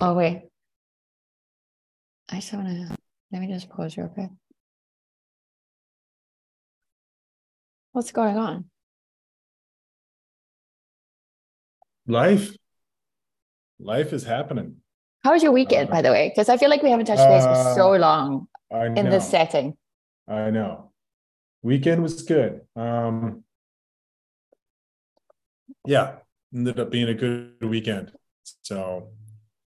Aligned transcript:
Oh 0.00 0.14
wait. 0.14 0.48
I 2.30 2.36
just 2.36 2.52
wanna 2.52 2.96
let 3.32 3.40
me 3.40 3.48
just 3.48 3.68
pause 3.68 3.96
real 3.96 4.08
quick. 4.08 4.30
What's 7.92 8.12
going 8.12 8.36
on? 8.36 8.66
Life. 12.06 12.56
Life 13.80 14.12
is 14.12 14.24
happening. 14.24 14.76
How 15.24 15.32
was 15.32 15.42
your 15.42 15.52
weekend, 15.52 15.88
Uh, 15.88 15.92
by 15.92 16.02
the 16.02 16.10
way? 16.10 16.28
Because 16.28 16.48
I 16.48 16.56
feel 16.56 16.70
like 16.70 16.82
we 16.82 16.90
haven't 16.90 17.06
touched 17.06 17.26
base 17.28 17.44
for 17.44 17.50
uh, 17.50 17.74
so 17.74 17.92
long 17.96 18.48
I 18.72 18.86
in 18.86 19.10
this 19.10 19.28
setting. 19.28 19.76
I 20.28 20.50
know. 20.50 20.92
Weekend 21.62 22.02
was 22.02 22.22
good. 22.22 22.60
Um 22.76 23.44
yeah, 25.84 26.18
ended 26.54 26.78
up 26.78 26.90
being 26.90 27.08
a 27.08 27.14
good 27.14 27.64
weekend. 27.64 28.12
So 28.62 29.10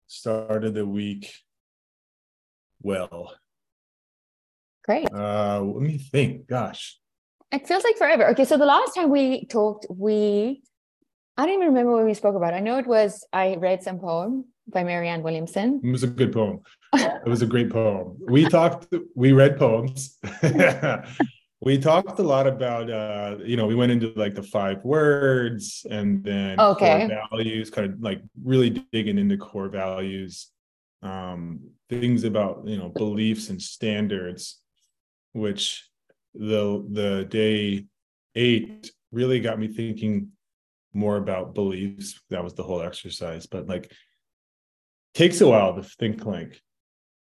started 0.07 0.73
the 0.73 0.85
week 0.85 1.33
well. 2.81 3.33
Great. 4.83 5.07
Uh 5.13 5.61
let 5.61 5.81
me 5.81 5.97
think. 5.97 6.47
Gosh. 6.47 6.99
It 7.51 7.67
feels 7.67 7.83
like 7.83 7.97
forever. 7.97 8.27
Okay, 8.29 8.45
so 8.45 8.57
the 8.57 8.65
last 8.65 8.95
time 8.95 9.09
we 9.09 9.45
talked, 9.45 9.85
we 9.89 10.61
I 11.37 11.45
don't 11.45 11.55
even 11.55 11.67
remember 11.67 11.93
what 11.93 12.05
we 12.05 12.13
spoke 12.13 12.35
about. 12.35 12.53
I 12.53 12.59
know 12.59 12.77
it 12.77 12.87
was 12.87 13.25
I 13.33 13.55
read 13.55 13.83
some 13.83 13.99
poem 13.99 14.45
by 14.67 14.83
Marianne 14.83 15.23
Williamson. 15.23 15.81
It 15.83 15.91
was 15.91 16.03
a 16.03 16.07
good 16.07 16.33
poem. 16.33 16.61
It 16.93 17.29
was 17.29 17.41
a 17.41 17.45
great 17.45 17.71
poem. 17.71 18.17
We 18.19 18.45
talked, 18.45 18.93
we 19.15 19.31
read 19.33 19.57
poems. 19.57 20.17
we 21.61 21.77
talked 21.77 22.19
a 22.19 22.23
lot 22.23 22.47
about 22.47 22.89
uh, 22.89 23.37
you 23.43 23.55
know, 23.57 23.65
we 23.65 23.75
went 23.75 23.91
into 23.91 24.11
like 24.15 24.35
the 24.35 24.43
five 24.43 24.83
words 24.83 25.85
and 25.89 26.23
then 26.23 26.59
Okay. 26.59 27.07
core 27.07 27.17
values, 27.31 27.69
kind 27.69 27.93
of 27.93 28.01
like 28.01 28.21
really 28.43 28.69
digging 28.91 29.17
into 29.17 29.37
core 29.37 29.69
values, 29.69 30.51
um, 31.01 31.59
things 31.89 32.23
about 32.23 32.67
you 32.67 32.77
know, 32.77 32.89
beliefs 32.89 33.49
and 33.49 33.61
standards, 33.61 34.61
which 35.33 35.89
the 36.33 36.85
the 36.91 37.25
day 37.29 37.85
eight 38.35 38.91
really 39.11 39.39
got 39.39 39.57
me 39.57 39.67
thinking 39.69 40.29
more 40.93 41.17
about 41.17 41.53
beliefs. 41.53 42.21
That 42.29 42.43
was 42.43 42.53
the 42.53 42.63
whole 42.63 42.81
exercise, 42.81 43.45
but 43.45 43.67
like 43.67 43.91
takes 45.13 45.39
a 45.41 45.47
while 45.47 45.73
to 45.75 45.81
think 45.81 46.25
like 46.25 46.61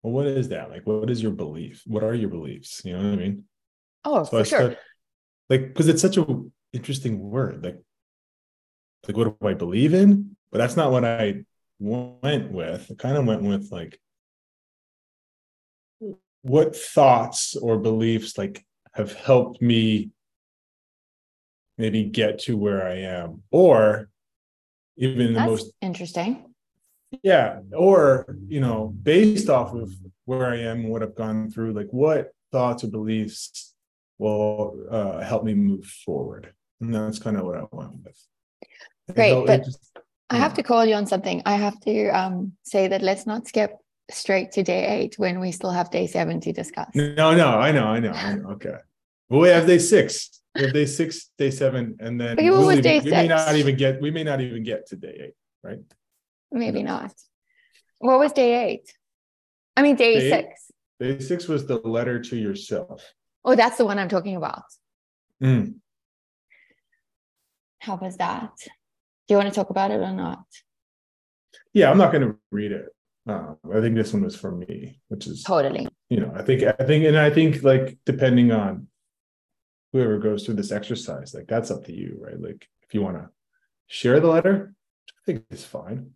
well 0.02 0.12
what 0.12 0.26
is 0.26 0.48
that 0.48 0.70
like 0.70 0.86
what 0.86 1.10
is 1.10 1.20
your 1.22 1.32
belief 1.32 1.82
what 1.86 2.04
are 2.04 2.14
your 2.14 2.28
beliefs 2.30 2.82
you 2.84 2.92
know 2.92 2.98
what 2.98 3.12
i 3.12 3.16
mean 3.16 3.44
Oh, 4.04 4.24
so 4.24 4.30
for 4.30 4.40
i 4.40 4.42
sure. 4.42 4.58
start 4.58 4.78
like 5.48 5.68
because 5.68 5.88
it's 5.88 6.02
such 6.02 6.16
a 6.16 6.24
interesting 6.72 7.18
word 7.18 7.64
like 7.64 7.78
like 9.06 9.16
what 9.16 9.40
do 9.40 9.46
i 9.46 9.54
believe 9.54 9.92
in 9.94 10.36
but 10.50 10.58
that's 10.58 10.76
not 10.76 10.92
what 10.92 11.04
i 11.04 11.42
went 11.78 12.50
with 12.52 12.90
i 12.90 12.94
kind 12.94 13.16
of 13.16 13.26
went 13.26 13.42
with 13.42 13.70
like 13.72 13.98
what 16.42 16.74
thoughts 16.76 17.56
or 17.56 17.78
beliefs 17.78 18.38
like 18.38 18.64
have 18.92 19.12
helped 19.12 19.60
me 19.60 20.10
maybe 21.76 22.04
get 22.04 22.38
to 22.38 22.56
where 22.56 22.86
i 22.86 22.96
am 22.96 23.42
or 23.50 24.08
even 24.96 25.32
the 25.32 25.40
most 25.40 25.72
interesting. 25.80 26.44
yeah 27.22 27.60
or 27.72 28.36
you 28.46 28.60
know 28.60 28.94
based 29.02 29.48
off 29.48 29.74
of 29.74 29.90
where 30.24 30.46
i 30.46 30.56
am 30.56 30.80
and 30.80 30.88
what 30.88 31.02
i've 31.02 31.14
gone 31.14 31.50
through 31.50 31.72
like 31.72 31.88
what 31.90 32.32
thoughts 32.52 32.84
or 32.84 32.88
beliefs 32.88 33.74
will 34.20 34.86
uh, 34.98 35.18
help 35.30 35.42
me 35.48 35.54
move 35.54 35.84
forward 36.06 36.44
and 36.80 36.94
that's 36.94 37.18
kind 37.18 37.36
of 37.38 37.44
what 37.46 37.56
i 37.62 37.64
went 37.72 37.94
with 38.04 38.18
Great, 39.16 39.32
it 39.38 39.46
but- 39.50 39.64
just- 39.64 39.86
I 40.32 40.36
have 40.46 40.54
to 40.54 40.62
call 40.62 40.86
you 40.86 40.94
on 40.94 41.06
something. 41.12 41.42
I 41.44 41.56
have 41.66 41.76
to 41.88 41.96
um, 42.20 42.52
say 42.62 42.86
that 42.86 43.02
let's 43.02 43.26
not 43.26 43.48
skip 43.48 43.72
straight 44.12 44.48
to 44.52 44.62
day 44.62 44.82
eight 44.94 45.12
when 45.18 45.40
we 45.40 45.50
still 45.50 45.72
have 45.78 45.90
day 45.90 46.06
seven 46.06 46.38
to 46.44 46.52
discuss. 46.52 46.90
no 46.94 47.28
no 47.42 47.48
i 47.66 47.70
know 47.76 47.86
i 47.96 47.98
know 48.04 48.12
i 48.12 48.34
know 48.36 48.50
okay 48.56 48.76
well 49.28 49.40
we 49.40 49.48
have 49.56 49.66
day 49.66 49.78
six 49.94 50.06
we 50.54 50.60
have 50.66 50.72
day 50.80 50.86
six 50.86 51.30
day 51.42 51.50
seven 51.62 51.96
and 52.04 52.12
then 52.20 52.36
we'll 52.36 52.70
even- 52.78 53.04
we 53.04 53.10
may 53.10 53.26
not 53.36 53.54
even 53.62 53.74
get 53.82 53.92
we 54.00 54.10
may 54.18 54.24
not 54.30 54.40
even 54.46 54.62
get 54.70 54.80
to 54.90 54.94
day 55.06 55.14
eight 55.24 55.36
right 55.68 55.84
Maybe 56.52 56.82
not. 56.92 57.12
What 57.98 58.18
was 58.22 58.32
day 58.32 58.50
eight? 58.66 58.86
I 59.76 59.80
mean, 59.82 59.96
day 60.04 60.14
Day 60.20 60.30
six. 60.34 60.46
day 61.02 61.18
six 61.30 61.38
was 61.52 61.66
the 61.70 61.78
letter 61.96 62.16
to 62.28 62.34
yourself 62.46 62.98
Oh, 63.44 63.54
that's 63.54 63.78
the 63.78 63.84
one 63.84 63.98
I'm 63.98 64.08
talking 64.08 64.36
about. 64.36 64.64
Mm. 65.42 65.76
How 67.78 67.96
was 67.96 68.16
that? 68.18 68.52
Do 68.58 69.34
you 69.34 69.36
want 69.36 69.48
to 69.48 69.54
talk 69.54 69.70
about 69.70 69.90
it 69.90 70.00
or 70.00 70.12
not? 70.12 70.44
yeah 71.72 71.90
i'm 71.90 71.98
not 71.98 72.12
going 72.12 72.26
to 72.26 72.36
read 72.50 72.72
it 72.72 72.86
uh, 73.28 73.54
i 73.74 73.80
think 73.80 73.94
this 73.94 74.12
one 74.12 74.22
was 74.22 74.36
for 74.36 74.52
me 74.52 75.00
which 75.08 75.26
is 75.26 75.42
Totally. 75.42 75.88
you 76.08 76.20
know 76.20 76.32
i 76.34 76.42
think 76.42 76.62
i 76.62 76.84
think 76.84 77.04
and 77.04 77.18
i 77.18 77.30
think 77.30 77.62
like 77.62 77.98
depending 78.04 78.52
on 78.52 78.88
whoever 79.92 80.18
goes 80.18 80.44
through 80.44 80.54
this 80.54 80.72
exercise 80.72 81.34
like 81.34 81.46
that's 81.46 81.70
up 81.70 81.84
to 81.84 81.92
you 81.92 82.18
right 82.20 82.40
like 82.40 82.66
if 82.82 82.94
you 82.94 83.02
want 83.02 83.16
to 83.16 83.28
share 83.86 84.20
the 84.20 84.28
letter 84.28 84.74
i 85.08 85.20
think 85.26 85.44
it's 85.50 85.64
fine 85.64 86.10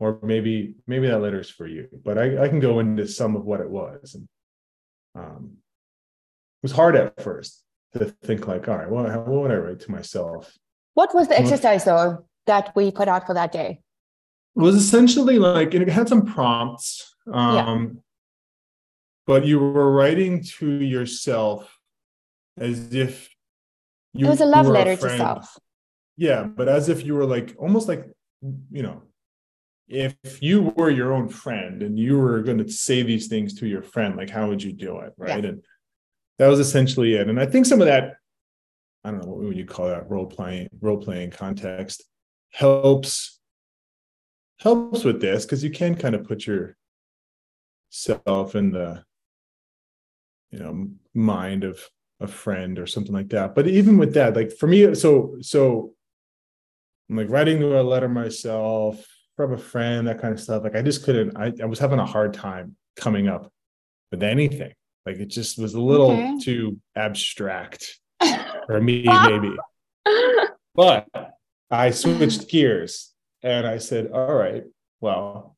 or 0.00 0.18
maybe 0.22 0.74
maybe 0.86 1.08
that 1.08 1.20
letter 1.20 1.40
is 1.40 1.50
for 1.50 1.66
you 1.66 1.88
but 2.04 2.18
i 2.18 2.42
i 2.44 2.48
can 2.48 2.60
go 2.60 2.78
into 2.78 3.06
some 3.06 3.36
of 3.36 3.44
what 3.44 3.60
it 3.60 3.70
was 3.70 4.14
and 4.14 4.28
um 5.14 5.52
was 6.62 6.72
hard 6.72 6.96
at 6.96 7.20
first 7.22 7.62
to 7.94 8.06
think 8.22 8.46
like 8.46 8.68
all 8.68 8.76
right 8.76 8.90
well 8.90 9.04
what 9.04 9.42
would 9.42 9.50
i 9.50 9.54
write 9.54 9.80
to 9.80 9.90
myself 9.90 10.56
What 10.94 11.14
was 11.14 11.28
the 11.28 11.38
exercise 11.38 11.84
though 11.84 12.26
that 12.46 12.72
we 12.74 12.90
put 12.90 13.08
out 13.08 13.26
for 13.26 13.34
that 13.34 13.52
day? 13.52 13.80
it 14.56 14.60
was 14.60 14.74
essentially 14.74 15.38
like 15.38 15.74
and 15.74 15.82
it 15.82 15.88
had 15.88 16.08
some 16.08 16.24
prompts 16.26 17.14
um 17.32 18.00
but 19.26 19.44
you 19.44 19.58
were 19.58 19.92
writing 19.92 20.42
to 20.42 20.66
yourself 20.82 21.78
as 22.58 22.94
if 22.94 23.28
you 24.14 24.26
it 24.26 24.30
was 24.30 24.40
a 24.40 24.46
love 24.46 24.66
letter 24.66 24.96
to 24.96 25.00
friend. 25.00 25.18
self. 25.18 25.56
yeah 26.16 26.42
but 26.44 26.68
as 26.68 26.88
if 26.88 27.04
you 27.04 27.14
were 27.14 27.26
like 27.26 27.54
almost 27.58 27.86
like 27.88 28.04
you 28.70 28.82
know 28.82 29.02
if 29.88 30.16
you 30.42 30.74
were 30.76 30.90
your 30.90 31.12
own 31.14 31.28
friend 31.28 31.82
and 31.82 31.98
you 31.98 32.18
were 32.18 32.42
going 32.42 32.58
to 32.58 32.68
say 32.70 33.02
these 33.02 33.26
things 33.28 33.54
to 33.54 33.66
your 33.66 33.82
friend 33.82 34.16
like 34.16 34.28
how 34.30 34.48
would 34.48 34.62
you 34.62 34.72
do 34.72 34.98
it 35.00 35.12
right 35.16 35.44
and 35.44 35.62
that 36.38 36.48
was 36.48 36.60
essentially 36.60 37.14
it. 37.14 37.28
And 37.28 37.40
i 37.40 37.46
think 37.46 37.66
some 37.66 37.80
of 37.80 37.86
that 37.86 38.16
i 39.04 39.10
don't 39.10 39.20
know 39.22 39.28
what 39.28 39.38
would 39.38 39.56
you 39.56 39.66
call 39.66 39.88
that 39.88 40.10
role 40.10 40.26
playing 40.26 40.68
role 40.80 40.98
playing 40.98 41.30
context 41.30 42.04
helps 42.50 43.38
helps 44.60 45.04
with 45.04 45.20
this 45.20 45.44
because 45.44 45.62
you 45.62 45.70
can 45.70 45.94
kind 45.94 46.14
of 46.14 46.24
put 46.24 46.46
yourself 46.46 46.74
in 48.54 48.72
the 48.72 49.04
you 50.50 50.58
know 50.58 50.88
mind 51.14 51.64
of 51.64 51.80
a 52.20 52.26
friend 52.26 52.78
or 52.80 52.86
something 52.86 53.12
like 53.12 53.28
that. 53.28 53.54
But 53.54 53.68
even 53.68 53.96
with 53.96 54.14
that 54.14 54.34
like 54.34 54.52
for 54.52 54.66
me 54.66 54.94
so 54.94 55.36
so 55.40 55.94
i'm 57.08 57.16
like 57.16 57.30
writing 57.30 57.62
a 57.62 57.82
letter 57.82 58.08
myself 58.08 59.04
from 59.36 59.52
a 59.52 59.58
friend 59.58 60.08
that 60.08 60.20
kind 60.20 60.34
of 60.34 60.40
stuff 60.40 60.64
like 60.64 60.74
i 60.74 60.82
just 60.82 61.04
couldn't 61.04 61.36
i, 61.36 61.52
I 61.62 61.66
was 61.66 61.78
having 61.78 62.00
a 62.00 62.04
hard 62.04 62.34
time 62.34 62.76
coming 62.96 63.28
up 63.28 63.52
with 64.10 64.22
anything 64.22 64.72
like 65.06 65.16
it 65.18 65.28
just 65.28 65.58
was 65.58 65.74
a 65.74 65.80
little 65.80 66.10
Okay. 66.12 66.38
too 66.42 66.78
abstract 66.96 67.98
for 68.66 68.80
me 68.80 69.02
maybe 69.04 69.56
but 70.74 71.06
I 71.70 71.90
switched 71.90 72.48
gears 72.48 73.12
and 73.42 73.66
I 73.66 73.78
said, 73.78 74.10
all 74.10 74.34
right, 74.34 74.64
well, 75.00 75.56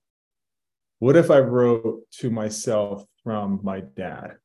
what 0.98 1.16
if 1.16 1.30
I 1.30 1.38
wrote 1.38 2.02
to 2.18 2.30
myself 2.30 3.04
from 3.24 3.60
my 3.62 3.80
dad? 3.80 4.36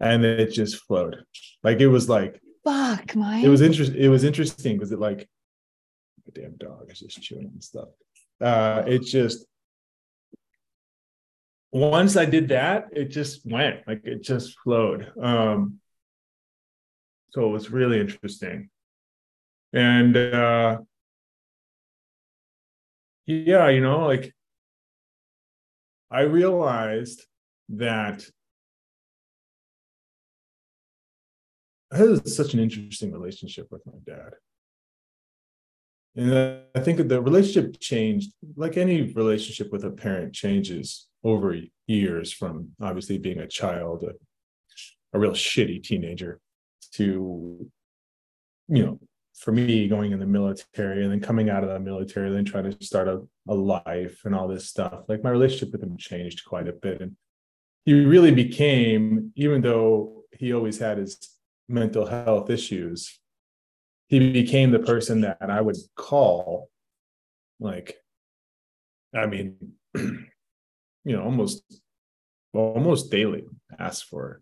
And 0.00 0.24
it 0.24 0.52
just 0.52 0.76
flowed. 0.84 1.24
Like 1.62 1.80
it 1.80 1.88
was 1.88 2.08
like 2.08 2.40
Fuck, 2.62 3.16
Mike. 3.16 3.42
it 3.44 3.48
was 3.48 3.62
interesting. 3.62 3.96
It 3.96 4.08
was 4.08 4.22
interesting 4.24 4.76
because 4.76 4.92
it 4.92 4.98
like 4.98 5.28
the 6.26 6.32
damn 6.32 6.56
dog 6.56 6.90
is 6.90 7.00
just 7.00 7.20
chewing 7.22 7.46
and 7.52 7.62
stuff. 7.64 7.88
Uh 8.40 8.82
it 8.86 9.02
just 9.02 9.46
once 11.74 12.16
I 12.16 12.24
did 12.24 12.48
that, 12.48 12.86
it 12.92 13.06
just 13.06 13.44
went 13.44 13.80
like 13.88 14.02
it 14.04 14.22
just 14.22 14.56
flowed. 14.60 15.10
Um 15.20 15.80
so 17.30 17.46
it 17.46 17.50
was 17.50 17.68
really 17.68 17.98
interesting. 18.00 18.70
And 19.72 20.16
uh 20.16 20.78
yeah, 23.26 23.68
you 23.70 23.80
know, 23.80 24.06
like 24.06 24.32
I 26.12 26.20
realized 26.20 27.24
that 27.70 28.24
I 31.92 31.96
had 31.96 32.28
such 32.28 32.54
an 32.54 32.60
interesting 32.60 33.10
relationship 33.10 33.66
with 33.72 33.82
my 33.84 33.98
dad. 34.06 34.34
And 36.14 36.60
I 36.76 36.80
think 36.80 37.08
the 37.08 37.20
relationship 37.20 37.80
changed, 37.80 38.32
like 38.54 38.76
any 38.76 39.12
relationship 39.12 39.72
with 39.72 39.82
a 39.82 39.90
parent 39.90 40.32
changes 40.32 41.08
over 41.24 41.56
years 41.86 42.32
from 42.32 42.70
obviously 42.80 43.18
being 43.18 43.38
a 43.38 43.48
child, 43.48 44.04
a, 44.04 44.12
a 45.16 45.18
real 45.18 45.32
shitty 45.32 45.82
teenager, 45.82 46.40
to, 46.92 47.68
you 48.68 48.84
know, 48.84 49.00
for 49.34 49.50
me 49.50 49.88
going 49.88 50.12
in 50.12 50.20
the 50.20 50.26
military 50.26 51.02
and 51.02 51.10
then 51.10 51.20
coming 51.20 51.50
out 51.50 51.64
of 51.64 51.70
the 51.70 51.80
military 51.80 52.30
then 52.30 52.44
trying 52.44 52.70
to 52.70 52.84
start 52.84 53.08
a, 53.08 53.20
a 53.48 53.54
life 53.54 54.20
and 54.24 54.34
all 54.34 54.46
this 54.46 54.68
stuff. 54.68 55.00
Like 55.08 55.24
my 55.24 55.30
relationship 55.30 55.72
with 55.72 55.82
him 55.82 55.96
changed 55.96 56.44
quite 56.44 56.68
a 56.68 56.72
bit. 56.72 57.00
And 57.00 57.16
he 57.84 58.04
really 58.04 58.30
became 58.30 59.32
even 59.34 59.60
though 59.60 60.24
he 60.32 60.52
always 60.52 60.78
had 60.78 60.98
his 60.98 61.18
mental 61.68 62.06
health 62.06 62.50
issues 62.50 63.18
he 64.08 64.32
became 64.32 64.70
the 64.70 64.78
person 64.78 65.22
that 65.22 65.38
i 65.40 65.60
would 65.60 65.76
call 65.96 66.70
like 67.58 67.96
i 69.14 69.26
mean 69.26 69.56
you 71.04 71.16
know 71.16 71.22
almost 71.22 71.62
almost 72.52 73.10
daily 73.10 73.44
ask 73.78 74.06
for 74.06 74.40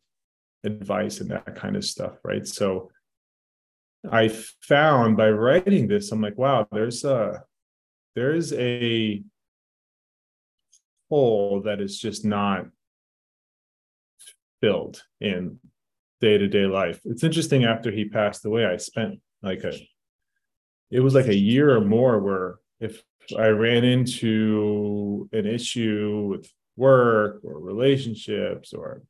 advice 0.65 1.21
and 1.21 1.31
that 1.31 1.57
kind 1.57 1.77
of 1.77 1.85
stuff 1.85 2.19
right 2.25 2.47
so 2.47 2.91
I 4.11 4.29
found 4.61 5.17
by 5.17 5.31
writing 5.31 5.87
this, 5.87 6.11
I'm 6.11 6.21
like, 6.21 6.37
wow, 6.37 6.67
there's 6.73 7.05
a 7.05 7.45
there's 8.15 8.53
a 8.53 9.23
hole 11.09 11.63
that 11.63 11.81
is 11.81 11.99
just 11.99 12.25
not 12.25 12.67
filled 14.61 15.03
in 15.21 15.59
day-to-day 16.21 16.67
life. 16.67 17.01
It's 17.05 17.25
interesting 17.25 17.65
after 17.65 17.91
he 17.91 18.05
passed 18.05 18.45
away, 18.45 18.67
I 18.67 18.77
spent 18.77 19.21
like 19.43 19.65
a 19.65 19.73
it 20.91 21.01
was 21.01 21.15
like 21.15 21.27
a 21.27 21.35
year 21.35 21.75
or 21.75 21.81
more 21.81 22.19
where 22.19 22.57
if 22.81 23.03
I 23.39 23.49
ran 23.49 23.85
into 23.85 25.29
an 25.33 25.47
issue 25.47 26.29
with 26.31 26.51
work 26.77 27.41
or 27.45 27.61
relationships 27.61 28.73
or 28.73 29.03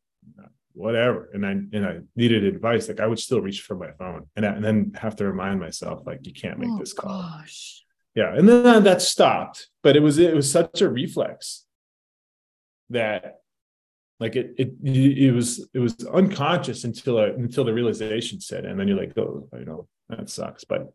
whatever 0.75 1.29
and 1.35 1.45
i 1.45 1.51
and 1.51 1.87
i 1.87 1.99
needed 2.17 2.45
advice 2.45 2.89
like 2.89 3.01
i 3.01 3.07
would 3.07 3.19
still 3.19 3.41
reach 3.41 3.61
for 3.61 3.77
my 3.77 3.91
phone 3.99 4.27
and, 4.37 4.45
and 4.45 4.65
then 4.65 4.93
have 4.95 5.15
to 5.15 5.27
remind 5.27 5.61
myself 5.61 6.01
like 6.07 6.27
you 6.27 6.33
can't 6.33 6.59
make 6.59 6.71
oh, 6.71 6.79
this 6.79 6.93
call 6.93 7.23
gosh. 7.23 7.85
yeah 8.15 8.35
and 8.35 8.49
then 8.49 8.83
that 8.83 9.03
stopped 9.03 9.69
but 9.83 9.97
it 9.97 10.01
was 10.01 10.19
it 10.19 10.35
was 10.35 10.51
such 10.51 10.81
a 10.81 10.89
reflex 10.89 11.65
that 12.89 13.41
like 14.19 14.35
it 14.35 14.55
it 14.57 14.73
it 14.83 15.33
was 15.33 15.69
it 15.75 15.79
was 15.79 15.95
unconscious 16.07 16.85
until 16.85 17.19
I, 17.19 17.27
until 17.27 17.65
the 17.65 17.75
realization 17.75 18.41
set 18.41 18.65
in 18.65 18.71
and 18.71 18.81
then 18.81 18.89
you're 18.89 18.99
like 18.99 19.17
oh 19.19 19.49
you 19.59 19.65
know 19.65 19.89
that 20.09 20.31
sucks 20.31 20.65
but 20.65 20.91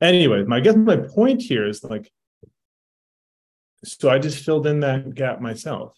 anyway 0.00 0.42
my 0.44 0.56
I 0.56 0.60
guess 0.60 0.76
my 0.76 0.96
point 0.96 1.40
here 1.40 1.68
is 1.68 1.84
like 1.84 2.10
so 3.84 4.10
i 4.10 4.18
just 4.18 4.44
filled 4.44 4.66
in 4.66 4.80
that 4.80 5.14
gap 5.14 5.40
myself 5.40 5.96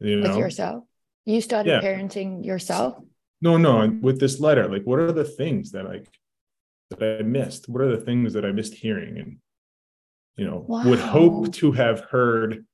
you 0.00 0.20
know? 0.20 0.28
with 0.28 0.38
yourself 0.38 0.84
you 1.28 1.42
started 1.42 1.68
yeah. 1.68 1.80
parenting 1.82 2.42
yourself? 2.42 2.96
No, 3.42 3.58
no. 3.58 3.86
With 4.00 4.18
this 4.18 4.40
letter, 4.40 4.66
like, 4.66 4.84
what 4.84 4.98
are 4.98 5.12
the 5.12 5.24
things 5.24 5.72
that 5.72 5.84
like 5.84 6.08
that 6.88 7.18
I 7.20 7.22
missed? 7.22 7.68
What 7.68 7.82
are 7.82 7.94
the 7.94 8.02
things 8.02 8.32
that 8.32 8.46
I 8.46 8.52
missed 8.52 8.72
hearing? 8.72 9.18
And 9.18 9.36
you 10.38 10.46
know, 10.46 10.64
wow. 10.66 10.84
would 10.84 11.00
hope 11.00 11.52
to 11.56 11.72
have 11.72 12.00
heard. 12.00 12.64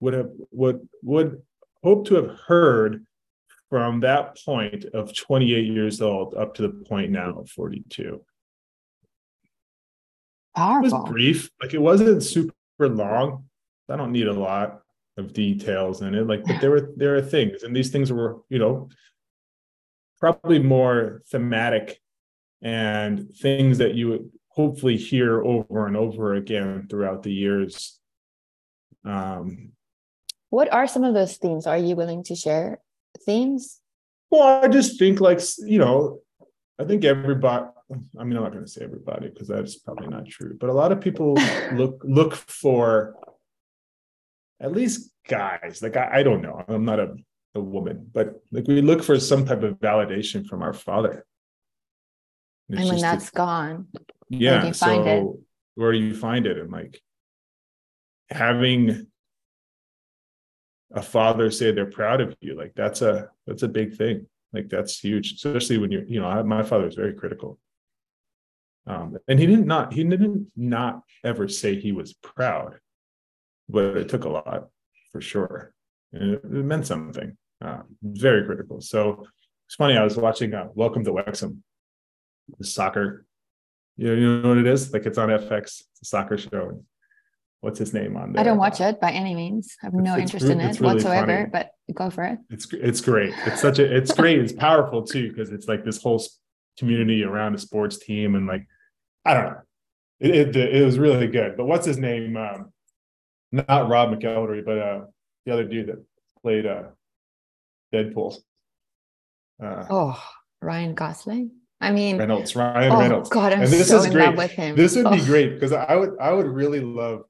Would 0.00 0.14
have 0.14 0.30
would 0.50 0.88
would 1.04 1.42
hope 1.84 2.08
to 2.08 2.16
have 2.16 2.36
heard 2.48 3.06
from 3.68 4.00
that 4.00 4.36
point 4.44 4.86
of 4.86 5.16
28 5.16 5.66
years 5.66 6.02
old 6.02 6.34
up 6.34 6.54
to 6.54 6.62
the 6.62 6.70
point 6.70 7.12
now 7.12 7.38
of 7.38 7.48
42. 7.50 8.20
Powerful. 10.56 10.88
It 10.88 11.02
was 11.02 11.10
brief, 11.10 11.50
like 11.62 11.74
it 11.74 11.80
wasn't 11.80 12.22
super 12.22 12.52
long. 12.80 13.44
I 13.88 13.96
don't 13.96 14.12
need 14.12 14.28
a 14.28 14.32
lot 14.32 14.82
of 15.20 15.32
details 15.32 16.02
in 16.02 16.14
it 16.14 16.26
like 16.26 16.44
but 16.44 16.60
there 16.60 16.70
were 16.70 16.90
there 16.96 17.14
are 17.14 17.22
things 17.22 17.62
and 17.62 17.74
these 17.74 17.90
things 17.90 18.12
were 18.12 18.38
you 18.48 18.58
know 18.58 18.88
probably 20.18 20.58
more 20.58 21.22
thematic 21.30 22.00
and 22.62 23.34
things 23.36 23.78
that 23.78 23.94
you 23.94 24.08
would 24.08 24.30
hopefully 24.48 24.96
hear 24.96 25.42
over 25.42 25.86
and 25.86 25.96
over 25.96 26.34
again 26.34 26.86
throughout 26.90 27.22
the 27.22 27.32
years 27.32 27.98
um 29.04 29.70
what 30.50 30.72
are 30.72 30.86
some 30.86 31.04
of 31.04 31.14
those 31.14 31.36
themes 31.36 31.66
are 31.66 31.78
you 31.78 31.94
willing 31.94 32.24
to 32.24 32.34
share 32.34 32.80
themes 33.24 33.80
well 34.30 34.64
i 34.64 34.68
just 34.68 34.98
think 34.98 35.20
like 35.20 35.40
you 35.58 35.78
know 35.78 36.18
i 36.78 36.84
think 36.84 37.04
everybody 37.04 37.66
i 37.92 38.24
mean 38.24 38.36
i'm 38.36 38.42
not 38.42 38.52
going 38.52 38.64
to 38.64 38.70
say 38.70 38.84
everybody 38.84 39.28
because 39.28 39.48
that's 39.48 39.76
probably 39.76 40.08
not 40.08 40.26
true 40.26 40.56
but 40.60 40.70
a 40.70 40.72
lot 40.72 40.92
of 40.92 41.00
people 41.00 41.34
look 41.72 42.00
look 42.04 42.34
for 42.34 43.14
at 44.60 44.72
least 44.72 45.10
guys 45.28 45.80
like 45.82 45.96
I, 45.96 46.20
I 46.20 46.22
don't 46.22 46.42
know 46.42 46.62
i'm 46.68 46.84
not 46.84 47.00
a, 47.00 47.14
a 47.54 47.60
woman 47.60 48.08
but 48.12 48.40
like 48.52 48.66
we 48.66 48.80
look 48.80 49.02
for 49.02 49.18
some 49.18 49.44
type 49.44 49.62
of 49.62 49.78
validation 49.78 50.46
from 50.46 50.62
our 50.62 50.72
father. 50.72 51.24
And 52.68 52.88
when 52.88 53.00
that's 53.00 53.30
a, 53.30 53.32
gone 53.32 53.88
yeah 54.28 54.70
so 54.70 55.02
it? 55.02 55.26
where 55.74 55.92
do 55.92 55.98
you 55.98 56.14
find 56.14 56.46
it? 56.46 56.56
And 56.56 56.70
like 56.70 57.00
having 58.30 59.08
a 60.92 61.02
father 61.02 61.50
say 61.50 61.72
they're 61.72 61.86
proud 61.86 62.20
of 62.20 62.34
you 62.40 62.56
like 62.56 62.72
that's 62.74 63.02
a 63.02 63.28
that's 63.46 63.62
a 63.64 63.68
big 63.68 63.96
thing. 63.96 64.26
Like 64.52 64.68
that's 64.68 64.98
huge 64.98 65.32
especially 65.32 65.78
when 65.78 65.90
you're 65.90 66.04
you 66.04 66.20
know 66.20 66.26
I, 66.26 66.42
my 66.42 66.62
father 66.62 66.84
was 66.84 66.94
very 66.94 67.14
critical 67.14 67.58
um 68.86 69.16
and 69.28 69.38
he 69.38 69.46
didn't 69.46 69.66
not 69.66 69.92
he 69.92 70.02
didn't 70.04 70.50
not 70.56 71.02
ever 71.24 71.48
say 71.48 71.78
he 71.78 71.92
was 71.92 72.12
proud 72.14 72.78
but 73.70 73.96
it 73.96 74.08
took 74.08 74.24
a 74.24 74.28
lot 74.28 74.68
for 75.12 75.20
sure. 75.20 75.72
And 76.12 76.34
it, 76.34 76.44
it 76.44 76.48
meant 76.50 76.86
something. 76.86 77.36
Uh, 77.64 77.82
very 78.02 78.44
critical. 78.44 78.80
So 78.80 79.26
it's 79.66 79.74
funny. 79.76 79.96
I 79.96 80.04
was 80.04 80.16
watching 80.16 80.54
uh, 80.54 80.68
Welcome 80.74 81.04
to 81.04 81.12
Wrexham, 81.12 81.62
the 82.58 82.64
soccer. 82.64 83.26
You 83.96 84.08
know, 84.08 84.14
you 84.14 84.42
know 84.42 84.48
what 84.48 84.58
it 84.58 84.66
is? 84.66 84.92
Like 84.92 85.06
it's 85.06 85.18
on 85.18 85.28
FX. 85.28 85.62
It's 85.62 86.02
a 86.02 86.04
soccer 86.06 86.38
show. 86.38 86.84
What's 87.60 87.78
his 87.78 87.92
name 87.92 88.16
on 88.16 88.32
there? 88.32 88.40
I 88.40 88.44
don't 88.44 88.56
watch 88.56 88.80
it 88.80 88.98
by 89.00 89.12
any 89.12 89.34
means. 89.34 89.76
I 89.82 89.86
have 89.86 89.94
no 89.94 90.14
it's, 90.14 90.22
interest 90.22 90.46
in 90.46 90.60
it 90.60 90.80
really 90.80 90.94
whatsoever. 90.94 91.26
Funny. 91.26 91.50
But 91.52 91.70
go 91.94 92.08
for 92.08 92.24
it. 92.24 92.38
It's 92.48 92.72
it's 92.72 93.02
great. 93.02 93.34
It's 93.44 93.60
such 93.60 93.78
a 93.78 93.96
it's 93.96 94.14
great. 94.14 94.38
It's 94.38 94.52
powerful 94.68 95.02
too 95.02 95.28
because 95.28 95.50
it's 95.50 95.68
like 95.68 95.84
this 95.84 96.02
whole 96.02 96.22
community 96.78 97.24
around 97.24 97.54
a 97.54 97.58
sports 97.58 97.98
team 97.98 98.34
and 98.34 98.46
like 98.46 98.66
I 99.24 99.34
don't 99.34 99.44
know. 99.44 99.60
It, 100.20 100.56
it, 100.56 100.56
it 100.56 100.84
was 100.84 100.98
really 100.98 101.26
good. 101.26 101.56
But 101.56 101.66
what's 101.66 101.86
his 101.86 101.98
name? 101.98 102.36
Um, 102.36 102.72
not 103.52 103.88
Rob 103.88 104.10
McElhenney, 104.10 104.64
but 104.64 104.78
uh, 104.78 105.00
the 105.46 105.52
other 105.52 105.64
dude 105.64 105.88
that 105.88 106.04
played 106.42 106.66
uh, 106.66 106.84
Deadpool. 107.92 108.36
Uh, 109.62 109.84
oh, 109.90 110.22
Ryan 110.62 110.94
Gosling. 110.94 111.52
I 111.80 111.92
mean, 111.92 112.18
Reynolds, 112.18 112.54
Ryan 112.54 112.92
oh, 112.92 112.98
Reynolds. 112.98 113.30
God, 113.30 113.52
I'm 113.52 113.62
and 113.62 113.72
this 113.72 113.88
so 113.88 113.98
is 113.98 114.06
in 114.06 114.12
great. 114.12 114.26
love 114.26 114.36
with 114.36 114.50
him. 114.50 114.76
This 114.76 114.94
would 114.96 115.06
oh. 115.06 115.10
be 115.10 115.24
great 115.24 115.54
because 115.54 115.72
I 115.72 115.96
would, 115.96 116.18
I 116.20 116.32
would 116.32 116.46
really 116.46 116.80
love. 116.80 117.22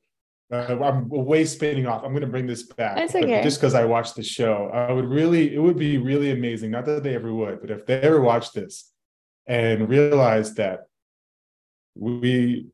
Uh, 0.53 0.77
I'm 0.83 1.09
way 1.09 1.45
spinning 1.45 1.87
off. 1.87 2.03
I'm 2.03 2.11
going 2.11 2.23
to 2.23 2.27
bring 2.27 2.49
this 2.49 2.65
back. 2.65 2.97
That's 2.97 3.15
okay. 3.15 3.41
Just 3.41 3.61
because 3.61 3.75
I 3.75 3.85
watched 3.85 4.17
the 4.17 4.25
show, 4.25 4.69
I 4.75 4.91
would 4.91 5.05
really, 5.05 5.55
it 5.55 5.61
would 5.61 5.79
be 5.79 5.99
really 5.99 6.33
amazing. 6.33 6.73
Not 6.73 6.87
that 6.87 7.05
they 7.05 7.15
ever 7.15 7.33
would, 7.33 7.61
but 7.61 7.71
if 7.71 7.87
they 7.87 8.01
ever 8.01 8.21
watched 8.21 8.55
this 8.55 8.91
and 9.51 9.89
realized 9.89 10.57
that 10.57 10.87
we 11.97 12.69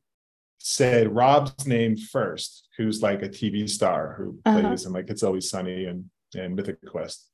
said 0.59 1.13
Rob's 1.13 1.67
name 1.67 1.97
first, 1.97 2.69
who's 2.77 3.03
like 3.03 3.23
a 3.23 3.31
TV 3.31 3.69
star 3.69 4.15
who 4.19 4.39
uh-huh. 4.45 4.61
plays 4.61 4.85
in 4.85 4.93
like 4.93 5.09
It's 5.09 5.23
Always 5.23 5.49
Sunny 5.49 5.87
and 5.87 6.11
and 6.35 6.55
Mythic 6.55 6.85
Quest, 6.85 7.31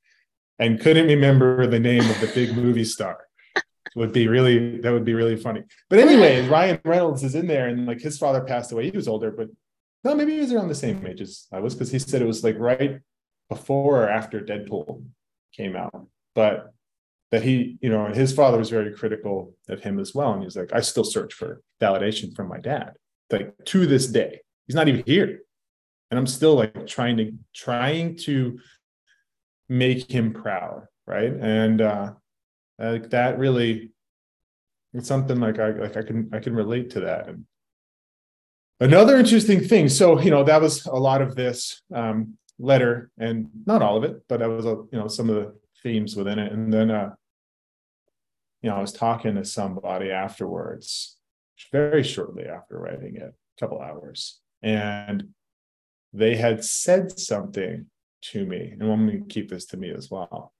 and 0.59 0.79
couldn't 0.79 1.07
remember 1.07 1.67
the 1.67 1.79
name 1.79 2.09
of 2.09 2.21
the 2.21 2.31
big 2.33 2.55
movie 2.55 2.85
star. 2.85 3.17
Would 3.97 4.13
be 4.13 4.29
really 4.29 4.79
that 4.79 4.93
would 4.93 5.03
be 5.03 5.13
really 5.13 5.35
funny. 5.35 5.63
But 5.89 5.99
anyway, 5.99 6.47
Ryan 6.55 6.79
Reynolds 6.85 7.23
is 7.23 7.35
in 7.35 7.45
there, 7.45 7.67
and 7.67 7.85
like 7.85 7.99
his 7.99 8.17
father 8.17 8.41
passed 8.41 8.71
away. 8.71 8.89
He 8.89 8.95
was 8.95 9.09
older, 9.09 9.29
but 9.29 9.49
no, 10.05 10.15
maybe 10.15 10.35
he 10.35 10.39
was 10.39 10.53
around 10.53 10.69
the 10.69 10.75
same 10.75 11.05
age 11.05 11.19
as 11.19 11.47
I 11.51 11.59
was 11.59 11.75
because 11.75 11.91
he 11.91 11.99
said 11.99 12.21
it 12.21 12.27
was 12.27 12.45
like 12.45 12.57
right 12.57 13.01
before 13.49 14.03
or 14.03 14.09
after 14.09 14.39
Deadpool 14.39 15.03
came 15.53 15.75
out. 15.75 16.07
But 16.33 16.73
that 17.33 17.41
he, 17.41 17.77
you 17.81 17.89
know, 17.89 18.05
his 18.13 18.31
father 18.31 18.59
was 18.59 18.69
very 18.69 18.93
critical 18.93 19.55
of 19.67 19.79
him 19.79 19.99
as 19.99 20.13
well. 20.13 20.33
And 20.33 20.43
he's 20.43 20.55
like, 20.55 20.71
I 20.71 20.81
still 20.81 21.03
search 21.03 21.33
for 21.33 21.63
validation 21.81 22.35
from 22.35 22.47
my 22.47 22.59
dad 22.59 22.93
like 23.31 23.55
to 23.65 23.87
this 23.87 24.05
day. 24.05 24.41
He's 24.67 24.75
not 24.75 24.87
even 24.87 25.01
here. 25.03 25.39
And 26.11 26.19
I'm 26.19 26.27
still 26.27 26.53
like 26.53 26.85
trying 26.85 27.17
to 27.17 27.33
trying 27.51 28.17
to 28.17 28.59
make 29.67 30.11
him 30.11 30.31
proud, 30.31 30.85
right? 31.07 31.33
And 31.33 31.81
uh 31.81 32.11
like 32.77 33.09
that 33.09 33.39
really 33.39 33.89
it's 34.93 35.07
something 35.07 35.39
like 35.39 35.57
I 35.57 35.71
like 35.71 35.97
I 35.97 36.03
can 36.03 36.29
I 36.31 36.37
can 36.37 36.53
relate 36.53 36.91
to 36.91 36.99
that. 36.99 37.29
And 37.29 37.45
another 38.79 39.17
interesting 39.17 39.59
thing. 39.59 39.89
So, 39.89 40.19
you 40.19 40.29
know, 40.29 40.43
that 40.43 40.61
was 40.61 40.85
a 40.85 40.91
lot 40.93 41.23
of 41.23 41.33
this 41.33 41.81
um 41.91 42.37
letter 42.59 43.09
and 43.17 43.49
not 43.65 43.81
all 43.81 43.97
of 43.97 44.03
it, 44.03 44.21
but 44.29 44.39
that 44.39 44.49
was 44.49 44.67
a 44.67 44.75
you 44.91 44.99
know 44.99 45.07
some 45.07 45.31
of 45.31 45.35
the 45.35 45.55
themes 45.81 46.15
within 46.15 46.37
it. 46.37 46.51
And 46.51 46.71
then 46.71 46.91
uh 46.91 47.15
you 48.63 48.69
know, 48.69 48.77
I 48.77 48.81
was 48.81 48.93
talking 48.93 49.35
to 49.35 49.45
somebody 49.45 50.09
afterwards 50.09 51.17
very 51.71 52.01
shortly 52.01 52.45
after 52.45 52.79
writing 52.79 53.17
it, 53.17 53.23
a 53.23 53.59
couple 53.59 53.81
hours. 53.81 54.39
And 54.63 55.29
they 56.13 56.37
had 56.37 56.63
said 56.63 57.19
something 57.19 57.87
to 58.31 58.45
me, 58.45 58.69
and 58.71 58.81
I'm 58.81 59.07
to 59.07 59.19
keep 59.27 59.49
this 59.49 59.65
to 59.67 59.77
me 59.77 59.91
as 59.91 60.09
well. 60.09 60.53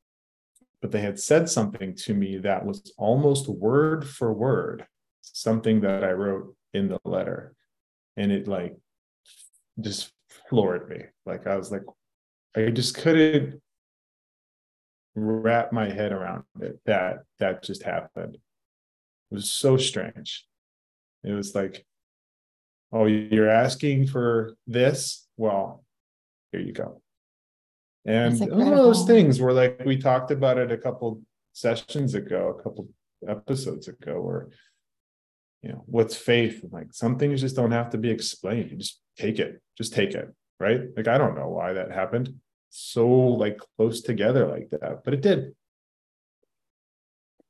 But 0.82 0.92
they 0.92 1.00
had 1.00 1.18
said 1.18 1.50
something 1.50 1.96
to 1.96 2.14
me 2.14 2.38
that 2.40 2.66
was 2.66 2.94
almost 2.98 3.48
word 3.48 4.08
for 4.08 4.34
word 4.34 4.86
something 5.22 5.80
that 5.82 6.04
I 6.04 6.12
wrote 6.12 6.54
in 6.74 6.90
the 6.90 7.00
letter. 7.06 7.56
And 8.18 8.32
it 8.32 8.48
like 8.48 8.76
just 9.80 10.12
floored 10.50 10.90
me. 10.90 11.04
Like 11.26 11.48
I 11.48 11.56
was 11.56 11.72
like, 11.72 11.84
I 12.56 12.70
just 12.70 12.96
couldn't 12.96 13.62
wrap 15.15 15.72
my 15.72 15.89
head 15.89 16.12
around 16.12 16.43
it 16.62 16.79
that 16.86 17.20
that 17.39 17.63
just 17.63 17.84
happened. 17.84 18.36
It 18.36 19.36
was 19.36 19.51
so 19.51 19.77
strange. 19.77 20.46
It 21.24 21.32
was 21.32 21.55
like, 21.55 21.86
oh, 22.91 23.05
you're 23.05 23.50
asking 23.50 24.08
for 24.08 24.55
this? 24.67 25.27
Well, 25.38 25.84
here 26.51 26.62
you 26.62 26.74
go. 26.74 27.01
And 28.05 28.38
one 28.39 28.74
of 28.74 28.77
those 28.77 29.05
things 29.05 29.39
where 29.39 29.53
like 29.53 29.82
we 29.86 29.98
talked 29.98 30.32
about 30.32 30.58
it 30.58 30.72
a 30.72 30.77
couple 30.77 31.22
sessions 31.53 32.15
ago, 32.15 32.55
a 32.60 32.63
couple 32.63 32.89
episodes 33.27 33.88
ago, 33.88 34.20
where 34.22 34.50
you 35.62 35.70
know, 35.70 35.84
what's 35.86 36.15
faith? 36.15 36.62
Like 36.72 36.88
some 36.91 37.17
things 37.17 37.39
just 37.39 37.55
don't 37.55 37.72
have 37.72 37.91
to 37.91 37.98
be 37.98 38.10
explained. 38.10 38.72
You 38.72 38.77
just 38.77 39.00
take 39.17 39.39
it, 39.39 39.62
just 39.77 39.93
take 39.93 40.13
it, 40.13 40.34
right? 40.60 40.82
Like 40.98 41.08
I 41.08 41.17
don't 41.17 41.36
know 41.36 41.48
why 41.48 41.74
that 41.74 41.91
happened 41.91 42.34
so 42.75 43.08
like 43.08 43.60
close 43.77 44.01
together 44.01 44.48
like 44.48 44.72
that, 44.72 45.03
but 45.03 45.13
it 45.13 45.22
did. 45.22 45.53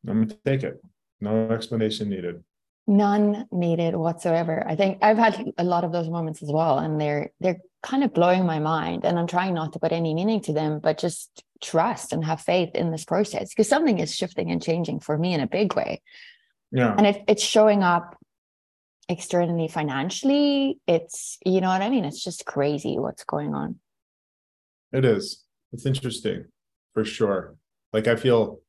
I'm 0.05 0.27
gonna 0.27 0.35
take 0.45 0.63
it. 0.63 0.83
No 1.21 1.49
explanation 1.49 2.09
needed. 2.09 2.43
None 2.87 3.47
needed 3.49 3.95
whatsoever. 3.95 4.65
I 4.67 4.75
think 4.75 4.97
I've 5.01 5.17
had 5.17 5.53
a 5.57 5.63
lot 5.63 5.85
of 5.85 5.93
those 5.93 6.09
moments 6.09 6.43
as 6.43 6.51
well, 6.51 6.79
and 6.79 6.99
they're 6.99 7.31
they're 7.39 7.61
kind 7.81 8.03
of 8.03 8.13
blowing 8.13 8.45
my 8.45 8.59
mind. 8.59 9.05
And 9.05 9.17
I'm 9.17 9.27
trying 9.27 9.53
not 9.53 9.71
to 9.73 9.79
put 9.79 9.93
any 9.93 10.13
meaning 10.13 10.41
to 10.41 10.51
them, 10.51 10.79
but 10.79 10.97
just 10.97 11.41
trust 11.61 12.11
and 12.11 12.25
have 12.25 12.41
faith 12.41 12.75
in 12.75 12.91
this 12.91 13.05
process 13.05 13.49
because 13.49 13.69
something 13.69 13.99
is 13.99 14.13
shifting 14.13 14.51
and 14.51 14.61
changing 14.61 14.99
for 14.99 15.17
me 15.17 15.33
in 15.33 15.39
a 15.39 15.47
big 15.47 15.73
way. 15.73 16.01
Yeah. 16.73 16.93
And 16.97 17.07
it, 17.07 17.23
it's 17.29 17.43
showing 17.43 17.81
up 17.81 18.17
externally 19.07 19.69
financially. 19.69 20.79
It's 20.85 21.37
you 21.45 21.61
know 21.61 21.69
what 21.69 21.81
I 21.81 21.89
mean? 21.89 22.03
It's 22.03 22.21
just 22.21 22.45
crazy 22.45 22.99
what's 22.99 23.23
going 23.23 23.55
on. 23.55 23.79
It 24.93 25.03
is. 25.03 25.43
It's 25.71 25.85
interesting 25.85 26.45
for 26.93 27.03
sure. 27.03 27.55
Like 27.91 28.07
I 28.07 28.15
feel, 28.15 28.61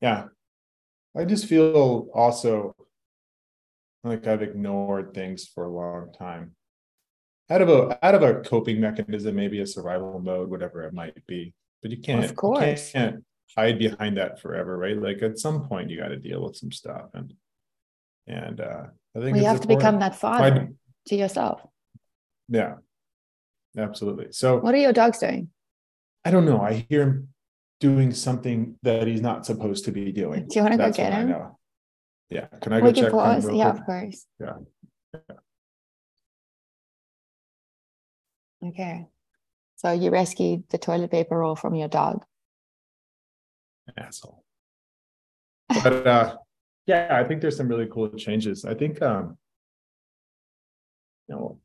yeah, 0.00 0.26
I 1.16 1.24
just 1.24 1.46
feel 1.46 2.08
also 2.14 2.76
like 4.04 4.26
I've 4.26 4.42
ignored 4.42 5.14
things 5.14 5.46
for 5.46 5.64
a 5.64 5.72
long 5.72 6.12
time. 6.12 6.54
Out 7.48 7.62
of 7.62 7.68
a 7.68 8.04
out 8.04 8.14
of 8.14 8.22
a 8.22 8.40
coping 8.40 8.80
mechanism, 8.80 9.34
maybe 9.34 9.60
a 9.60 9.66
survival 9.66 10.20
mode, 10.20 10.50
whatever 10.50 10.82
it 10.84 10.92
might 10.92 11.26
be. 11.26 11.54
But 11.80 11.90
you 11.92 11.98
can't, 11.98 12.24
of 12.24 12.34
course. 12.34 12.88
You 12.88 13.00
can't 13.00 13.24
hide 13.56 13.78
behind 13.78 14.16
that 14.18 14.40
forever, 14.40 14.76
right? 14.76 15.00
Like 15.00 15.22
at 15.22 15.38
some 15.38 15.68
point, 15.68 15.88
you 15.88 15.98
got 15.98 16.08
to 16.08 16.16
deal 16.16 16.44
with 16.44 16.56
some 16.56 16.72
stuff, 16.72 17.10
and 17.14 17.32
and 18.26 18.60
uh, 18.60 18.84
I 19.14 19.20
think 19.20 19.34
well, 19.34 19.42
you 19.42 19.44
have 19.44 19.60
to 19.60 19.68
become 19.68 20.00
that 20.00 20.16
father 20.16 20.44
I, 20.44 20.68
to 21.06 21.16
yourself. 21.16 21.62
Yeah, 22.48 22.74
absolutely. 23.76 24.28
So, 24.30 24.58
what 24.58 24.74
are 24.74 24.78
your 24.78 24.92
dogs 24.92 25.18
doing? 25.18 25.48
I 26.24 26.30
don't 26.30 26.44
know. 26.44 26.60
I 26.60 26.86
hear 26.88 27.02
him 27.02 27.28
doing 27.80 28.12
something 28.12 28.76
that 28.82 29.06
he's 29.06 29.20
not 29.20 29.46
supposed 29.46 29.84
to 29.84 29.92
be 29.92 30.12
doing. 30.12 30.48
Do 30.48 30.56
you 30.56 30.62
want 30.62 30.72
to 30.72 30.78
go 30.78 30.92
get 30.92 31.12
him? 31.12 31.28
I 31.28 31.30
know. 31.30 31.58
Yeah. 32.30 32.46
Can 32.60 32.72
I 32.72 32.80
go 32.80 32.92
check 32.92 33.12
pause? 33.12 33.48
Yeah, 33.52 33.70
quick? 33.70 33.80
of 33.80 33.86
course. 33.86 34.26
Yeah. 34.40 34.52
yeah. 35.14 35.36
Okay. 38.68 39.06
So 39.76 39.92
you 39.92 40.10
rescued 40.10 40.64
the 40.70 40.78
toilet 40.78 41.10
paper 41.10 41.38
roll 41.38 41.54
from 41.54 41.74
your 41.74 41.88
dog. 41.88 42.24
Asshole. 43.96 44.42
But 45.68 46.06
uh 46.06 46.36
yeah, 46.86 47.08
I 47.10 47.24
think 47.24 47.40
there's 47.40 47.56
some 47.56 47.68
really 47.68 47.86
cool 47.86 48.08
changes. 48.10 48.64
I 48.64 48.74
think 48.74 49.00
um 49.02 49.36
you 51.28 51.34
know 51.34 51.60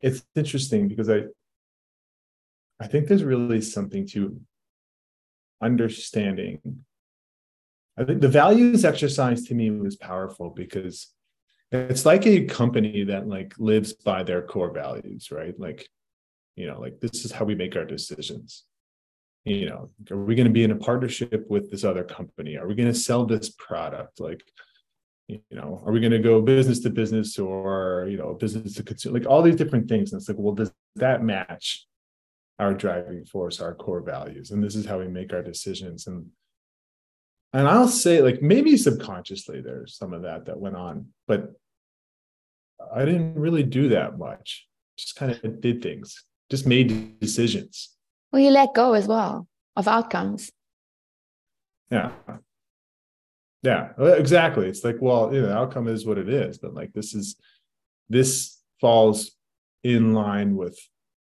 it's 0.00 0.22
interesting 0.34 0.88
because 0.88 1.08
I 1.08 1.24
I 2.80 2.86
think 2.86 3.08
there's 3.08 3.24
really 3.24 3.60
something 3.60 4.06
to 4.08 4.40
understanding. 5.60 6.60
I 7.98 8.04
think 8.04 8.20
the 8.20 8.28
values 8.28 8.84
exercise 8.84 9.44
to 9.46 9.54
me 9.54 9.70
was 9.70 9.96
powerful 9.96 10.50
because 10.50 11.08
it's 11.72 12.06
like 12.06 12.26
a 12.26 12.44
company 12.44 13.04
that 13.04 13.26
like 13.26 13.54
lives 13.58 13.92
by 13.92 14.22
their 14.22 14.42
core 14.42 14.72
values, 14.72 15.30
right? 15.32 15.58
Like, 15.58 15.88
you 16.54 16.66
know, 16.66 16.80
like 16.80 17.00
this 17.00 17.24
is 17.24 17.32
how 17.32 17.44
we 17.44 17.56
make 17.56 17.76
our 17.76 17.84
decisions. 17.84 18.64
You 19.44 19.68
know, 19.68 19.90
are 20.10 20.16
we 20.16 20.34
going 20.34 20.46
to 20.46 20.52
be 20.52 20.64
in 20.64 20.70
a 20.70 20.76
partnership 20.76 21.46
with 21.48 21.70
this 21.70 21.84
other 21.84 22.04
company? 22.04 22.56
Are 22.56 22.68
we 22.68 22.74
going 22.74 22.92
to 22.92 22.98
sell 22.98 23.24
this 23.24 23.50
product? 23.50 24.20
Like, 24.20 24.42
you 25.28 25.40
know, 25.50 25.82
are 25.84 25.92
we 25.92 26.00
going 26.00 26.12
to 26.12 26.18
go 26.18 26.40
business 26.40 26.80
to 26.80 26.90
business 26.90 27.38
or, 27.38 28.06
you 28.10 28.16
know, 28.16 28.32
business 28.32 28.74
to 28.74 28.82
consumer? 28.82 29.18
Like 29.18 29.28
all 29.28 29.42
these 29.42 29.56
different 29.56 29.86
things. 29.86 30.10
And 30.10 30.20
it's 30.20 30.28
like, 30.28 30.38
well, 30.38 30.54
does 30.54 30.72
that 30.96 31.22
match 31.22 31.86
our 32.58 32.72
driving 32.72 33.26
force, 33.26 33.60
our 33.60 33.74
core 33.74 34.00
values? 34.00 34.50
And 34.50 34.64
this 34.64 34.74
is 34.74 34.86
how 34.86 34.98
we 34.98 35.06
make 35.06 35.34
our 35.34 35.42
decisions. 35.42 36.06
And 36.06 36.26
and 37.52 37.66
I'll 37.66 37.88
say, 37.88 38.20
like, 38.20 38.42
maybe 38.42 38.76
subconsciously 38.76 39.62
there's 39.62 39.96
some 39.96 40.12
of 40.12 40.22
that 40.22 40.46
that 40.46 40.60
went 40.60 40.76
on, 40.76 41.06
but 41.26 41.52
I 42.94 43.06
didn't 43.06 43.36
really 43.36 43.62
do 43.62 43.88
that 43.90 44.18
much. 44.18 44.66
Just 44.98 45.16
kind 45.16 45.32
of 45.32 45.60
did 45.60 45.82
things, 45.82 46.24
just 46.50 46.66
made 46.66 47.18
decisions. 47.20 47.90
Well, 48.32 48.42
you 48.42 48.50
let 48.50 48.74
go 48.74 48.92
as 48.92 49.06
well 49.06 49.46
of 49.76 49.88
outcomes. 49.88 50.50
Yeah 51.90 52.10
yeah 53.62 53.90
exactly. 53.98 54.68
It's 54.68 54.84
like 54.84 54.96
well 55.00 55.32
you 55.32 55.40
know 55.40 55.48
the 55.48 55.56
outcome 55.56 55.88
is 55.88 56.06
what 56.06 56.18
it 56.18 56.28
is 56.28 56.58
but 56.58 56.74
like 56.74 56.92
this 56.92 57.14
is 57.14 57.36
this 58.08 58.58
falls 58.80 59.32
in 59.84 60.12
line 60.12 60.56
with 60.56 60.78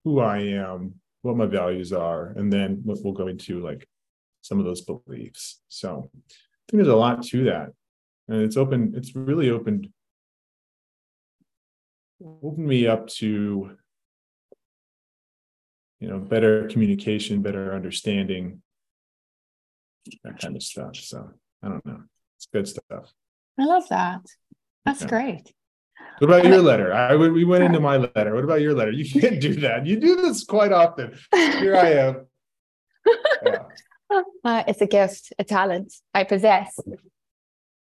who 0.05 0.21
i 0.21 0.39
am 0.39 0.95
what 1.23 1.37
my 1.37 1.47
values 1.47 1.93
are 1.93 2.35
and 2.37 2.53
then 2.53 2.83
we'll 2.85 3.15
go 3.15 3.29
into 3.29 3.61
like 3.61 3.89
some 4.45 4.59
of 4.59 4.67
those 4.67 4.83
beliefs. 4.83 5.63
So 5.69 6.11
i 6.15 6.19
think 6.71 6.83
there's 6.83 6.89
a 6.89 6.97
lot 6.97 7.23
to 7.25 7.45
that. 7.45 7.71
And 8.29 8.43
it's 8.43 8.57
open 8.57 8.93
it's 8.95 9.17
really 9.17 9.51
opened 9.51 9.89
opened 12.43 12.67
me 12.67 12.87
up 12.87 13.07
to 13.07 13.77
you 16.01 16.09
know 16.09 16.19
better 16.19 16.69
communication 16.69 17.43
better 17.43 17.75
understanding 17.75 18.63
that 20.23 20.39
kind 20.39 20.57
of 20.57 20.63
stuff. 20.63 20.97
So 20.97 21.31
i 21.63 21.69
don't 21.69 21.87
know 21.87 22.03
it's 22.53 22.53
good 22.53 22.83
stuff. 22.83 23.13
I 23.59 23.65
love 23.65 23.89
that. 23.91 24.23
That's 24.85 25.03
yeah. 25.03 25.09
great. 25.09 25.53
What 26.19 26.29
about 26.29 26.45
your 26.45 26.63
letter? 26.63 26.93
I 26.93 27.17
we 27.17 27.45
went 27.45 27.65
into 27.65 27.81
my 27.81 27.97
letter. 27.97 28.35
What 28.35 28.45
about 28.45 28.61
your 28.61 28.75
letter? 28.75 28.91
You 28.91 29.09
can't 29.21 29.41
do 29.41 29.55
that. 29.61 29.87
You 29.87 29.99
do 29.99 30.17
this 30.17 30.45
quite 30.45 30.73
often. 30.73 31.17
Here 31.33 31.77
I 31.77 31.93
am. 31.93 32.27
Yeah. 33.45 33.59
Uh, 34.45 34.63
it's 34.69 34.81
a 34.81 34.87
gift, 34.87 35.33
a 35.41 35.45
talent 35.45 35.93
I 36.13 36.23
possess. 36.23 36.79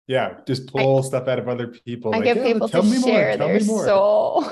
Yeah, 0.07 0.35
just 0.47 0.67
pull 0.67 0.99
I, 0.99 1.01
stuff 1.01 1.27
out 1.27 1.39
of 1.39 1.49
other 1.49 1.67
people. 1.67 2.13
I 2.13 2.17
like, 2.17 2.23
get 2.23 2.37
yeah, 2.37 2.43
people 2.43 2.69
to 2.69 3.01
share 3.01 3.35
their 3.35 3.59
soul. 3.59 4.45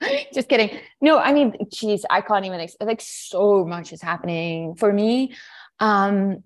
just 0.34 0.50
kidding. 0.50 0.78
No, 1.00 1.18
I 1.18 1.32
mean, 1.32 1.54
geez, 1.72 2.04
I 2.10 2.20
can't 2.20 2.44
even 2.44 2.68
like 2.80 3.00
so 3.00 3.64
much 3.64 3.94
is 3.94 4.02
happening 4.02 4.74
for 4.74 4.92
me. 4.92 5.34
Um, 5.80 6.42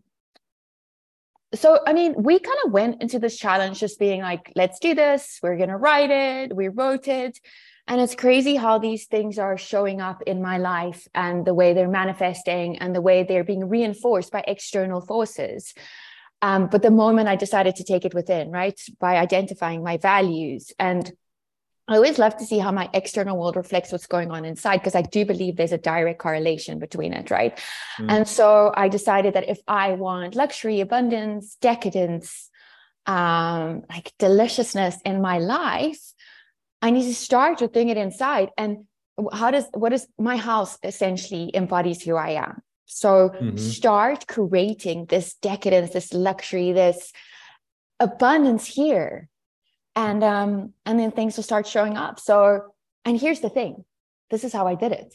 so 1.55 1.81
i 1.87 1.93
mean 1.93 2.15
we 2.17 2.39
kind 2.39 2.59
of 2.65 2.73
went 2.73 3.03
into 3.03 3.19
this 3.19 3.37
challenge 3.37 3.81
just 3.81 3.99
being 3.99 4.23
like 4.23 4.53
let's 4.57 4.79
do 4.79 4.95
this. 4.95 5.39
We're 5.43 5.57
going 5.57 5.69
to 5.69 5.77
write 5.77 6.11
it. 6.11 6.55
We 6.55 6.69
wrote 6.69 7.09
it. 7.09 7.39
And 7.89 8.01
it's 8.01 8.15
crazy 8.15 8.55
how 8.55 8.79
these 8.79 9.07
things 9.07 9.39
are 9.39 9.59
showing 9.59 10.01
up 10.01 10.23
in 10.23 10.41
my 10.41 10.59
life 10.59 11.09
and 11.15 11.45
the 11.45 11.55
way 11.55 11.75
they're 11.75 11.89
manifesting 11.89 12.79
and 12.79 12.95
the 12.95 13.01
way 13.01 13.25
they're 13.25 13.45
being 13.45 13.69
reinforced 13.69 14.31
by 14.31 14.45
external 14.47 15.01
forces. 15.01 15.75
Um, 16.43 16.69
but 16.71 16.83
the 16.83 16.91
moment 16.91 17.29
i 17.29 17.37
decided 17.37 17.77
to 17.77 17.85
take 17.85 18.05
it 18.05 18.15
within 18.15 18.51
right 18.51 18.81
by 18.99 19.17
identifying 19.17 19.85
my 19.85 19.97
values 19.97 20.73
and 20.79 21.13
I 21.89 21.97
always 21.97 22.19
love 22.19 22.37
to 22.37 22.45
see 22.45 22.59
how 22.59 22.71
my 22.71 22.89
external 22.95 23.37
world 23.37 23.57
reflects 23.57 23.91
what's 23.91 24.07
going 24.07 24.31
on 24.31 24.45
inside 24.45 24.79
because 24.79 24.95
I 24.95 25.03
do 25.03 25.27
believe 25.27 25.57
there's 25.57 25.73
a 25.73 25.79
direct 25.79 26.21
correlation 26.21 26.79
between 26.79 27.13
it, 27.13 27.31
right? 27.31 27.59
Mm. 27.99 28.07
And 28.09 28.29
so 28.29 28.73
I 28.75 28.89
decided 28.89 29.35
that 29.35 29.49
if 29.49 29.61
I 29.67 29.93
want 29.93 30.37
luxury, 30.37 30.81
abundance, 30.81 31.57
decadence, 31.61 32.51
um, 33.07 33.83
like 33.91 34.13
deliciousness 34.19 34.97
in 35.05 35.21
my 35.21 35.39
life, 35.39 36.01
I 36.81 36.91
need 36.91 37.05
to 37.05 37.15
start 37.15 37.61
with 37.61 37.73
doing 37.73 37.89
it 37.89 37.97
inside. 37.97 38.51
And 38.57 38.87
how 39.33 39.51
does 39.51 39.67
what 39.75 39.93
is 39.93 40.07
my 40.19 40.37
house 40.37 40.79
essentially 40.85 41.51
embodies 41.55 42.03
who 42.03 42.15
I 42.15 42.31
am? 42.31 42.63
So 42.87 43.31
mm-hmm. 43.31 43.57
start 43.57 44.27
creating 44.29 45.07
this 45.07 45.35
decadence, 45.35 45.93
this 45.93 46.13
luxury, 46.13 46.73
this 46.73 47.13
abundance 47.99 48.67
here 48.67 49.29
and 49.95 50.23
um 50.25 50.73
and 50.87 50.99
then 50.99 51.11
things 51.11 51.37
will 51.37 51.45
start 51.45 51.67
showing 51.67 51.97
up. 51.97 52.19
So 52.21 52.63
and 53.05 53.21
here's 53.21 53.41
the 53.41 53.51
thing. 53.51 53.85
This 54.31 54.45
is 54.45 54.53
how 54.53 54.67
i 54.67 54.75
did 54.75 54.93
it. 54.93 55.15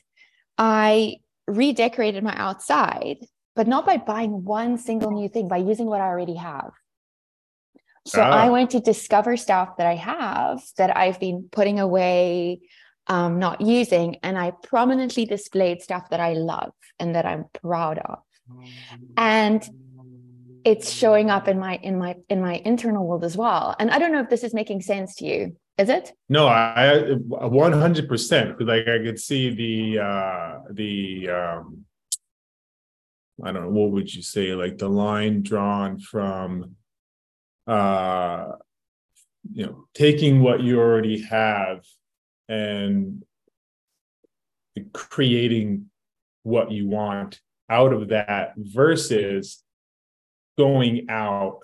I 0.58 1.18
redecorated 1.48 2.24
my 2.24 2.36
outside 2.36 3.18
but 3.58 3.68
not 3.68 3.88
by 3.88 3.98
buying 3.98 4.44
one 4.46 4.78
single 4.78 5.10
new 5.10 5.28
thing 5.28 5.48
by 5.48 5.58
using 5.58 5.88
what 5.88 6.00
i 6.00 6.06
already 6.06 6.36
have. 6.36 6.72
So 8.06 8.22
ah. 8.22 8.30
I 8.30 8.50
went 8.50 8.70
to 8.72 8.80
discover 8.80 9.36
stuff 9.36 9.78
that 9.78 9.88
I 9.88 9.96
have 9.96 10.62
that 10.78 10.96
I've 10.96 11.20
been 11.20 11.50
putting 11.52 11.80
away, 11.80 12.62
um, 13.08 13.40
not 13.40 13.60
using, 13.60 14.18
and 14.24 14.38
I 14.38 14.52
prominently 14.52 15.26
displayed 15.26 15.82
stuff 15.82 16.10
that 16.12 16.20
I 16.20 16.34
love 16.34 16.72
and 17.00 17.16
that 17.16 17.26
I'm 17.26 17.46
proud 17.62 17.98
of. 17.98 18.20
And 19.18 19.68
it's 20.68 20.92
showing 20.92 21.30
up 21.30 21.48
in 21.48 21.58
my 21.58 21.80
in 21.82 21.98
my 21.98 22.18
in 22.28 22.42
my 22.42 22.56
internal 22.66 23.08
world 23.08 23.24
as 23.24 23.38
well. 23.38 23.74
And 23.80 23.90
I 23.90 24.00
don't 24.00 24.12
know 24.12 24.20
if 24.20 24.30
this 24.30 24.44
is 24.44 24.54
making 24.54 24.82
sense 24.82 25.16
to 25.16 25.26
you. 25.26 25.56
Is 25.78 25.88
it? 25.88 26.12
No, 26.28 26.46
I 26.48 27.14
100 27.14 28.10
percent. 28.10 28.60
Like 28.60 28.86
I 28.86 28.98
could 28.98 29.18
see 29.18 29.50
the 29.50 30.04
uh 30.04 30.60
the 30.72 31.30
um 31.30 31.86
I 33.42 33.54
don't 33.54 33.64
know 33.64 33.70
what 33.70 33.92
would 33.92 34.14
you 34.14 34.22
say 34.22 34.56
like 34.56 34.78
the 34.78 34.90
line 34.90 35.42
drawn 35.42 36.00
from 36.00 36.76
uh 37.66 38.48
you 39.54 39.68
know 39.68 39.86
taking 39.94 40.42
what 40.42 40.60
you 40.60 40.82
already 40.82 41.22
have 41.22 41.86
and 42.50 43.24
creating 44.92 45.86
what 46.44 46.72
you 46.72 46.90
want 46.90 47.40
out 47.70 47.94
of 47.94 48.10
that 48.10 48.54
versus 48.58 49.64
going 50.58 51.10
out 51.10 51.60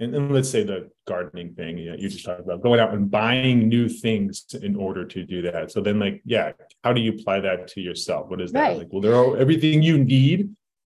and, 0.00 0.14
and 0.14 0.32
let's 0.32 0.48
say 0.48 0.64
the 0.64 0.90
gardening 1.06 1.54
thing 1.54 1.76
you, 1.76 1.90
know, 1.90 1.96
you 1.96 2.08
just 2.08 2.24
talked 2.24 2.40
about 2.40 2.62
going 2.62 2.80
out 2.80 2.94
and 2.94 3.10
buying 3.10 3.68
new 3.68 3.88
things 3.88 4.46
in 4.62 4.74
order 4.74 5.04
to 5.04 5.24
do 5.24 5.42
that. 5.42 5.70
So 5.70 5.80
then 5.80 5.98
like 5.98 6.22
yeah 6.24 6.52
how 6.82 6.92
do 6.92 7.00
you 7.00 7.12
apply 7.12 7.40
that 7.40 7.68
to 7.68 7.80
yourself? 7.80 8.28
What 8.30 8.40
is 8.40 8.52
that? 8.52 8.60
Right. 8.60 8.78
like 8.78 8.88
well 8.90 9.02
there 9.02 9.14
are 9.14 9.36
everything 9.36 9.82
you 9.82 10.02
need 10.02 10.54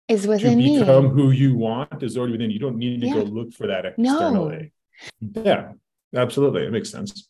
is 0.09 0.27
within 0.27 0.59
to 0.59 0.81
become 0.81 1.15
me. 1.15 1.23
who 1.23 1.31
you 1.31 1.55
want 1.55 2.03
is 2.03 2.17
already 2.17 2.33
within 2.33 2.51
you. 2.51 2.59
Don't 2.59 2.77
need 2.77 3.03
to 3.03 3.07
yeah. 3.07 3.15
go 3.15 3.23
look 3.23 3.53
for 3.53 3.67
that 3.67 3.85
externally. 3.85 4.73
No. 5.21 5.43
yeah 5.43 5.73
absolutely. 6.15 6.65
It 6.65 6.73
makes 6.73 6.91
sense. 6.91 7.29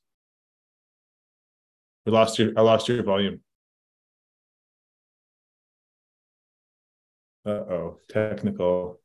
We 2.06 2.12
lost 2.12 2.38
your 2.38 2.52
i 2.56 2.60
lost 2.60 2.88
your 2.88 3.02
volume. 3.02 3.40
Uh-oh 7.46 7.98
technical 8.08 9.00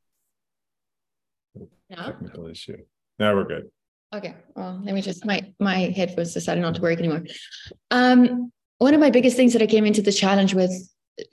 no? 1.89 1.96
technical 1.98 2.48
issue. 2.48 2.77
Now 3.17 3.36
we're 3.36 3.46
good. 3.46 3.69
Okay. 4.13 4.36
Well, 4.55 4.81
let 4.84 4.96
me 4.96 5.01
just 5.01 5.25
my 5.25 5.53
my 5.60 5.93
headphones 5.96 6.34
decided 6.34 6.62
not 6.62 6.75
to 6.75 6.81
work 6.81 7.00
anymore. 7.00 7.25
Um, 7.91 8.51
one 8.79 8.93
of 8.93 9.00
my 9.00 9.10
biggest 9.10 9.36
things 9.36 9.53
that 9.53 9.62
I 9.62 9.67
came 9.67 9.86
into 9.86 10.01
the 10.01 10.12
challenge 10.12 10.53
with 10.53 10.72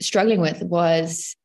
struggling 0.01 0.41
with 0.41 0.63
was 0.63 1.37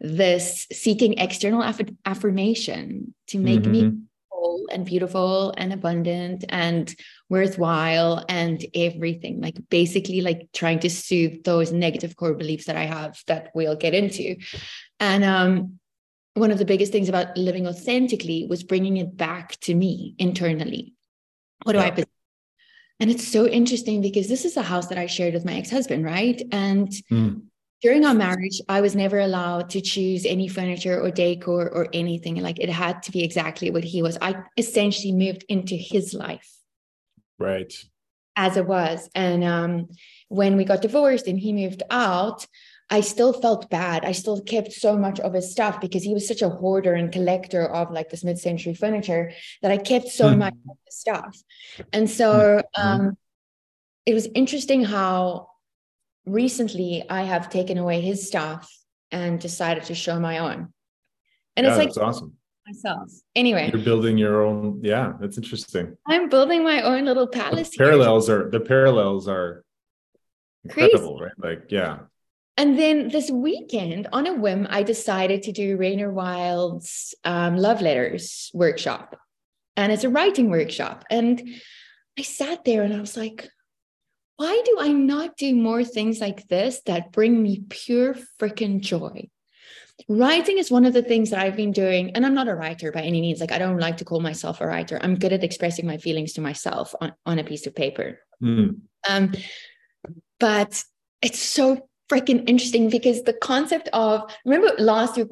this 0.00 0.66
seeking 0.70 1.18
external 1.18 1.62
aff- 1.62 1.80
affirmation 2.04 3.14
to 3.28 3.38
make 3.38 3.62
mm-hmm. 3.62 3.72
me 3.72 3.98
whole 4.30 4.66
and 4.70 4.84
beautiful 4.84 5.54
and 5.56 5.72
abundant 5.72 6.44
and 6.50 6.94
worthwhile 7.30 8.24
and 8.28 8.64
everything 8.74 9.40
like 9.40 9.56
basically 9.70 10.20
like 10.20 10.48
trying 10.52 10.78
to 10.78 10.90
soothe 10.90 11.42
those 11.44 11.72
negative 11.72 12.14
core 12.16 12.34
beliefs 12.34 12.66
that 12.66 12.76
i 12.76 12.84
have 12.84 13.18
that 13.26 13.50
we'll 13.54 13.76
get 13.76 13.94
into 13.94 14.36
and 15.00 15.24
um 15.24 15.78
one 16.36 16.50
of 16.50 16.58
the 16.58 16.64
biggest 16.64 16.92
things 16.92 17.08
about 17.08 17.36
living 17.36 17.66
authentically 17.66 18.46
was 18.48 18.62
bringing 18.62 18.98
it 18.98 19.16
back 19.16 19.58
to 19.60 19.74
me 19.74 20.14
internally. 20.18 20.94
What 21.62 21.72
do 21.72 21.78
yeah. 21.78 21.86
I 21.86 22.04
And 23.00 23.10
it's 23.10 23.26
so 23.26 23.46
interesting 23.46 24.02
because 24.02 24.28
this 24.28 24.44
is 24.44 24.56
a 24.56 24.62
house 24.62 24.88
that 24.88 24.98
I 24.98 25.06
shared 25.06 25.34
with 25.34 25.44
my 25.46 25.54
ex-husband, 25.54 26.04
right? 26.04 26.40
And 26.52 26.88
mm. 27.10 27.42
during 27.80 28.04
our 28.04 28.14
marriage, 28.14 28.60
I 28.68 28.82
was 28.82 28.94
never 28.94 29.18
allowed 29.18 29.70
to 29.70 29.80
choose 29.80 30.26
any 30.26 30.48
furniture 30.48 31.00
or 31.00 31.10
decor 31.10 31.70
or 31.70 31.88
anything. 31.94 32.36
Like 32.42 32.58
it 32.58 32.68
had 32.68 33.02
to 33.04 33.12
be 33.12 33.24
exactly 33.24 33.70
what 33.70 33.84
he 33.84 34.02
was. 34.02 34.18
I 34.20 34.42
essentially 34.58 35.12
moved 35.12 35.44
into 35.48 35.74
his 35.74 36.12
life. 36.12 36.50
Right. 37.38 37.72
As 38.36 38.58
it 38.58 38.66
was. 38.66 39.08
And 39.14 39.42
um, 39.42 39.88
when 40.28 40.56
we 40.58 40.64
got 40.64 40.82
divorced 40.82 41.26
and 41.26 41.38
he 41.38 41.54
moved 41.54 41.82
out, 41.90 42.46
I 42.88 43.00
still 43.00 43.32
felt 43.32 43.68
bad. 43.68 44.04
I 44.04 44.12
still 44.12 44.40
kept 44.40 44.72
so 44.72 44.96
much 44.96 45.18
of 45.18 45.32
his 45.34 45.50
stuff 45.50 45.80
because 45.80 46.04
he 46.04 46.14
was 46.14 46.28
such 46.28 46.42
a 46.42 46.48
hoarder 46.48 46.94
and 46.94 47.10
collector 47.10 47.66
of 47.66 47.90
like 47.90 48.10
this 48.10 48.22
mid-century 48.22 48.74
furniture 48.74 49.32
that 49.62 49.72
I 49.72 49.76
kept 49.78 50.08
so 50.08 50.26
mm. 50.26 50.38
much 50.38 50.54
of 50.70 50.76
his 50.84 50.96
stuff. 50.96 51.36
And 51.92 52.08
so 52.08 52.62
mm. 52.76 52.84
um, 52.84 53.18
it 54.04 54.14
was 54.14 54.28
interesting 54.34 54.84
how 54.84 55.48
recently 56.26 57.04
I 57.10 57.22
have 57.22 57.50
taken 57.50 57.76
away 57.76 58.00
his 58.00 58.26
stuff 58.26 58.72
and 59.10 59.40
decided 59.40 59.84
to 59.84 59.94
show 59.94 60.20
my 60.20 60.38
own. 60.38 60.72
And 61.56 61.66
yeah, 61.66 61.70
it's 61.70 61.78
like 61.78 61.88
that's 61.88 61.98
awesome. 61.98 62.34
Myself. 62.68 63.12
Anyway. 63.34 63.70
You're 63.72 63.82
building 63.82 64.18
your 64.18 64.42
own, 64.42 64.80
yeah, 64.82 65.12
that's 65.20 65.38
interesting. 65.38 65.96
I'm 66.06 66.28
building 66.28 66.64
my 66.64 66.82
own 66.82 67.04
little 67.04 67.28
palace. 67.28 67.70
The 67.70 67.78
parallels 67.78 68.26
here. 68.26 68.46
are 68.46 68.50
the 68.50 68.60
parallels 68.60 69.28
are 69.28 69.64
incredible, 70.64 71.18
Crazy. 71.18 71.32
right? 71.38 71.50
Like, 71.50 71.70
yeah. 71.70 71.98
And 72.56 72.78
then 72.78 73.08
this 73.08 73.30
weekend, 73.30 74.08
on 74.12 74.26
a 74.26 74.34
whim, 74.34 74.66
I 74.70 74.82
decided 74.82 75.42
to 75.42 75.52
do 75.52 75.76
Rainier 75.76 76.10
Wild's 76.10 77.14
um, 77.24 77.56
love 77.56 77.82
letters 77.82 78.50
workshop. 78.54 79.18
And 79.76 79.92
it's 79.92 80.04
a 80.04 80.08
writing 80.08 80.48
workshop. 80.48 81.04
And 81.10 81.42
I 82.18 82.22
sat 82.22 82.64
there 82.64 82.82
and 82.82 82.94
I 82.94 83.00
was 83.00 83.16
like, 83.16 83.48
why 84.38 84.62
do 84.64 84.76
I 84.80 84.88
not 84.88 85.36
do 85.36 85.54
more 85.54 85.84
things 85.84 86.20
like 86.20 86.48
this 86.48 86.80
that 86.86 87.12
bring 87.12 87.42
me 87.42 87.64
pure 87.68 88.16
freaking 88.40 88.80
joy? 88.80 89.28
Writing 90.08 90.58
is 90.58 90.70
one 90.70 90.84
of 90.84 90.92
the 90.92 91.02
things 91.02 91.30
that 91.30 91.40
I've 91.40 91.56
been 91.56 91.72
doing, 91.72 92.10
and 92.10 92.26
I'm 92.26 92.34
not 92.34 92.48
a 92.48 92.54
writer 92.54 92.92
by 92.92 93.00
any 93.00 93.22
means. 93.22 93.40
Like, 93.40 93.52
I 93.52 93.58
don't 93.58 93.78
like 93.78 93.96
to 93.98 94.04
call 94.04 94.20
myself 94.20 94.60
a 94.60 94.66
writer. 94.66 94.98
I'm 95.00 95.18
good 95.18 95.32
at 95.32 95.42
expressing 95.42 95.86
my 95.86 95.96
feelings 95.96 96.34
to 96.34 96.42
myself 96.42 96.94
on, 97.00 97.14
on 97.24 97.38
a 97.38 97.44
piece 97.44 97.66
of 97.66 97.74
paper. 97.74 98.20
Mm. 98.42 98.80
Um, 99.08 99.32
but 100.38 100.84
it's 101.22 101.38
so 101.38 101.88
freaking 102.10 102.48
interesting 102.48 102.88
because 102.88 103.22
the 103.22 103.32
concept 103.32 103.88
of 103.92 104.30
remember 104.44 104.72
last 104.78 105.16
week 105.16 105.28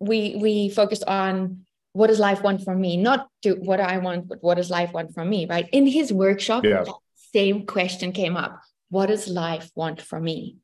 we 0.00 0.36
we 0.40 0.68
focused 0.68 1.04
on 1.04 1.64
what 1.92 2.08
does 2.08 2.18
life 2.18 2.42
want 2.42 2.64
from 2.64 2.80
me? 2.80 2.96
Not 2.96 3.28
do 3.42 3.54
what 3.54 3.80
i 3.80 3.98
want 3.98 4.28
but 4.28 4.42
what 4.42 4.56
does 4.56 4.70
life 4.70 4.92
want 4.92 5.14
from 5.14 5.28
me 5.28 5.46
right? 5.46 5.68
In 5.72 5.86
his 5.86 6.12
workshop 6.12 6.64
yeah. 6.64 6.84
same 7.32 7.66
question 7.66 8.12
came 8.12 8.36
up. 8.36 8.60
What 8.90 9.06
does 9.06 9.28
life 9.28 9.70
want 9.74 10.00
from 10.00 10.24
me? 10.24 10.56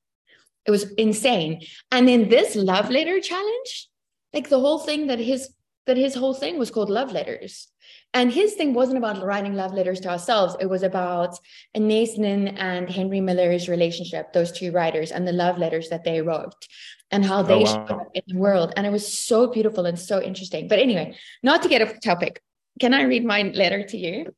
It 0.66 0.70
was 0.70 0.90
insane. 0.92 1.62
And 1.90 2.08
in 2.08 2.28
this 2.28 2.54
love 2.54 2.90
letter 2.90 3.20
challenge 3.20 3.88
like 4.32 4.48
the 4.48 4.60
whole 4.60 4.78
thing 4.78 5.06
that 5.08 5.18
his 5.18 5.50
that 5.86 5.96
his 5.96 6.14
whole 6.14 6.34
thing 6.34 6.58
was 6.58 6.70
called 6.70 6.90
love 6.90 7.12
letters 7.12 7.69
and 8.12 8.32
his 8.32 8.54
thing 8.54 8.74
wasn't 8.74 8.98
about 8.98 9.24
writing 9.24 9.54
love 9.54 9.72
letters 9.72 10.00
to 10.00 10.10
ourselves. 10.10 10.56
It 10.60 10.66
was 10.66 10.82
about 10.82 11.38
Nin 11.76 12.48
and 12.48 12.90
Henry 12.90 13.20
Miller's 13.20 13.68
relationship, 13.68 14.32
those 14.32 14.50
two 14.50 14.72
writers, 14.72 15.12
and 15.12 15.26
the 15.26 15.32
love 15.32 15.58
letters 15.58 15.88
that 15.90 16.02
they 16.02 16.20
wrote 16.20 16.66
and 17.12 17.24
how 17.24 17.42
they 17.42 17.64
oh, 17.64 17.86
wow. 17.88 18.06
in 18.14 18.22
the 18.26 18.36
world. 18.36 18.72
And 18.76 18.86
it 18.86 18.90
was 18.90 19.06
so 19.06 19.46
beautiful 19.46 19.86
and 19.86 19.98
so 19.98 20.20
interesting. 20.20 20.66
But 20.66 20.80
anyway, 20.80 21.16
not 21.42 21.62
to 21.62 21.68
get 21.68 21.82
off 21.82 22.00
topic, 22.00 22.42
can 22.80 22.94
I 22.94 23.02
read 23.02 23.24
my 23.24 23.42
letter 23.42 23.84
to 23.84 23.96
you? 23.96 24.34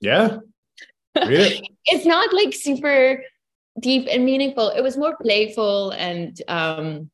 Yeah. 0.00 0.38
It. 1.14 1.62
it's 1.84 2.06
not 2.06 2.32
like 2.32 2.52
super 2.52 3.22
deep 3.78 4.08
and 4.10 4.24
meaningful. 4.24 4.70
It 4.70 4.82
was 4.82 4.96
more 4.96 5.16
playful 5.20 5.90
and 5.90 6.40
um 6.48 7.10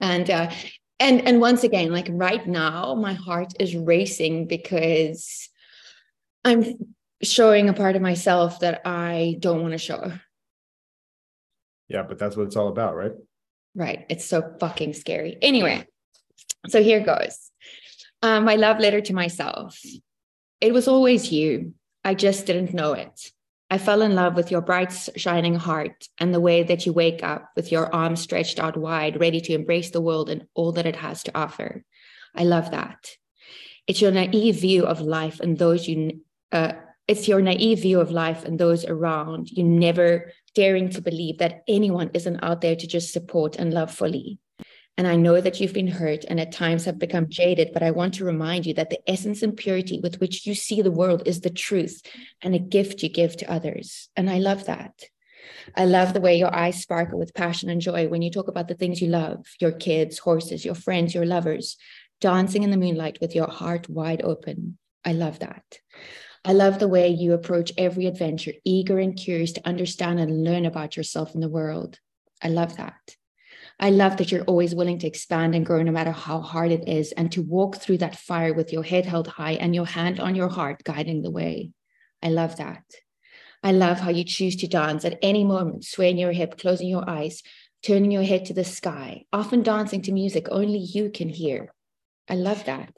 and 0.00 0.30
uh 0.30 0.50
and 1.00 1.26
and 1.26 1.40
once 1.40 1.64
again 1.64 1.92
like 1.92 2.08
right 2.10 2.46
now 2.46 2.94
my 2.94 3.12
heart 3.12 3.52
is 3.60 3.76
racing 3.76 4.46
because 4.46 5.48
i'm 6.44 6.64
showing 7.22 7.68
a 7.68 7.72
part 7.74 7.96
of 7.96 8.02
myself 8.02 8.60
that 8.60 8.82
i 8.84 9.36
don't 9.40 9.62
want 9.62 9.72
to 9.72 9.78
show. 9.78 10.12
Yeah 11.88 12.02
but 12.02 12.18
that's 12.18 12.36
what 12.36 12.46
it's 12.46 12.56
all 12.56 12.68
about 12.68 12.96
right? 12.96 13.12
Right 13.74 14.06
it's 14.08 14.24
so 14.24 14.54
fucking 14.60 14.92
scary. 14.94 15.36
Anyway 15.40 15.86
so 16.68 16.82
here 16.82 17.00
goes. 17.00 17.50
Um, 18.20 18.44
my 18.44 18.56
love 18.56 18.80
letter 18.80 19.00
to 19.00 19.14
myself. 19.14 19.80
It 20.60 20.72
was 20.74 20.88
always 20.88 21.30
you. 21.30 21.74
I 22.04 22.14
just 22.14 22.46
didn't 22.46 22.74
know 22.74 22.94
it 22.94 23.32
I 23.70 23.76
fell 23.76 24.00
in 24.00 24.14
love 24.14 24.34
with 24.34 24.50
your 24.50 24.62
bright, 24.62 24.92
shining 25.16 25.54
heart 25.54 26.08
and 26.18 26.32
the 26.32 26.40
way 26.40 26.62
that 26.62 26.86
you 26.86 26.92
wake 26.92 27.22
up 27.22 27.50
with 27.54 27.70
your 27.70 27.94
arms 27.94 28.20
stretched 28.20 28.58
out 28.58 28.78
wide, 28.78 29.20
ready 29.20 29.40
to 29.42 29.52
embrace 29.52 29.90
the 29.90 30.00
world 30.00 30.30
and 30.30 30.46
all 30.54 30.72
that 30.72 30.86
it 30.86 30.96
has 30.96 31.22
to 31.24 31.38
offer. 31.38 31.84
I 32.34 32.44
love 32.44 32.70
that. 32.70 33.10
It's 33.86 34.00
your 34.00 34.10
naive 34.10 34.60
view 34.60 34.84
of 34.84 35.00
life 35.00 35.40
and 35.40 35.58
those 35.58 35.86
you, 35.86 36.20
uh, 36.50 36.72
it's 37.06 37.28
your 37.28 37.42
naive 37.42 37.82
view 37.82 38.00
of 38.00 38.10
life 38.10 38.44
and 38.44 38.58
those 38.58 38.86
around 38.86 39.50
you, 39.50 39.64
never 39.64 40.32
daring 40.54 40.88
to 40.90 41.02
believe 41.02 41.38
that 41.38 41.62
anyone 41.68 42.10
isn't 42.14 42.42
out 42.42 42.62
there 42.62 42.76
to 42.76 42.86
just 42.86 43.12
support 43.12 43.56
and 43.56 43.72
love 43.72 43.92
fully. 43.92 44.38
And 44.98 45.06
I 45.06 45.14
know 45.14 45.40
that 45.40 45.60
you've 45.60 45.72
been 45.72 45.86
hurt 45.86 46.24
and 46.26 46.40
at 46.40 46.50
times 46.50 46.84
have 46.84 46.98
become 46.98 47.28
jaded, 47.28 47.70
but 47.72 47.84
I 47.84 47.92
want 47.92 48.14
to 48.14 48.24
remind 48.24 48.66
you 48.66 48.74
that 48.74 48.90
the 48.90 48.98
essence 49.08 49.44
and 49.44 49.56
purity 49.56 50.00
with 50.02 50.20
which 50.20 50.44
you 50.44 50.56
see 50.56 50.82
the 50.82 50.90
world 50.90 51.22
is 51.24 51.40
the 51.40 51.50
truth 51.50 52.02
and 52.42 52.52
a 52.52 52.58
gift 52.58 53.04
you 53.04 53.08
give 53.08 53.36
to 53.36 53.50
others. 53.50 54.08
And 54.16 54.28
I 54.28 54.38
love 54.38 54.66
that. 54.66 55.04
I 55.76 55.84
love 55.84 56.14
the 56.14 56.20
way 56.20 56.36
your 56.36 56.52
eyes 56.52 56.82
sparkle 56.82 57.16
with 57.16 57.32
passion 57.32 57.70
and 57.70 57.80
joy 57.80 58.08
when 58.08 58.22
you 58.22 58.30
talk 58.32 58.48
about 58.48 58.66
the 58.66 58.74
things 58.74 59.00
you 59.00 59.06
love 59.06 59.46
your 59.60 59.70
kids, 59.70 60.18
horses, 60.18 60.64
your 60.64 60.74
friends, 60.74 61.14
your 61.14 61.26
lovers, 61.26 61.76
dancing 62.20 62.64
in 62.64 62.72
the 62.72 62.76
moonlight 62.76 63.18
with 63.20 63.36
your 63.36 63.48
heart 63.48 63.88
wide 63.88 64.22
open. 64.22 64.78
I 65.04 65.12
love 65.12 65.38
that. 65.38 65.78
I 66.44 66.54
love 66.54 66.80
the 66.80 66.88
way 66.88 67.08
you 67.08 67.34
approach 67.34 67.72
every 67.78 68.06
adventure, 68.06 68.52
eager 68.64 68.98
and 68.98 69.16
curious 69.16 69.52
to 69.52 69.68
understand 69.68 70.18
and 70.18 70.42
learn 70.42 70.66
about 70.66 70.96
yourself 70.96 71.34
and 71.34 71.42
the 71.42 71.48
world. 71.48 72.00
I 72.42 72.48
love 72.48 72.76
that. 72.78 73.16
I 73.80 73.90
love 73.90 74.16
that 74.16 74.32
you're 74.32 74.44
always 74.44 74.74
willing 74.74 74.98
to 75.00 75.06
expand 75.06 75.54
and 75.54 75.64
grow 75.64 75.82
no 75.82 75.92
matter 75.92 76.10
how 76.10 76.40
hard 76.40 76.72
it 76.72 76.88
is, 76.88 77.12
and 77.12 77.30
to 77.32 77.42
walk 77.42 77.76
through 77.76 77.98
that 77.98 78.16
fire 78.16 78.52
with 78.52 78.72
your 78.72 78.82
head 78.82 79.06
held 79.06 79.28
high 79.28 79.52
and 79.52 79.74
your 79.74 79.86
hand 79.86 80.18
on 80.18 80.34
your 80.34 80.48
heart 80.48 80.82
guiding 80.82 81.22
the 81.22 81.30
way. 81.30 81.70
I 82.20 82.30
love 82.30 82.56
that. 82.56 82.82
I 83.62 83.72
love 83.72 84.00
how 84.00 84.10
you 84.10 84.24
choose 84.24 84.56
to 84.56 84.66
dance 84.66 85.04
at 85.04 85.18
any 85.22 85.44
moment, 85.44 85.84
swaying 85.84 86.18
your 86.18 86.32
hip, 86.32 86.58
closing 86.58 86.88
your 86.88 87.08
eyes, 87.08 87.42
turning 87.82 88.10
your 88.10 88.24
head 88.24 88.44
to 88.46 88.54
the 88.54 88.64
sky, 88.64 89.24
often 89.32 89.62
dancing 89.62 90.02
to 90.02 90.12
music 90.12 90.48
only 90.50 90.78
you 90.78 91.10
can 91.10 91.28
hear. 91.28 91.72
I 92.28 92.34
love 92.34 92.64
that. 92.64 92.92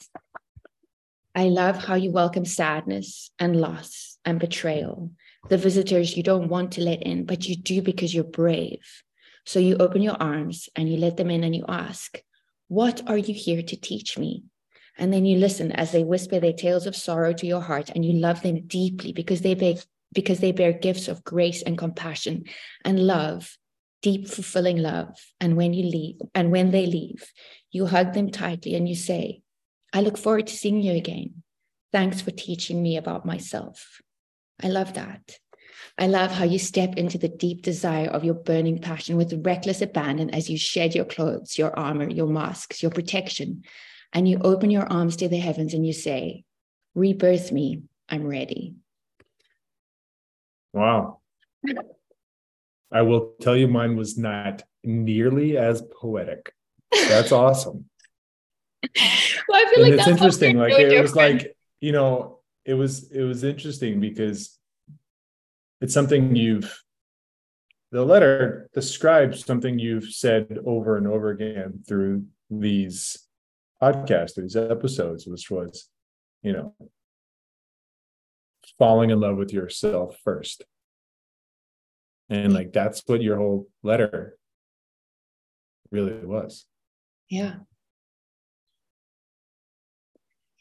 I 1.35 1.45
love 1.45 1.85
how 1.85 1.95
you 1.95 2.11
welcome 2.11 2.45
sadness 2.45 3.31
and 3.39 3.61
loss 3.61 4.19
and 4.25 4.41
betrayal, 4.41 5.13
the 5.49 5.59
visitors 5.59 6.17
you 6.17 6.23
don't 6.23 6.49
want 6.49 6.73
to 6.73 6.81
let 6.81 7.03
in, 7.03 7.25
but 7.25 7.47
you 7.47 7.57
do 7.57 7.83
because 7.83 8.15
you're 8.15 8.25
brave. 8.25 8.81
So 9.51 9.59
you 9.59 9.79
open 9.79 10.01
your 10.01 10.15
arms 10.23 10.69
and 10.77 10.89
you 10.89 10.97
let 10.97 11.17
them 11.17 11.29
in 11.29 11.43
and 11.43 11.57
you 11.57 11.65
ask, 11.69 12.23
What 12.69 13.03
are 13.09 13.19
you 13.19 13.35
here 13.35 13.63
to 13.63 13.77
teach 13.77 14.17
me? 14.17 14.45
And 14.97 15.13
then 15.13 15.25
you 15.25 15.39
listen 15.39 15.73
as 15.73 15.91
they 15.91 16.05
whisper 16.05 16.39
their 16.39 16.53
tales 16.53 16.87
of 16.87 16.95
sorrow 16.95 17.33
to 17.33 17.47
your 17.49 17.61
heart 17.61 17.91
and 17.93 18.05
you 18.05 18.13
love 18.13 18.43
them 18.43 18.69
deeply 18.69 19.13
because 19.13 19.41
they 19.41 19.55
bear, 19.55 19.75
because 20.15 20.39
they 20.39 20.53
bear 20.53 20.73
gifts 20.73 21.09
of 21.09 21.25
grace 21.25 21.63
and 21.63 21.77
compassion 21.77 22.45
and 22.85 23.05
love, 23.05 23.59
deep, 24.03 24.29
fulfilling 24.29 24.77
love. 24.77 25.19
And 25.41 25.57
when 25.57 25.75
you 25.75 25.83
leave, 25.83 26.21
and 26.33 26.53
when 26.53 26.71
they 26.71 26.87
leave, 26.87 27.33
you 27.73 27.87
hug 27.87 28.13
them 28.13 28.31
tightly 28.31 28.77
and 28.77 28.89
you 28.89 28.95
say, 28.95 29.43
I 29.93 30.01
look 30.03 30.17
forward 30.17 30.47
to 30.47 30.57
seeing 30.57 30.81
you 30.81 30.93
again. 30.93 31.43
Thanks 31.91 32.21
for 32.21 32.31
teaching 32.31 32.81
me 32.81 32.97
about 32.97 33.27
myself. 33.27 34.01
I 34.63 34.69
love 34.69 34.95
that. 34.95 35.41
I 36.01 36.07
love 36.07 36.31
how 36.33 36.45
you 36.45 36.59
step 36.59 36.97
into 36.97 37.19
the 37.19 37.29
deep 37.29 37.61
desire 37.61 38.09
of 38.09 38.25
your 38.25 38.33
burning 38.33 38.79
passion 38.79 39.19
with 39.19 39.45
reckless 39.45 39.83
abandon 39.83 40.31
as 40.31 40.49
you 40.49 40.57
shed 40.57 40.95
your 40.95 41.05
clothes, 41.05 41.59
your 41.59 41.79
armor, 41.79 42.09
your 42.09 42.27
masks, 42.27 42.83
your 42.83 42.91
protection, 42.91 43.65
and 44.15 44.27
you 44.27 44.39
open 44.43 44.71
your 44.71 44.91
arms 44.91 45.17
to 45.17 45.29
the 45.29 45.37
heavens 45.37 45.75
and 45.75 45.87
you 45.87 45.93
say, 45.93 46.45
Rebirth 46.95 47.53
me, 47.53 47.83
I'm 48.09 48.27
ready. 48.27 48.77
Wow. 50.73 51.21
I 52.93 53.03
will 53.03 53.35
tell 53.43 53.55
you, 53.55 53.69
mine 53.69 53.97
was 53.97 54.17
not 54.17 54.63
nearly 54.83 55.59
as 55.59 55.83
poetic. 56.01 56.55
That's 56.91 57.31
awesome. 57.31 57.91
well, 58.83 58.97
I 59.53 59.71
feel 59.75 59.85
and 59.85 59.97
like 59.97 60.01
it's 60.01 60.09
interesting. 60.09 60.57
Like 60.57 60.73
it 60.73 60.89
different. 60.89 61.03
was 61.03 61.15
like, 61.15 61.57
you 61.81 61.93
know, 61.93 62.39
it 62.65 62.73
was 62.73 63.13
it 63.13 63.23
was 63.23 63.45
interesting 63.45 64.01
because 64.01 64.59
it's 65.81 65.95
something 65.95 66.37
you've 66.37 66.83
the 67.93 68.05
letter 68.05 68.71
describes 68.73 69.45
something 69.45 69.79
you've 69.79 70.13
said 70.13 70.59
over 70.65 70.97
and 70.97 71.09
over 71.09 71.31
again 71.31 71.83
through 71.89 72.25
these 72.49 73.27
podcasts, 73.83 74.37
these 74.37 74.57
episodes, 74.57 75.27
which 75.27 75.51
was, 75.51 75.89
you 76.43 76.53
know, 76.53 76.75
falling 78.79 79.11
in 79.11 79.19
love 79.19 79.37
with 79.37 79.53
yourself 79.53 80.17
first. 80.23 80.65
And 82.29 82.53
like 82.53 82.73
that's 82.73 83.03
what 83.07 83.23
your 83.23 83.37
whole 83.37 83.69
letter 83.83 84.37
really 85.91 86.25
was. 86.25 86.67
Yeah. 87.29 87.55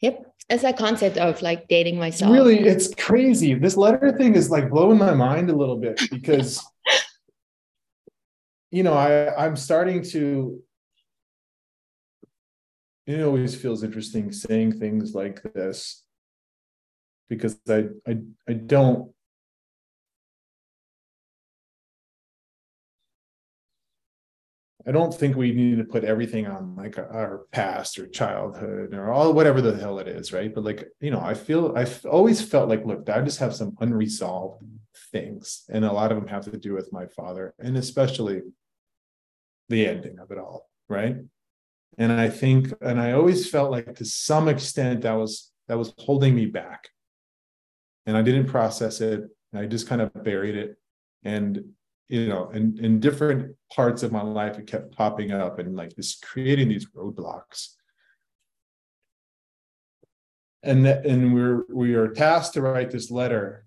Yep. 0.00 0.26
It's 0.48 0.62
that 0.62 0.76
concept 0.76 1.16
of 1.16 1.40
like 1.42 1.68
dating 1.68 1.98
myself. 1.98 2.32
Really, 2.32 2.58
it's 2.58 2.92
crazy. 2.94 3.54
This 3.54 3.76
letter 3.76 4.16
thing 4.16 4.34
is 4.34 4.50
like 4.50 4.68
blowing 4.68 4.98
my 4.98 5.14
mind 5.14 5.48
a 5.48 5.54
little 5.54 5.76
bit 5.76 6.00
because 6.10 6.64
you 8.70 8.82
know, 8.82 8.94
I 8.94 9.46
I'm 9.46 9.56
starting 9.56 10.02
to 10.10 10.60
it 13.06 13.22
always 13.22 13.54
feels 13.54 13.82
interesting 13.82 14.32
saying 14.32 14.78
things 14.78 15.14
like 15.14 15.42
this 15.54 16.04
because 17.28 17.58
I 17.68 17.86
I 18.06 18.18
I 18.48 18.52
don't 18.54 19.12
I 24.86 24.92
don't 24.92 25.14
think 25.14 25.36
we 25.36 25.52
need 25.52 25.78
to 25.78 25.84
put 25.84 26.04
everything 26.04 26.46
on 26.46 26.74
like 26.74 26.98
our 26.98 27.42
past 27.52 27.98
or 27.98 28.06
childhood 28.06 28.94
or 28.94 29.10
all 29.10 29.32
whatever 29.32 29.60
the 29.60 29.76
hell 29.76 29.98
it 29.98 30.08
is, 30.08 30.32
right? 30.32 30.54
But 30.54 30.64
like, 30.64 30.88
you 31.00 31.10
know, 31.10 31.20
I 31.20 31.34
feel 31.34 31.76
I've 31.76 32.04
always 32.06 32.40
felt 32.40 32.68
like, 32.68 32.84
look, 32.86 33.08
I 33.08 33.20
just 33.20 33.40
have 33.40 33.54
some 33.54 33.76
unresolved 33.80 34.62
things. 35.12 35.64
And 35.68 35.84
a 35.84 35.92
lot 35.92 36.12
of 36.12 36.18
them 36.18 36.28
have 36.28 36.44
to 36.46 36.56
do 36.56 36.72
with 36.72 36.92
my 36.92 37.06
father, 37.06 37.54
and 37.58 37.76
especially 37.76 38.42
the 39.68 39.86
ending 39.86 40.18
of 40.18 40.30
it 40.30 40.38
all, 40.38 40.68
right? 40.88 41.16
And 41.98 42.12
I 42.12 42.28
think, 42.30 42.72
and 42.80 43.00
I 43.00 43.12
always 43.12 43.48
felt 43.48 43.70
like 43.70 43.94
to 43.96 44.04
some 44.04 44.48
extent 44.48 45.02
that 45.02 45.12
was 45.12 45.52
that 45.68 45.78
was 45.78 45.92
holding 45.98 46.34
me 46.34 46.46
back. 46.46 46.88
And 48.06 48.16
I 48.16 48.22
didn't 48.22 48.46
process 48.46 49.00
it. 49.00 49.24
I 49.54 49.66
just 49.66 49.86
kind 49.86 50.00
of 50.00 50.12
buried 50.24 50.56
it. 50.56 50.76
And 51.22 51.74
you 52.10 52.28
know, 52.28 52.50
in, 52.50 52.78
in 52.82 53.00
different 53.00 53.56
parts 53.72 54.02
of 54.02 54.12
my 54.12 54.22
life, 54.22 54.58
it 54.58 54.66
kept 54.66 54.96
popping 54.96 55.30
up 55.30 55.58
and 55.58 55.76
like 55.76 55.94
this 55.94 56.18
creating 56.18 56.68
these 56.68 56.88
roadblocks. 56.90 57.74
And 60.62 60.84
that, 60.84 61.06
and 61.06 61.32
we're 61.32 61.64
we 61.72 61.94
are 61.94 62.08
tasked 62.08 62.54
to 62.54 62.62
write 62.62 62.90
this 62.90 63.10
letter, 63.10 63.64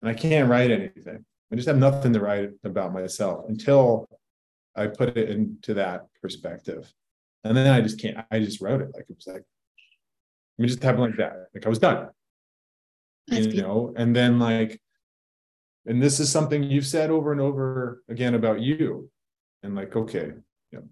and 0.00 0.10
I 0.10 0.14
can't 0.14 0.48
write 0.48 0.70
anything. 0.70 1.24
I 1.52 1.56
just 1.56 1.68
have 1.68 1.76
nothing 1.76 2.12
to 2.12 2.20
write 2.20 2.50
about 2.64 2.94
myself 2.94 3.46
until 3.48 4.08
I 4.76 4.86
put 4.86 5.16
it 5.16 5.28
into 5.28 5.74
that 5.74 6.06
perspective. 6.22 6.92
And 7.44 7.56
then 7.56 7.66
I 7.72 7.80
just 7.80 8.00
can't, 8.00 8.18
I 8.30 8.38
just 8.40 8.60
wrote 8.60 8.80
it. 8.80 8.90
Like 8.94 9.06
it 9.08 9.16
was 9.16 9.26
like, 9.26 9.42
I 9.42 10.62
mean, 10.62 10.68
just 10.68 10.82
happened 10.82 11.02
like 11.02 11.16
that. 11.16 11.48
Like 11.54 11.66
I 11.66 11.68
was 11.68 11.78
done. 11.78 12.08
That's 13.26 13.46
you 13.46 13.52
beautiful. 13.52 13.86
know, 13.88 13.94
and 13.96 14.14
then 14.14 14.38
like 14.38 14.80
and 15.88 16.02
this 16.02 16.20
is 16.20 16.30
something 16.30 16.62
you've 16.62 16.86
said 16.86 17.10
over 17.10 17.32
and 17.32 17.40
over 17.40 18.02
again 18.08 18.34
about 18.34 18.60
you. 18.60 19.10
And 19.64 19.74
like 19.74 19.96
okay 19.96 20.30
you 20.70 20.78
know, 20.78 20.84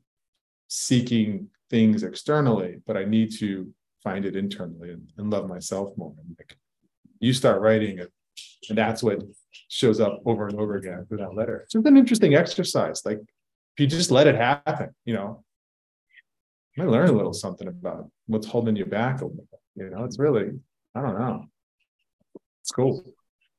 seeking 0.67 1.49
things 1.71 2.03
externally 2.03 2.81
but 2.85 2.97
i 2.97 3.05
need 3.05 3.33
to 3.39 3.73
find 4.03 4.25
it 4.25 4.37
internally 4.37 4.91
and, 4.91 5.09
and 5.19 5.31
love 5.31 5.49
myself 5.49 5.91
more. 5.97 6.15
And 6.19 6.37
like 6.39 6.57
you 7.21 7.33
start 7.33 7.61
writing 7.61 7.99
it 7.99 8.13
and 8.69 8.77
that's 8.77 9.03
what 9.05 9.23
shows 9.69 10.01
up 10.01 10.21
over 10.27 10.49
and 10.49 10.59
over 10.59 10.77
again 10.77 11.07
through 11.07 11.19
that 11.19 11.35
letter. 11.35 11.63
It's 11.65 11.75
an 11.75 11.97
interesting 11.97 12.35
exercise. 12.35 13.03
Like 13.05 13.19
if 13.19 13.79
you 13.79 13.87
just 13.87 14.11
let 14.11 14.27
it 14.27 14.35
happen 14.35 14.91
you 15.05 15.15
know 15.15 15.45
you 16.75 16.83
might 16.83 16.91
learn 16.91 17.09
a 17.09 17.13
little 17.13 17.33
something 17.33 17.69
about 17.69 18.11
what's 18.27 18.47
holding 18.47 18.75
you 18.75 18.85
back 18.85 19.21
a 19.21 19.27
little 19.27 19.47
you 19.77 19.91
know 19.91 20.05
it's 20.05 20.19
really 20.19 20.51
i 20.97 21.01
don't 21.01 21.19
know. 21.19 21.45
It's 22.63 22.73
cool 22.73 23.05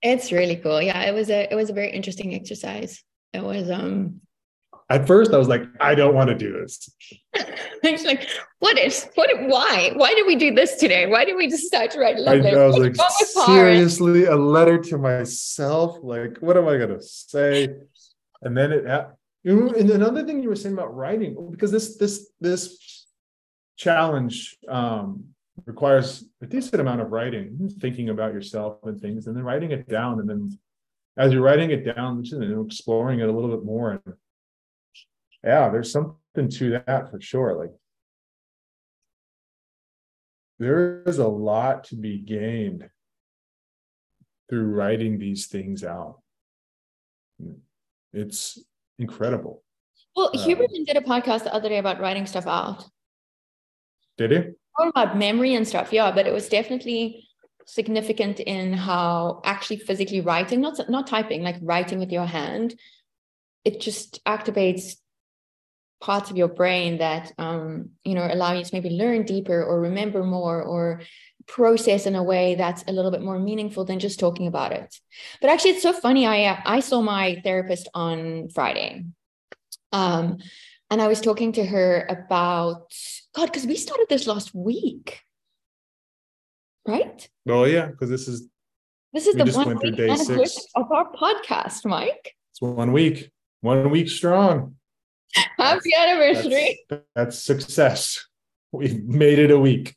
it's 0.01 0.31
really 0.31 0.57
cool. 0.57 0.81
Yeah, 0.81 1.01
it 1.03 1.13
was 1.13 1.29
a 1.29 1.51
it 1.51 1.55
was 1.55 1.69
a 1.69 1.73
very 1.73 1.91
interesting 1.91 2.33
exercise. 2.35 3.03
It 3.33 3.43
was 3.43 3.69
um 3.69 4.21
at 4.89 5.05
first 5.05 5.33
I 5.33 5.37
was 5.37 5.47
like, 5.49 5.63
I 5.81 5.95
don't 5.95 6.15
want 6.15 6.29
to 6.29 6.35
do 6.35 6.53
this. 6.53 6.89
I 7.35 7.91
was 7.91 8.03
like, 8.03 8.29
what 8.59 8.77
is 8.77 9.07
what 9.15 9.29
why? 9.47 9.91
Why 9.95 10.13
did 10.13 10.25
we 10.25 10.35
do 10.35 10.53
this 10.53 10.75
today? 10.75 11.07
Why 11.07 11.25
did 11.25 11.35
we 11.35 11.47
decide 11.47 11.91
to 11.91 11.99
write 11.99 12.17
a 12.17 12.21
letter? 12.21 12.47
I, 12.47 12.63
I 12.63 12.67
was 12.67 12.77
like, 12.77 12.95
seriously, 13.45 14.25
a 14.25 14.35
letter 14.35 14.77
to 14.77 14.97
myself? 14.97 15.97
Like, 16.01 16.37
what 16.39 16.57
am 16.57 16.67
I 16.67 16.77
gonna 16.77 17.01
say? 17.01 17.69
And 18.41 18.55
then 18.55 18.71
it 18.71 18.85
and 19.47 19.89
another 19.91 20.25
thing 20.25 20.43
you 20.43 20.49
were 20.49 20.55
saying 20.55 20.73
about 20.73 20.95
writing, 20.95 21.49
because 21.51 21.71
this 21.71 21.97
this 21.97 22.29
this 22.39 23.05
challenge 23.77 24.57
um 24.67 25.25
requires 25.65 26.25
a 26.41 26.45
decent 26.45 26.81
amount 26.81 27.01
of 27.01 27.11
writing, 27.11 27.69
thinking 27.79 28.09
about 28.09 28.33
yourself 28.33 28.77
and 28.83 28.99
things, 28.99 29.27
and 29.27 29.35
then 29.35 29.43
writing 29.43 29.71
it 29.71 29.87
down. 29.87 30.19
And 30.19 30.29
then 30.29 30.57
as 31.17 31.33
you're 31.33 31.41
writing 31.41 31.71
it 31.71 31.83
down, 31.83 32.23
exploring 32.65 33.19
it 33.19 33.29
a 33.29 33.31
little 33.31 33.49
bit 33.49 33.65
more. 33.65 33.91
And 34.05 34.15
yeah, 35.43 35.69
there's 35.69 35.91
something 35.91 36.49
to 36.49 36.81
that 36.85 37.09
for 37.09 37.19
sure. 37.19 37.55
Like 37.55 37.71
there 40.59 41.03
is 41.05 41.17
a 41.17 41.27
lot 41.27 41.85
to 41.85 41.95
be 41.95 42.19
gained 42.19 42.89
through 44.49 44.65
writing 44.65 45.17
these 45.19 45.47
things 45.47 45.83
out. 45.83 46.19
It's 48.13 48.59
incredible. 48.97 49.63
Well, 50.15 50.31
Huberman 50.33 50.75
um, 50.75 50.85
did 50.85 50.97
a 50.97 51.01
podcast 51.01 51.43
the 51.43 51.53
other 51.53 51.69
day 51.69 51.77
about 51.77 51.99
writing 51.99 52.25
stuff 52.25 52.47
out. 52.47 52.85
Did 54.17 54.31
he? 54.31 54.37
About 54.79 55.17
memory 55.17 55.55
and 55.55 55.67
stuff, 55.67 55.91
yeah, 55.91 56.11
but 56.11 56.27
it 56.27 56.33
was 56.33 56.49
definitely 56.49 57.27
significant 57.65 58.39
in 58.39 58.73
how 58.73 59.41
actually 59.43 59.77
physically 59.77 60.21
writing, 60.21 60.61
not 60.61 60.89
not 60.89 61.07
typing, 61.07 61.43
like 61.43 61.57
writing 61.61 61.99
with 61.99 62.11
your 62.11 62.25
hand, 62.25 62.75
it 63.65 63.81
just 63.81 64.23
activates 64.25 64.95
parts 65.99 66.29
of 66.29 66.37
your 66.37 66.47
brain 66.47 66.99
that 66.99 67.31
um, 67.37 67.89
you 68.03 68.13
know 68.13 68.27
allow 68.31 68.53
you 68.53 68.63
to 68.63 68.69
maybe 68.73 68.89
learn 68.89 69.23
deeper 69.23 69.63
or 69.63 69.81
remember 69.81 70.23
more 70.23 70.61
or 70.61 71.01
process 71.47 72.05
in 72.05 72.15
a 72.15 72.23
way 72.23 72.55
that's 72.55 72.83
a 72.87 72.91
little 72.91 73.11
bit 73.11 73.21
more 73.21 73.39
meaningful 73.39 73.85
than 73.85 73.99
just 73.99 74.19
talking 74.19 74.47
about 74.47 74.73
it. 74.73 74.93
But 75.41 75.49
actually, 75.49 75.71
it's 75.71 75.81
so 75.81 75.93
funny. 75.93 76.25
I 76.25 76.45
uh, 76.45 76.61
I 76.65 76.79
saw 76.81 77.01
my 77.01 77.41
therapist 77.43 77.89
on 77.93 78.49
Friday, 78.49 79.05
um, 79.91 80.37
and 80.89 81.01
I 81.01 81.07
was 81.07 81.21
talking 81.21 81.51
to 81.53 81.65
her 81.65 82.05
about 82.09 82.91
God 83.35 83.47
because 83.47 83.65
we 83.65 83.75
started 83.75 84.07
this 84.09 84.27
last 84.27 84.53
week, 84.53 85.21
right? 86.87 87.27
Oh 87.47 87.65
yeah, 87.65 87.87
because 87.87 88.09
this 88.09 88.27
is 88.27 88.47
this 89.13 89.27
is 89.27 89.35
the 89.35 89.45
one 89.45 89.77
week 89.77 89.95
day 89.95 90.15
six. 90.15 90.67
of 90.75 90.91
our 90.91 91.11
podcast, 91.11 91.85
Mike. 91.85 92.35
It's 92.51 92.61
one 92.61 92.91
week, 92.91 93.31
one 93.61 93.89
week 93.89 94.09
strong. 94.09 94.75
Happy 95.57 95.91
anniversary. 95.97 96.79
That's, 96.89 97.03
that's 97.15 97.43
success. 97.43 98.25
We've 98.71 99.03
made 99.03 99.39
it 99.39 99.51
a 99.51 99.59
week. 99.59 99.95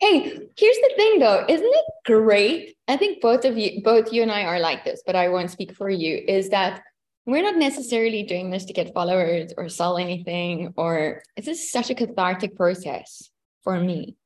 Hey, 0.00 0.22
here's 0.56 0.76
the 0.76 0.92
thing 0.96 1.18
though, 1.18 1.44
isn't 1.48 1.66
it 1.66 1.84
great? 2.04 2.76
I 2.88 2.96
think 2.96 3.22
both 3.22 3.44
of 3.44 3.56
you, 3.56 3.82
both 3.82 4.12
you 4.12 4.22
and 4.22 4.30
I 4.30 4.44
are 4.44 4.60
like 4.60 4.84
this, 4.84 5.02
but 5.06 5.16
I 5.16 5.28
won't 5.28 5.50
speak 5.50 5.74
for 5.74 5.88
you, 5.88 6.22
is 6.26 6.50
that 6.50 6.82
we're 7.26 7.42
not 7.42 7.56
necessarily 7.56 8.22
doing 8.22 8.50
this 8.50 8.66
to 8.66 8.72
get 8.72 8.92
followers 8.92 9.52
or 9.56 9.68
sell 9.68 9.96
anything, 9.96 10.74
or 10.76 11.22
it's 11.36 11.46
just 11.46 11.72
such 11.72 11.90
a 11.90 11.94
cathartic 11.94 12.56
process 12.56 13.30
for 13.62 13.80
me. 13.80 14.16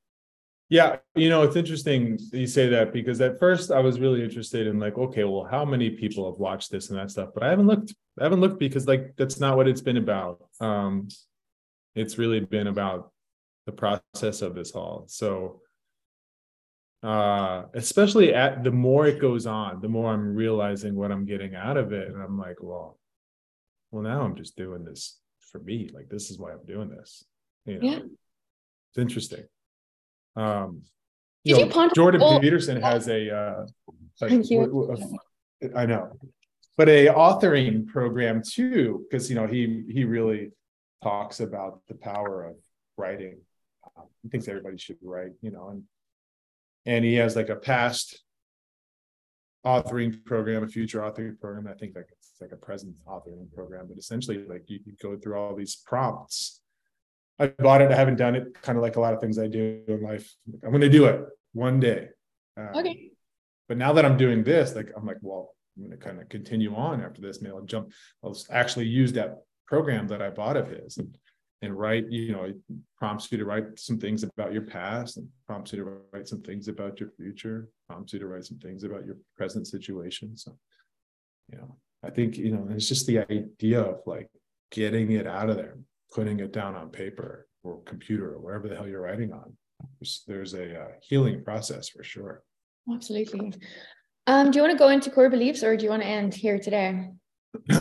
Yeah, 0.70 0.96
you 1.14 1.30
know, 1.30 1.42
it's 1.42 1.56
interesting 1.56 2.18
you 2.32 2.46
say 2.46 2.68
that 2.68 2.92
because 2.92 3.20
at 3.22 3.38
first 3.38 3.70
I 3.70 3.80
was 3.80 4.00
really 4.00 4.22
interested 4.22 4.66
in 4.66 4.78
like, 4.78 4.98
okay, 4.98 5.24
well, 5.24 5.48
how 5.50 5.64
many 5.64 5.88
people 5.90 6.30
have 6.30 6.38
watched 6.38 6.70
this 6.70 6.90
and 6.90 6.98
that 6.98 7.10
stuff, 7.10 7.30
but 7.32 7.42
I 7.42 7.48
haven't 7.48 7.66
looked. 7.66 7.94
I 8.20 8.24
haven't 8.24 8.40
looked 8.40 8.58
because 8.58 8.86
like 8.86 9.14
that's 9.16 9.40
not 9.40 9.56
what 9.56 9.68
it's 9.68 9.80
been 9.80 9.96
about. 9.96 10.44
Um, 10.60 11.08
it's 11.94 12.18
really 12.18 12.40
been 12.40 12.66
about 12.66 13.12
the 13.64 13.72
process 13.72 14.42
of 14.42 14.54
this 14.54 14.72
all. 14.72 15.04
So 15.06 15.62
uh 17.02 17.62
especially 17.74 18.34
at 18.34 18.64
the 18.64 18.70
more 18.70 19.06
it 19.06 19.20
goes 19.20 19.46
on 19.46 19.80
the 19.80 19.88
more 19.88 20.12
i'm 20.12 20.34
realizing 20.34 20.96
what 20.96 21.12
i'm 21.12 21.24
getting 21.24 21.54
out 21.54 21.76
of 21.76 21.92
it 21.92 22.08
and 22.08 22.20
i'm 22.20 22.36
like 22.36 22.56
well 22.60 22.98
well 23.92 24.02
now 24.02 24.22
i'm 24.22 24.34
just 24.34 24.56
doing 24.56 24.84
this 24.84 25.20
for 25.52 25.60
me 25.60 25.88
like 25.94 26.08
this 26.08 26.28
is 26.28 26.38
why 26.38 26.50
i'm 26.50 26.64
doing 26.66 26.88
this 26.88 27.24
you 27.66 27.78
know 27.78 27.88
yeah. 27.88 27.98
it's 27.98 28.98
interesting 28.98 29.44
um 30.34 30.82
you 31.44 31.54
Did 31.54 31.72
know, 31.72 31.84
you 31.84 31.90
jordan 31.94 32.20
oh. 32.20 32.40
peterson 32.40 32.82
has 32.82 33.06
a 33.08 33.34
uh 33.34 33.66
like, 34.20 34.30
Thank 34.30 34.50
you. 34.50 34.96
i 35.76 35.86
know 35.86 36.18
but 36.76 36.88
a 36.88 37.06
authoring 37.06 37.86
program 37.86 38.42
too 38.42 39.06
because 39.08 39.30
you 39.30 39.36
know 39.36 39.46
he 39.46 39.84
he 39.88 40.02
really 40.02 40.50
talks 41.00 41.38
about 41.38 41.80
the 41.86 41.94
power 41.94 42.44
of 42.44 42.56
writing 42.96 43.38
um, 43.96 44.06
he 44.24 44.28
thinks 44.28 44.48
everybody 44.48 44.76
should 44.76 44.96
write 45.00 45.30
you 45.42 45.52
know 45.52 45.68
and 45.68 45.84
and 46.86 47.04
he 47.04 47.14
has 47.14 47.36
like 47.36 47.48
a 47.48 47.56
past 47.56 48.22
authoring 49.66 50.24
program, 50.24 50.62
a 50.64 50.68
future 50.68 51.00
authoring 51.00 51.38
program. 51.38 51.66
I 51.66 51.76
think 51.76 51.94
like 51.94 52.08
it's 52.12 52.40
like 52.40 52.52
a 52.52 52.56
present 52.56 52.94
authoring 53.06 53.52
program, 53.52 53.86
but 53.88 53.98
essentially 53.98 54.44
like 54.48 54.64
you 54.66 54.80
can 54.80 54.96
go 55.02 55.16
through 55.16 55.36
all 55.36 55.54
these 55.54 55.76
prompts. 55.76 56.60
I 57.38 57.48
bought 57.48 57.82
it. 57.82 57.92
I 57.92 57.96
haven't 57.96 58.16
done 58.16 58.34
it. 58.34 58.60
Kind 58.62 58.76
of 58.76 58.82
like 58.82 58.96
a 58.96 59.00
lot 59.00 59.14
of 59.14 59.20
things 59.20 59.38
I 59.38 59.46
do 59.46 59.82
in 59.86 60.02
life. 60.02 60.34
I'm 60.64 60.70
going 60.70 60.80
to 60.80 60.88
do 60.88 61.06
it 61.06 61.24
one 61.52 61.78
day. 61.78 62.08
Um, 62.56 62.70
okay. 62.74 63.10
But 63.68 63.76
now 63.76 63.92
that 63.92 64.04
I'm 64.04 64.16
doing 64.16 64.42
this, 64.42 64.74
like 64.74 64.90
I'm 64.96 65.06
like, 65.06 65.18
well, 65.20 65.54
I'm 65.76 65.84
going 65.84 65.98
to 65.98 66.04
kind 66.04 66.20
of 66.20 66.28
continue 66.28 66.74
on 66.74 67.02
after 67.02 67.20
this. 67.20 67.40
Maybe 67.40 67.54
I'll 67.54 67.62
jump. 67.62 67.92
I'll 68.24 68.36
actually 68.50 68.86
use 68.86 69.12
that 69.12 69.36
program 69.66 70.08
that 70.08 70.22
I 70.22 70.30
bought 70.30 70.56
of 70.56 70.68
his 70.68 70.96
and 70.96 71.16
and 71.62 71.76
write 71.76 72.04
you 72.08 72.32
know 72.32 72.44
it 72.44 72.56
prompts 72.96 73.30
you 73.32 73.38
to 73.38 73.44
write 73.44 73.78
some 73.78 73.98
things 73.98 74.22
about 74.22 74.52
your 74.52 74.62
past 74.62 75.16
and 75.16 75.28
prompts 75.46 75.72
you 75.72 75.84
to 75.84 75.98
write 76.12 76.28
some 76.28 76.42
things 76.42 76.68
about 76.68 77.00
your 77.00 77.10
future 77.10 77.68
prompts 77.88 78.12
you 78.12 78.18
to 78.18 78.26
write 78.26 78.44
some 78.44 78.58
things 78.58 78.84
about 78.84 79.04
your 79.04 79.16
present 79.36 79.66
situation 79.66 80.36
so 80.36 80.56
you 81.50 81.58
know 81.58 81.76
i 82.04 82.10
think 82.10 82.36
you 82.36 82.52
know 82.52 82.66
it's 82.70 82.88
just 82.88 83.06
the 83.06 83.18
idea 83.30 83.80
of 83.80 84.00
like 84.06 84.28
getting 84.70 85.12
it 85.12 85.26
out 85.26 85.50
of 85.50 85.56
there 85.56 85.76
putting 86.12 86.40
it 86.40 86.52
down 86.52 86.74
on 86.74 86.90
paper 86.90 87.48
or 87.62 87.80
computer 87.82 88.34
or 88.34 88.40
wherever 88.40 88.68
the 88.68 88.76
hell 88.76 88.88
you're 88.88 89.02
writing 89.02 89.32
on. 89.32 89.56
There's, 89.98 90.24
there's 90.26 90.54
a 90.54 90.80
uh, 90.80 90.88
healing 91.02 91.44
process 91.44 91.88
for 91.88 92.02
sure. 92.02 92.42
Absolutely. 92.92 93.52
Um, 94.26 94.50
do 94.50 94.58
you 94.58 94.62
want 94.62 94.72
to 94.72 94.78
go 94.78 94.88
into 94.88 95.10
core 95.10 95.30
beliefs 95.30 95.62
or 95.62 95.76
do 95.76 95.84
you 95.84 95.90
want 95.90 96.02
to 96.02 96.08
end 96.08 96.34
here 96.34 96.58
today? 96.58 97.08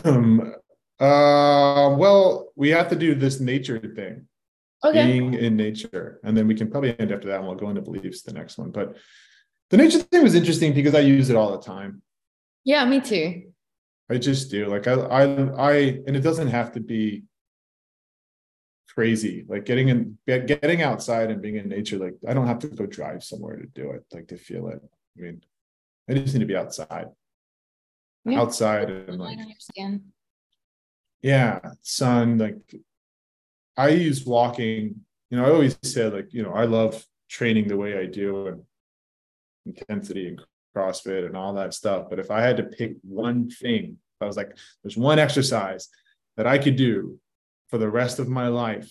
Um, 0.04 0.54
uh, 1.00 1.94
well, 1.96 2.52
we 2.56 2.70
have 2.70 2.88
to 2.88 2.96
do 2.96 3.14
this 3.14 3.40
nature 3.40 3.78
thing. 3.78 4.26
Okay. 4.84 5.06
Being 5.06 5.34
in 5.34 5.56
nature. 5.56 6.20
And 6.22 6.36
then 6.36 6.46
we 6.46 6.54
can 6.54 6.70
probably 6.70 6.98
end 6.98 7.10
after 7.10 7.28
that 7.28 7.38
and 7.38 7.46
we'll 7.46 7.56
go 7.56 7.68
into 7.68 7.82
beliefs 7.82 8.22
the 8.22 8.32
next 8.32 8.58
one. 8.58 8.70
But 8.70 8.96
the 9.70 9.76
nature 9.76 9.98
thing 9.98 10.22
was 10.22 10.34
interesting 10.34 10.72
because 10.72 10.94
I 10.94 11.00
use 11.00 11.30
it 11.30 11.36
all 11.36 11.52
the 11.52 11.62
time. 11.62 12.02
Yeah, 12.64 12.84
me 12.84 13.00
too. 13.00 13.52
I 14.10 14.18
just 14.18 14.50
do. 14.50 14.66
Like 14.66 14.86
I 14.86 14.92
I 14.92 15.22
I 15.56 15.72
and 16.06 16.16
it 16.16 16.20
doesn't 16.20 16.48
have 16.48 16.72
to 16.72 16.80
be 16.80 17.24
crazy. 18.94 19.44
Like 19.48 19.64
getting 19.64 19.88
in 19.88 20.18
getting 20.26 20.82
outside 20.82 21.30
and 21.30 21.42
being 21.42 21.56
in 21.56 21.68
nature, 21.68 21.98
like 21.98 22.14
I 22.26 22.32
don't 22.32 22.46
have 22.46 22.60
to 22.60 22.68
go 22.68 22.86
drive 22.86 23.22
somewhere 23.22 23.56
to 23.56 23.66
do 23.66 23.90
it, 23.92 24.04
like 24.12 24.28
to 24.28 24.36
feel 24.36 24.68
it. 24.68 24.80
I 25.18 25.20
mean, 25.20 25.42
I 26.08 26.14
just 26.14 26.34
need 26.34 26.40
to 26.40 26.46
be 26.46 26.56
outside. 26.56 27.08
Yeah. 28.24 28.40
Outside 28.40 28.90
and 28.90 29.18
like 29.18 29.38
yeah 31.22 31.58
son 31.82 32.38
like 32.38 32.74
i 33.76 33.88
use 33.88 34.24
walking 34.24 34.94
you 35.30 35.36
know 35.36 35.44
i 35.44 35.50
always 35.50 35.76
said 35.82 36.12
like 36.12 36.32
you 36.32 36.42
know 36.42 36.52
i 36.52 36.64
love 36.64 37.04
training 37.28 37.68
the 37.68 37.76
way 37.76 37.98
i 37.98 38.06
do 38.06 38.46
and 38.46 38.62
intensity 39.66 40.28
and 40.28 40.40
crossfit 40.76 41.26
and 41.26 41.36
all 41.36 41.52
that 41.54 41.74
stuff 41.74 42.06
but 42.08 42.18
if 42.18 42.30
i 42.30 42.40
had 42.40 42.56
to 42.56 42.62
pick 42.62 42.94
one 43.02 43.50
thing 43.50 43.96
i 44.20 44.24
was 44.24 44.36
like 44.36 44.56
there's 44.82 44.96
one 44.96 45.18
exercise 45.18 45.88
that 46.36 46.46
i 46.46 46.56
could 46.56 46.76
do 46.76 47.18
for 47.68 47.78
the 47.78 47.90
rest 47.90 48.18
of 48.18 48.28
my 48.28 48.48
life 48.48 48.90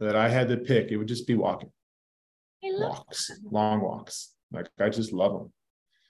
that 0.00 0.16
i 0.16 0.28
had 0.28 0.48
to 0.48 0.56
pick 0.56 0.90
it 0.90 0.96
would 0.96 1.08
just 1.08 1.26
be 1.26 1.34
walking. 1.34 1.70
Walks 2.62 3.30
long 3.44 3.80
walks 3.80 4.34
like 4.52 4.68
i 4.80 4.88
just 4.88 5.12
love 5.12 5.32
them 5.32 5.52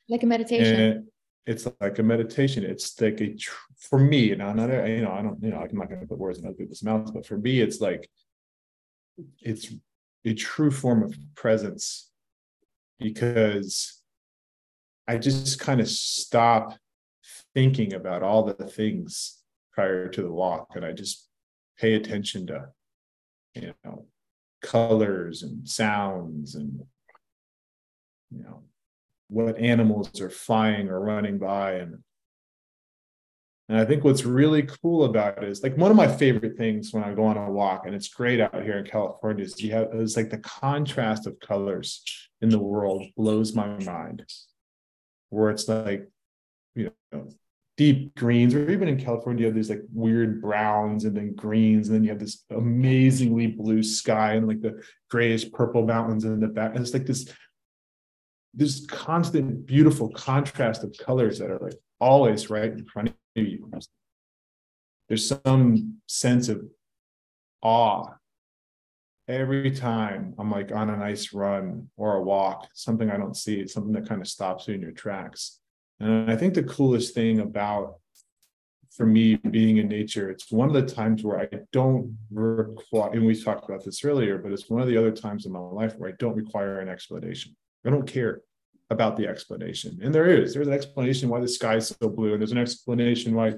like 0.08 0.22
a 0.22 0.26
meditation? 0.26 0.80
And, 0.80 1.08
it's 1.46 1.66
like 1.80 1.98
a 1.98 2.02
meditation. 2.02 2.62
It's 2.62 3.00
like 3.00 3.22
a 3.22 3.34
for 3.78 3.98
me, 3.98 4.32
and 4.32 4.38
not 4.38 4.68
you 4.88 5.02
know, 5.02 5.12
I 5.12 5.22
don't, 5.22 5.42
you 5.42 5.50
know, 5.50 5.58
I'm 5.58 5.76
not 5.76 5.88
going 5.88 6.00
to 6.00 6.06
put 6.06 6.18
words 6.18 6.38
in 6.38 6.46
other 6.46 6.54
people's 6.54 6.82
mouths, 6.82 7.10
but 7.10 7.26
for 7.26 7.38
me, 7.38 7.60
it's 7.60 7.80
like 7.80 8.08
it's 9.40 9.72
a 10.24 10.34
true 10.34 10.70
form 10.70 11.02
of 11.02 11.16
presence 11.34 12.10
because 12.98 14.02
I 15.06 15.18
just 15.18 15.60
kind 15.60 15.80
of 15.80 15.88
stop 15.88 16.76
thinking 17.54 17.94
about 17.94 18.22
all 18.22 18.44
the 18.44 18.54
things 18.66 19.38
prior 19.72 20.08
to 20.08 20.22
the 20.22 20.30
walk, 20.30 20.72
and 20.74 20.84
I 20.84 20.92
just 20.92 21.28
pay 21.78 21.94
attention 21.94 22.48
to, 22.48 22.66
you 23.54 23.74
know, 23.84 24.06
colors 24.60 25.44
and 25.44 25.68
sounds 25.68 26.56
and 26.56 26.80
you 28.30 28.42
know 28.42 28.64
what 29.28 29.56
animals 29.56 30.20
are 30.20 30.30
flying 30.30 30.88
or 30.88 31.00
running 31.00 31.38
by 31.38 31.74
and 31.74 32.02
and 33.68 33.78
I 33.78 33.84
think 33.84 34.02
what's 34.02 34.24
really 34.24 34.62
cool 34.62 35.04
about 35.04 35.42
it 35.42 35.48
is 35.48 35.62
like 35.62 35.76
one 35.76 35.90
of 35.90 35.96
my 35.96 36.08
favorite 36.08 36.56
things 36.56 36.92
when 36.92 37.04
I 37.04 37.12
go 37.12 37.24
on 37.24 37.36
a 37.36 37.50
walk, 37.50 37.84
and 37.84 37.94
it's 37.94 38.08
great 38.08 38.40
out 38.40 38.62
here 38.62 38.78
in 38.78 38.86
California, 38.86 39.44
is 39.44 39.60
you 39.60 39.72
have 39.72 39.94
is 39.94 40.16
like 40.16 40.30
the 40.30 40.38
contrast 40.38 41.26
of 41.26 41.38
colors 41.38 42.02
in 42.40 42.48
the 42.48 42.58
world 42.58 43.04
blows 43.16 43.54
my 43.54 43.66
mind. 43.84 44.24
Where 45.30 45.50
it's 45.50 45.68
like, 45.68 46.08
you 46.74 46.90
know, 47.12 47.28
deep 47.76 48.14
greens, 48.14 48.54
or 48.54 48.70
even 48.70 48.88
in 48.88 48.98
California, 48.98 49.42
you 49.42 49.46
have 49.46 49.54
these 49.54 49.68
like 49.68 49.82
weird 49.92 50.40
browns 50.40 51.04
and 51.04 51.14
then 51.14 51.34
greens, 51.34 51.88
and 51.88 51.96
then 51.96 52.04
you 52.04 52.08
have 52.08 52.18
this 52.18 52.44
amazingly 52.48 53.48
blue 53.48 53.82
sky 53.82 54.34
and 54.34 54.48
like 54.48 54.62
the 54.62 54.82
grayish 55.10 55.50
purple 55.52 55.84
mountains 55.84 56.24
in 56.24 56.40
the 56.40 56.48
back. 56.48 56.74
And 56.74 56.80
it's 56.80 56.94
like 56.94 57.04
this 57.04 57.30
this 58.54 58.86
constant 58.86 59.66
beautiful 59.66 60.08
contrast 60.08 60.82
of 60.82 60.96
colors 60.98 61.38
that 61.38 61.50
are 61.50 61.58
like 61.58 61.76
always 62.00 62.48
right 62.48 62.72
in 62.72 62.86
front 62.86 63.10
of 63.10 63.14
there's 65.08 65.26
some 65.26 66.00
sense 66.06 66.48
of 66.48 66.62
awe 67.62 68.06
every 69.26 69.70
time 69.70 70.34
i'm 70.38 70.50
like 70.50 70.72
on 70.72 70.90
a 70.90 70.96
nice 70.96 71.32
run 71.32 71.88
or 71.96 72.16
a 72.16 72.22
walk 72.22 72.68
something 72.74 73.10
i 73.10 73.16
don't 73.16 73.36
see 73.36 73.60
it's 73.60 73.72
something 73.72 73.92
that 73.92 74.08
kind 74.08 74.20
of 74.20 74.28
stops 74.28 74.68
you 74.68 74.74
in 74.74 74.80
your 74.80 74.92
tracks. 74.92 75.60
And 76.00 76.30
i 76.30 76.36
think 76.36 76.54
the 76.54 76.62
coolest 76.62 77.14
thing 77.14 77.40
about 77.40 77.96
for 78.92 79.06
me 79.06 79.36
being 79.36 79.76
in 79.78 79.88
nature 79.88 80.30
it's 80.30 80.50
one 80.50 80.68
of 80.68 80.74
the 80.74 80.94
times 80.94 81.22
where 81.22 81.40
i 81.40 81.48
don't 81.72 82.16
require 82.30 83.12
and 83.12 83.26
we 83.26 83.40
talked 83.40 83.68
about 83.68 83.84
this 83.84 84.04
earlier 84.04 84.38
but 84.38 84.52
it's 84.52 84.70
one 84.70 84.80
of 84.80 84.88
the 84.88 84.96
other 84.96 85.12
times 85.12 85.46
in 85.46 85.52
my 85.52 85.58
life 85.58 85.94
where 85.96 86.10
i 86.10 86.14
don't 86.18 86.36
require 86.36 86.80
an 86.80 86.88
explanation. 86.88 87.54
I 87.86 87.90
don't 87.90 88.06
care 88.06 88.42
about 88.90 89.16
the 89.16 89.26
explanation. 89.26 89.98
And 90.02 90.14
there 90.14 90.26
is. 90.26 90.54
There's 90.54 90.68
an 90.68 90.74
explanation 90.74 91.28
why 91.28 91.40
the 91.40 91.48
sky 91.48 91.76
is 91.76 91.88
so 91.88 92.08
blue, 92.08 92.32
and 92.32 92.40
there's 92.40 92.52
an 92.52 92.58
explanation 92.58 93.34
why 93.34 93.54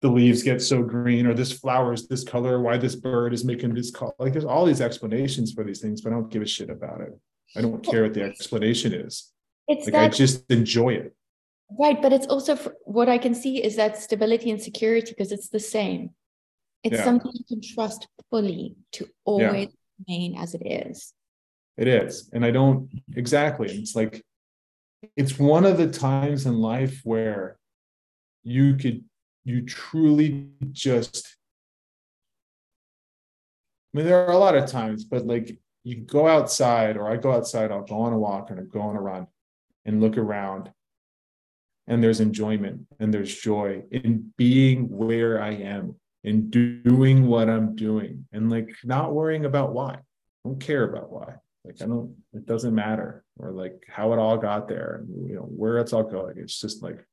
the 0.00 0.08
leaves 0.08 0.42
get 0.42 0.62
so 0.62 0.82
green, 0.82 1.26
or 1.26 1.34
this 1.34 1.52
flower 1.52 1.92
is 1.92 2.06
this 2.06 2.22
color, 2.22 2.60
why 2.60 2.76
this 2.76 2.94
bird 2.94 3.34
is 3.34 3.44
making 3.44 3.74
this 3.74 3.90
call. 3.90 4.14
Like 4.18 4.32
there's 4.32 4.44
all 4.44 4.64
these 4.64 4.80
explanations 4.80 5.52
for 5.52 5.64
these 5.64 5.80
things, 5.80 6.00
but 6.00 6.12
I 6.12 6.16
don't 6.16 6.30
give 6.30 6.42
a 6.42 6.46
shit 6.46 6.70
about 6.70 7.00
it. 7.00 7.18
I 7.56 7.62
don't 7.62 7.82
care 7.82 8.04
what 8.04 8.14
the 8.14 8.22
explanation 8.22 8.92
is. 8.92 9.32
It's 9.66 9.86
like 9.86 9.92
that, 9.94 10.04
I 10.04 10.08
just 10.08 10.50
enjoy 10.50 10.90
it. 10.94 11.14
Right, 11.78 12.00
but 12.00 12.12
it's 12.12 12.26
also 12.26 12.56
what 12.84 13.08
I 13.08 13.18
can 13.18 13.34
see 13.34 13.62
is 13.62 13.76
that 13.76 13.98
stability 13.98 14.50
and 14.50 14.62
security 14.62 15.10
because 15.10 15.32
it's 15.32 15.48
the 15.48 15.60
same. 15.60 16.10
It's 16.84 16.96
yeah. 16.96 17.04
something 17.04 17.32
you 17.34 17.44
can 17.44 17.60
trust 17.60 18.06
fully 18.30 18.76
to 18.92 19.08
always 19.24 19.68
yeah. 19.68 20.06
remain 20.06 20.38
as 20.38 20.54
it 20.54 20.62
is. 20.64 21.12
It 21.76 21.88
is. 21.88 22.30
And 22.32 22.44
I 22.44 22.50
don't 22.50 22.88
exactly. 23.14 23.68
It's 23.68 23.94
like 23.96 24.22
it's 25.16 25.38
one 25.38 25.64
of 25.64 25.76
the 25.76 25.88
times 25.88 26.46
in 26.46 26.58
life 26.58 27.00
where 27.04 27.58
you 28.42 28.74
could 28.76 29.04
you 29.44 29.62
truly 29.62 30.50
just 30.72 31.36
I 33.94 33.98
mean, 33.98 34.06
there 34.06 34.26
are 34.26 34.32
a 34.32 34.38
lot 34.38 34.54
of 34.54 34.70
times, 34.70 35.04
but 35.04 35.26
like 35.26 35.58
you 35.82 35.96
go 35.96 36.28
outside, 36.28 36.98
or 36.98 37.10
I 37.10 37.16
go 37.16 37.32
outside, 37.32 37.72
I'll 37.72 37.84
go 37.84 38.00
on 38.00 38.12
a 38.12 38.18
walk 38.18 38.50
and 38.50 38.60
I 38.60 38.64
go 38.64 38.82
on 38.82 38.96
a 38.96 39.00
run 39.00 39.26
and 39.86 40.00
look 40.00 40.18
around 40.18 40.70
and 41.86 42.04
there's 42.04 42.20
enjoyment 42.20 42.86
and 43.00 43.12
there's 43.12 43.34
joy 43.34 43.82
in 43.90 44.32
being 44.36 44.90
where 44.90 45.42
I 45.42 45.52
am 45.52 45.96
and 46.22 46.50
doing 46.50 47.26
what 47.26 47.48
I'm 47.48 47.74
doing 47.74 48.26
and 48.30 48.50
like 48.50 48.68
not 48.84 49.14
worrying 49.14 49.46
about 49.46 49.72
why. 49.72 49.94
I 49.94 50.00
don't 50.44 50.60
care 50.60 50.84
about 50.84 51.10
why. 51.10 51.36
Like 51.64 51.82
I 51.82 51.86
don't, 51.86 52.14
it 52.32 52.46
doesn't 52.46 52.74
matter 52.74 53.24
or 53.38 53.52
like 53.52 53.84
how 53.88 54.12
it 54.12 54.18
all 54.18 54.38
got 54.38 54.68
there 54.68 55.04
you 55.26 55.34
know 55.34 55.42
where 55.42 55.78
it's 55.78 55.92
all 55.92 56.04
going. 56.04 56.38
It's 56.38 56.60
just 56.60 56.82
like 56.82 57.04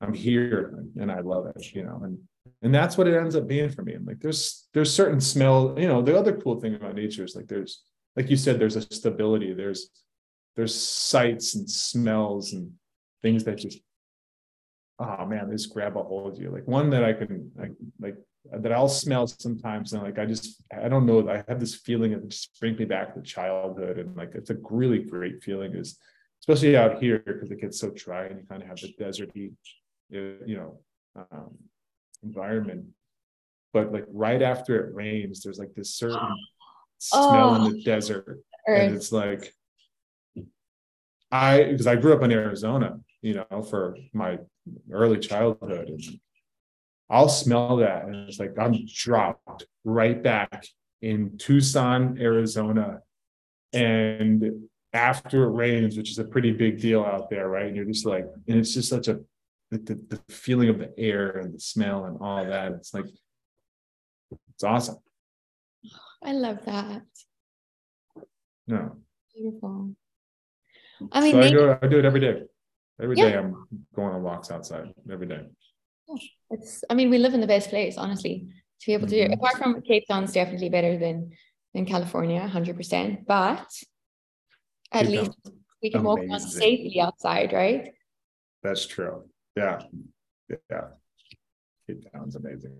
I'm 0.00 0.14
here 0.14 0.84
and 0.96 1.10
I 1.10 1.20
love 1.20 1.46
it, 1.46 1.74
you 1.74 1.84
know, 1.84 2.00
and 2.02 2.18
and 2.62 2.74
that's 2.74 2.96
what 2.96 3.08
it 3.08 3.14
ends 3.14 3.36
up 3.36 3.46
being 3.46 3.70
for 3.70 3.82
me. 3.82 3.94
And 3.94 4.06
like 4.06 4.20
there's 4.20 4.68
there's 4.74 4.92
certain 4.92 5.20
smell, 5.20 5.74
you 5.78 5.88
know, 5.88 6.02
the 6.02 6.18
other 6.18 6.36
cool 6.36 6.60
thing 6.60 6.74
about 6.74 6.94
nature 6.94 7.24
is 7.24 7.34
like 7.36 7.46
there's 7.46 7.82
like 8.16 8.30
you 8.30 8.36
said, 8.36 8.58
there's 8.58 8.76
a 8.76 8.82
stability, 8.82 9.52
there's 9.52 9.90
there's 10.56 10.74
sights 10.74 11.54
and 11.54 11.70
smells 11.70 12.52
and 12.52 12.72
things 13.22 13.44
that 13.44 13.58
just 13.58 13.78
oh 14.98 15.26
man 15.26 15.50
just 15.50 15.72
grab 15.72 15.96
a 15.96 16.02
hold 16.02 16.32
of 16.32 16.40
you 16.40 16.50
like 16.50 16.66
one 16.66 16.90
that 16.90 17.04
i 17.04 17.12
can 17.12 17.50
like 17.56 17.72
like 18.00 18.16
that 18.52 18.72
i'll 18.72 18.88
smell 18.88 19.26
sometimes 19.26 19.92
and 19.92 20.02
like 20.02 20.18
i 20.18 20.24
just 20.24 20.62
i 20.76 20.88
don't 20.88 21.06
know 21.06 21.28
i 21.28 21.42
have 21.48 21.60
this 21.60 21.74
feeling 21.74 22.14
of 22.14 22.28
just 22.28 22.58
brings 22.60 22.78
me 22.78 22.84
back 22.84 23.14
to 23.14 23.22
childhood 23.22 23.98
and 23.98 24.16
like 24.16 24.32
it's 24.34 24.50
a 24.50 24.56
really 24.70 24.98
great 24.98 25.42
feeling 25.42 25.74
is 25.74 25.98
especially 26.40 26.76
out 26.76 27.02
here 27.02 27.22
because 27.24 27.50
it 27.50 27.60
gets 27.60 27.80
so 27.80 27.90
dry 27.90 28.24
and 28.26 28.38
you 28.38 28.46
kind 28.48 28.62
of 28.62 28.68
have 28.68 28.78
the 28.78 28.94
deserty 29.00 29.52
you 30.10 30.56
know 30.56 30.78
um, 31.32 31.56
environment 32.22 32.86
but 33.72 33.92
like 33.92 34.04
right 34.08 34.42
after 34.42 34.86
it 34.86 34.94
rains 34.94 35.42
there's 35.42 35.58
like 35.58 35.74
this 35.74 35.94
certain 35.94 36.18
oh, 36.20 36.36
smell 36.98 37.54
in 37.56 37.72
the 37.72 37.82
desert 37.82 38.24
earth. 38.28 38.38
and 38.66 38.94
it's 38.94 39.12
like 39.12 39.52
I 41.30 41.64
because 41.64 41.86
I 41.86 41.96
grew 41.96 42.14
up 42.14 42.22
in 42.22 42.32
Arizona, 42.32 42.98
you 43.22 43.34
know, 43.34 43.62
for 43.62 43.96
my 44.12 44.38
early 44.90 45.18
childhood, 45.18 45.88
and 45.88 46.02
I'll 47.08 47.28
smell 47.28 47.76
that, 47.76 48.04
and 48.04 48.28
it's 48.28 48.38
like 48.38 48.58
I'm 48.58 48.74
dropped 48.86 49.66
right 49.84 50.20
back 50.20 50.66
in 51.02 51.38
Tucson, 51.38 52.18
Arizona, 52.20 53.00
and 53.72 54.68
after 54.92 55.44
it 55.44 55.50
rains, 55.50 55.96
which 55.96 56.10
is 56.10 56.18
a 56.18 56.24
pretty 56.24 56.52
big 56.52 56.80
deal 56.80 57.04
out 57.04 57.30
there, 57.30 57.48
right? 57.48 57.66
And 57.66 57.76
you're 57.76 57.84
just 57.84 58.06
like, 58.06 58.26
and 58.48 58.58
it's 58.58 58.74
just 58.74 58.88
such 58.88 59.08
a 59.08 59.20
the, 59.70 59.78
the, 59.78 60.20
feeling 60.32 60.68
of 60.68 60.78
the 60.78 60.92
air 60.98 61.30
and 61.38 61.52
the 61.52 61.60
smell 61.60 62.04
and 62.04 62.18
all 62.20 62.44
that. 62.44 62.72
It's 62.72 62.94
like 62.94 63.06
it's 64.54 64.64
awesome. 64.64 64.96
I 66.22 66.32
love 66.32 66.64
that. 66.64 67.02
No. 68.66 68.96
Beautiful. 69.34 69.90
I 71.12 71.20
mean, 71.20 71.32
so 71.32 71.38
maybe, 71.38 71.56
I, 71.56 71.58
go, 71.58 71.78
I 71.82 71.86
do 71.88 71.98
it 71.98 72.04
every 72.04 72.20
day. 72.20 72.42
Every 73.00 73.16
yeah. 73.16 73.28
day 73.28 73.36
I'm 73.36 73.66
going 73.94 74.14
on 74.14 74.22
walks 74.22 74.50
outside 74.50 74.92
every 75.10 75.26
day. 75.26 75.42
It's, 76.50 76.84
I 76.88 76.94
mean, 76.94 77.10
we 77.10 77.18
live 77.18 77.34
in 77.34 77.40
the 77.40 77.46
best 77.46 77.70
place, 77.70 77.96
honestly, 77.96 78.46
to 78.80 78.86
be 78.86 78.94
able 78.94 79.08
to 79.08 79.14
mm-hmm. 79.14 79.32
do 79.32 79.34
Apart 79.34 79.58
from 79.58 79.82
Cape 79.82 80.04
Town's 80.08 80.32
definitely 80.32 80.68
better 80.68 80.96
than 80.98 81.32
than 81.74 81.84
California, 81.84 82.40
100%. 82.40 83.26
But 83.26 83.68
at 84.92 85.02
Cape 85.02 85.10
least 85.10 85.30
Town. 85.44 85.54
we 85.82 85.90
can 85.90 86.00
Amazing. 86.00 86.28
walk 86.30 86.40
safely 86.40 87.00
outside, 87.00 87.52
right? 87.52 87.92
That's 88.62 88.86
true. 88.86 89.24
Yeah. 89.56 89.82
Yeah. 90.48 90.86
Cape 91.86 92.10
Town's 92.12 92.36
amazing. 92.36 92.72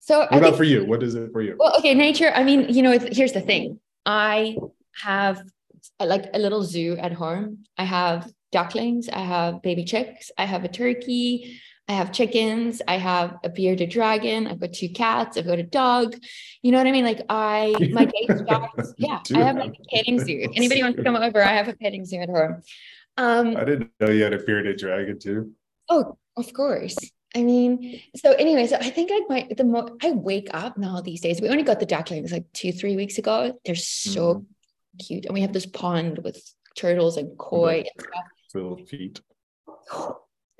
So, 0.00 0.18
what 0.18 0.32
I 0.32 0.36
about 0.36 0.44
think, 0.50 0.56
for 0.56 0.64
you? 0.64 0.84
What 0.84 1.02
is 1.02 1.14
it 1.14 1.32
for 1.32 1.42
you? 1.42 1.56
Well, 1.58 1.74
okay, 1.78 1.94
nature. 1.94 2.30
I 2.34 2.44
mean, 2.44 2.68
you 2.68 2.82
know, 2.82 2.98
here's 2.98 3.32
the 3.32 3.40
thing. 3.40 3.80
I 4.04 4.56
have 5.02 5.42
like 5.98 6.26
a 6.34 6.38
little 6.38 6.62
zoo 6.62 6.96
at 6.98 7.12
home. 7.12 7.64
I 7.78 7.84
have 7.84 8.30
ducklings, 8.50 9.08
I 9.08 9.20
have 9.20 9.62
baby 9.62 9.84
chicks, 9.84 10.30
I 10.36 10.44
have 10.44 10.64
a 10.64 10.68
turkey, 10.68 11.58
I 11.88 11.92
have 11.92 12.12
chickens, 12.12 12.80
I 12.86 12.96
have 12.96 13.38
a 13.44 13.48
bearded 13.48 13.90
dragon, 13.90 14.46
I've 14.46 14.60
got 14.60 14.72
two 14.72 14.88
cats, 14.88 15.36
I've 15.36 15.46
got 15.46 15.58
a 15.58 15.64
dog. 15.64 16.16
You 16.62 16.72
know 16.72 16.78
what 16.78 16.86
I 16.86 16.92
mean? 16.92 17.04
Like 17.04 17.22
I 17.28 17.74
my 17.92 18.04
day 18.06 18.26
starts, 18.44 18.94
yeah, 18.98 19.20
I 19.34 19.38
have 19.38 19.56
like 19.56 19.74
a 19.74 19.96
petting 19.96 20.18
zoo. 20.18 20.38
If 20.40 20.52
anybody 20.56 20.82
wants 20.82 20.98
to 20.98 21.04
come 21.04 21.16
over, 21.16 21.42
I 21.42 21.52
have 21.52 21.68
a 21.68 21.74
petting 21.74 22.04
zoo 22.04 22.18
at 22.18 22.28
home. 22.28 22.62
Um 23.16 23.56
I 23.56 23.64
didn't 23.64 23.90
know 24.00 24.10
you 24.10 24.24
had 24.24 24.32
a 24.32 24.38
bearded 24.38 24.78
dragon 24.78 25.18
too. 25.18 25.52
Oh, 25.88 26.16
of 26.36 26.52
course. 26.52 26.96
I 27.34 27.42
mean, 27.42 28.00
so 28.14 28.32
anyway, 28.32 28.66
so 28.66 28.76
I 28.76 28.90
think 28.90 29.10
like 29.10 29.24
my 29.28 29.54
the 29.54 29.64
more 29.64 29.90
I 30.02 30.12
wake 30.12 30.48
up 30.52 30.78
now 30.78 31.00
these 31.00 31.20
days. 31.20 31.40
We 31.40 31.48
only 31.48 31.62
got 31.62 31.80
the 31.80 31.86
ducklings 31.86 32.30
like 32.30 32.44
two, 32.52 32.72
three 32.72 32.96
weeks 32.96 33.18
ago. 33.18 33.58
They're 33.64 33.74
so 33.74 34.34
mm-hmm 34.34 34.42
cute. 34.98 35.26
And 35.26 35.34
we 35.34 35.42
have 35.42 35.52
this 35.52 35.66
pond 35.66 36.18
with 36.18 36.42
turtles 36.76 37.16
and 37.16 37.36
koi 37.38 37.84
and 37.96 38.06
Little 38.54 38.76
feet. 38.84 39.20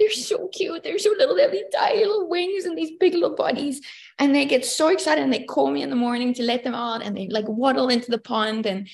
They're 0.02 0.10
so 0.10 0.48
cute. 0.48 0.82
They're 0.82 0.98
so 0.98 1.14
little. 1.16 1.36
They 1.36 1.42
have 1.42 1.52
these 1.52 1.62
tiny 1.72 2.00
little 2.00 2.28
wings 2.28 2.64
and 2.64 2.76
these 2.76 2.90
big 2.98 3.14
little 3.14 3.36
bodies. 3.36 3.80
And 4.18 4.34
they 4.34 4.44
get 4.46 4.64
so 4.64 4.88
excited 4.88 5.22
and 5.22 5.32
they 5.32 5.44
call 5.44 5.70
me 5.70 5.82
in 5.82 5.90
the 5.90 5.96
morning 5.96 6.34
to 6.34 6.42
let 6.42 6.64
them 6.64 6.74
out 6.74 7.04
and 7.04 7.16
they 7.16 7.28
like 7.28 7.46
waddle 7.46 7.88
into 7.88 8.10
the 8.10 8.18
pond 8.18 8.66
and 8.66 8.88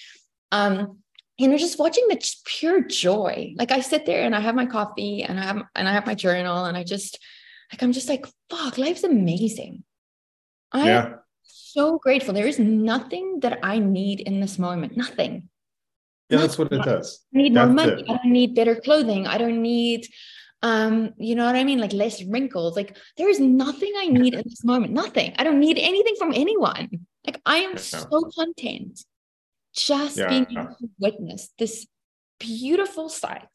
um 0.53 0.99
you 1.39 1.49
know 1.49 1.57
just 1.57 1.79
watching 1.79 2.07
the 2.09 2.17
just 2.17 2.45
pure 2.45 2.83
joy. 2.83 3.55
Like 3.57 3.73
I 3.73 3.81
sit 3.81 4.05
there 4.05 4.25
and 4.25 4.37
I 4.37 4.41
have 4.41 4.55
my 4.55 4.67
coffee 4.67 5.23
and 5.23 5.41
I 5.41 5.45
have 5.45 5.63
and 5.75 5.89
I 5.89 5.93
have 5.93 6.05
my 6.05 6.15
journal 6.15 6.67
and 6.67 6.77
I 6.77 6.85
just 6.85 7.19
like 7.73 7.83
I'm 7.83 7.93
just 7.93 8.11
like 8.11 8.27
fuck, 8.51 8.77
life's 8.77 9.05
amazing. 9.05 9.85
I 10.73 10.85
yeah 10.85 11.15
so 11.45 11.99
grateful. 11.99 12.35
There 12.35 12.47
is 12.47 12.59
nothing 12.59 13.41
that 13.41 13.61
I 13.63 13.79
need 13.79 14.21
in 14.21 14.41
this 14.41 14.59
moment. 14.59 14.95
Nothing. 14.95 15.49
Yeah, 16.29 16.39
that's 16.41 16.59
what 16.59 16.71
it 16.71 16.83
does. 16.83 17.25
I 17.35 17.39
need 17.39 17.55
that's 17.55 17.69
more 17.69 17.87
money. 17.87 18.03
It. 18.03 18.11
I 18.11 18.17
don't 18.19 18.33
need 18.33 18.55
better 18.55 18.77
clothing. 18.77 19.27
I 19.27 19.39
don't 19.39 19.63
need 19.63 20.07
um, 20.63 21.15
you 21.19 21.35
know 21.35 21.45
what 21.45 21.57
I 21.57 21.65
mean? 21.65 21.79
Like 21.79 21.93
less 21.93 22.23
wrinkles. 22.23 22.77
Like 22.77 22.97
there 23.17 23.29
is 23.29 23.41
nothing 23.41 23.93
I 23.97 24.09
need 24.09 24.35
in 24.35 24.43
this 24.45 24.65
moment. 24.65 24.93
Nothing. 24.93 25.35
I 25.39 25.45
don't 25.45 25.61
need 25.61 25.79
anything 25.79 26.17
from 26.19 26.33
anyone. 26.35 27.07
Like 27.27 27.41
I 27.47 27.59
am 27.59 27.77
so 27.79 28.31
content 28.37 29.05
just 29.75 30.17
yeah. 30.17 30.29
being 30.29 30.47
able 30.51 30.75
to 30.75 30.91
witness 30.99 31.51
this 31.59 31.87
beautiful 32.41 33.09
sight. 33.09 33.49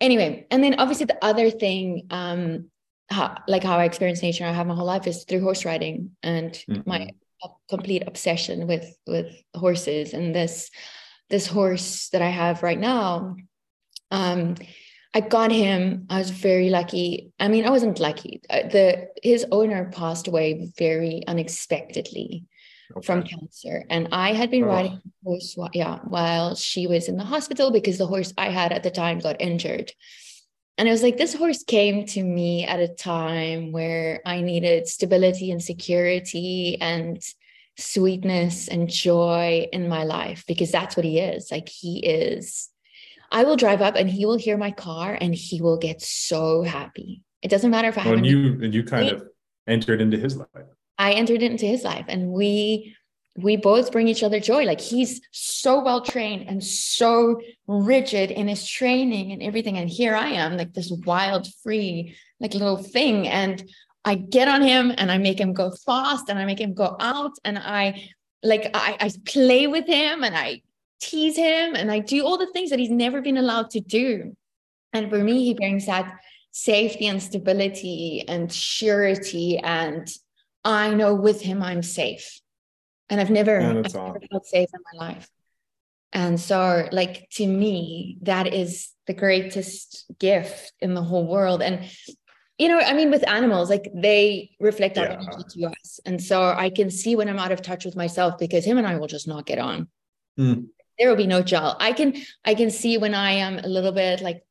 Anyway, 0.00 0.46
and 0.50 0.62
then 0.62 0.76
obviously 0.78 1.06
the 1.06 1.24
other 1.24 1.50
thing, 1.50 2.06
um, 2.10 2.70
how, 3.08 3.36
like 3.46 3.62
how 3.62 3.78
I 3.78 3.84
experience 3.84 4.22
nature, 4.22 4.44
I 4.44 4.52
have 4.52 4.66
my 4.66 4.74
whole 4.74 4.86
life 4.86 5.06
is 5.06 5.24
through 5.24 5.42
horse 5.42 5.64
riding 5.64 6.12
and 6.22 6.52
mm-hmm. 6.52 6.82
my 6.86 7.10
complete 7.68 8.04
obsession 8.06 8.68
with 8.68 8.96
with 9.06 9.34
horses 9.54 10.14
and 10.14 10.32
this 10.34 10.70
this 11.28 11.46
horse 11.46 12.08
that 12.10 12.22
I 12.22 12.28
have 12.28 12.62
right 12.62 12.78
now. 12.78 13.36
Um, 14.10 14.56
I 15.14 15.20
got 15.20 15.52
him. 15.52 16.06
I 16.08 16.18
was 16.18 16.30
very 16.30 16.70
lucky. 16.70 17.32
I 17.38 17.48
mean, 17.48 17.66
I 17.66 17.70
wasn't 17.70 18.00
lucky. 18.00 18.40
Uh, 18.48 18.68
the 18.68 19.08
his 19.22 19.44
owner 19.52 19.90
passed 19.92 20.26
away 20.26 20.72
very 20.78 21.22
unexpectedly 21.26 22.46
okay. 22.96 23.06
from 23.06 23.22
cancer, 23.22 23.84
and 23.90 24.08
I 24.12 24.32
had 24.32 24.50
been 24.50 24.64
oh. 24.64 24.68
riding 24.68 25.00
horse. 25.22 25.56
Yeah, 25.74 25.98
while 26.04 26.54
she 26.54 26.86
was 26.86 27.08
in 27.08 27.18
the 27.18 27.24
hospital 27.24 27.70
because 27.70 27.98
the 27.98 28.06
horse 28.06 28.32
I 28.38 28.48
had 28.48 28.72
at 28.72 28.82
the 28.82 28.90
time 28.90 29.18
got 29.18 29.40
injured. 29.40 29.92
And 30.78 30.88
I 30.88 30.92
was 30.92 31.02
like 31.02 31.18
this 31.18 31.34
horse 31.34 31.62
came 31.62 32.06
to 32.06 32.22
me 32.24 32.64
at 32.64 32.80
a 32.80 32.88
time 32.88 33.72
where 33.72 34.20
I 34.24 34.40
needed 34.40 34.88
stability 34.88 35.50
and 35.50 35.62
security 35.62 36.78
and 36.80 37.22
sweetness 37.76 38.68
and 38.68 38.88
joy 38.88 39.68
in 39.72 39.88
my 39.88 40.04
life 40.04 40.44
because 40.46 40.72
that's 40.72 40.96
what 40.96 41.04
he 41.04 41.18
is. 41.18 41.50
Like 41.50 41.68
he 41.68 41.98
is. 41.98 42.71
I 43.32 43.44
will 43.44 43.56
drive 43.56 43.80
up 43.80 43.96
and 43.96 44.08
he 44.08 44.26
will 44.26 44.36
hear 44.36 44.56
my 44.56 44.70
car 44.70 45.16
and 45.20 45.34
he 45.34 45.60
will 45.60 45.78
get 45.78 46.02
so 46.02 46.62
happy. 46.62 47.22
It 47.40 47.48
doesn't 47.48 47.70
matter 47.70 47.88
if 47.88 47.98
I 47.98 48.04
well, 48.04 48.16
have. 48.16 48.24
you 48.24 48.60
and 48.62 48.72
you 48.74 48.84
kind 48.84 49.08
of 49.08 49.26
entered 49.66 50.00
into 50.00 50.16
his 50.16 50.36
life. 50.36 50.66
I 50.98 51.12
entered 51.12 51.42
into 51.42 51.66
his 51.66 51.82
life, 51.82 52.04
and 52.08 52.28
we 52.28 52.94
we 53.36 53.56
both 53.56 53.90
bring 53.90 54.08
each 54.08 54.22
other 54.22 54.38
joy. 54.38 54.64
Like 54.64 54.80
he's 54.80 55.20
so 55.32 55.82
well 55.82 56.02
trained 56.02 56.48
and 56.48 56.62
so 56.62 57.40
rigid 57.66 58.30
in 58.30 58.46
his 58.46 58.66
training 58.68 59.32
and 59.32 59.42
everything. 59.42 59.78
And 59.78 59.88
here 59.88 60.14
I 60.14 60.28
am, 60.28 60.56
like 60.56 60.74
this 60.74 60.92
wild, 61.06 61.48
free, 61.62 62.14
like 62.38 62.52
little 62.52 62.76
thing. 62.76 63.26
And 63.26 63.64
I 64.04 64.16
get 64.16 64.48
on 64.48 64.62
him 64.62 64.92
and 64.96 65.10
I 65.10 65.18
make 65.18 65.40
him 65.40 65.54
go 65.54 65.70
fast 65.70 66.28
and 66.28 66.38
I 66.38 66.44
make 66.44 66.60
him 66.60 66.74
go 66.74 66.96
out 67.00 67.32
and 67.44 67.58
I 67.58 68.10
like 68.42 68.70
I, 68.74 68.96
I 69.00 69.10
play 69.24 69.66
with 69.66 69.86
him 69.86 70.22
and 70.22 70.36
I 70.36 70.62
tease 71.02 71.36
him 71.36 71.74
and 71.74 71.90
I 71.90 71.98
do 71.98 72.24
all 72.24 72.38
the 72.38 72.46
things 72.46 72.70
that 72.70 72.78
he's 72.78 72.90
never 72.90 73.20
been 73.20 73.36
allowed 73.36 73.70
to 73.70 73.80
do. 73.80 74.36
And 74.92 75.10
for 75.10 75.18
me, 75.18 75.44
he 75.44 75.54
brings 75.54 75.86
that 75.86 76.20
safety 76.52 77.06
and 77.06 77.22
stability 77.22 78.24
and 78.28 78.52
surety. 78.52 79.58
And 79.58 80.08
I 80.64 80.94
know 80.94 81.14
with 81.14 81.40
him, 81.40 81.62
I'm 81.62 81.82
safe. 81.82 82.40
And 83.10 83.20
I've 83.20 83.30
never, 83.30 83.60
I've 83.60 83.94
never 83.94 84.20
felt 84.30 84.46
safe 84.46 84.68
in 84.72 84.80
my 84.92 85.06
life. 85.06 85.28
And 86.12 86.38
so, 86.38 86.88
like, 86.92 87.28
to 87.32 87.46
me, 87.46 88.18
that 88.22 88.52
is 88.52 88.90
the 89.06 89.14
greatest 89.14 90.04
gift 90.18 90.72
in 90.80 90.94
the 90.94 91.02
whole 91.02 91.26
world. 91.26 91.62
And, 91.62 91.90
you 92.58 92.68
know, 92.68 92.78
I 92.78 92.92
mean, 92.92 93.10
with 93.10 93.26
animals, 93.26 93.70
like 93.70 93.90
they 93.94 94.50
reflect 94.60 94.98
our 94.98 95.06
yeah. 95.06 95.12
energy 95.14 95.60
to 95.60 95.66
us. 95.66 96.00
And 96.04 96.22
so 96.22 96.42
I 96.42 96.70
can 96.70 96.90
see 96.90 97.16
when 97.16 97.28
I'm 97.28 97.38
out 97.38 97.50
of 97.50 97.62
touch 97.62 97.84
with 97.84 97.96
myself 97.96 98.38
because 98.38 98.64
him 98.64 98.78
and 98.78 98.86
I 98.86 98.96
will 98.96 99.08
just 99.08 99.26
not 99.26 99.46
get 99.46 99.58
on. 99.58 99.88
Mm. 100.38 100.68
There 101.02 101.10
will 101.10 101.16
be 101.16 101.26
no 101.26 101.42
gel. 101.42 101.76
I 101.80 101.92
can, 101.92 102.14
I 102.44 102.54
can 102.54 102.70
see 102.70 102.96
when 102.96 103.12
I 103.12 103.32
am 103.32 103.58
a 103.58 103.66
little 103.66 103.90
bit 103.90 104.20
like 104.20 104.44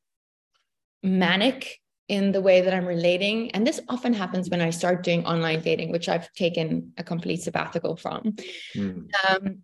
manic 1.02 1.80
in 2.08 2.30
the 2.30 2.42
way 2.42 2.60
that 2.60 2.74
I'm 2.74 2.84
relating. 2.84 3.52
And 3.52 3.66
this 3.66 3.80
often 3.88 4.12
happens 4.12 4.50
when 4.50 4.60
I 4.60 4.68
start 4.68 5.02
doing 5.02 5.24
online 5.24 5.62
dating, 5.62 5.92
which 5.92 6.10
I've 6.10 6.30
taken 6.34 6.92
a 6.98 7.02
complete 7.02 7.40
sabbatical 7.40 7.96
from. 7.96 8.36
Mm. 8.76 9.08
Um, 9.26 9.62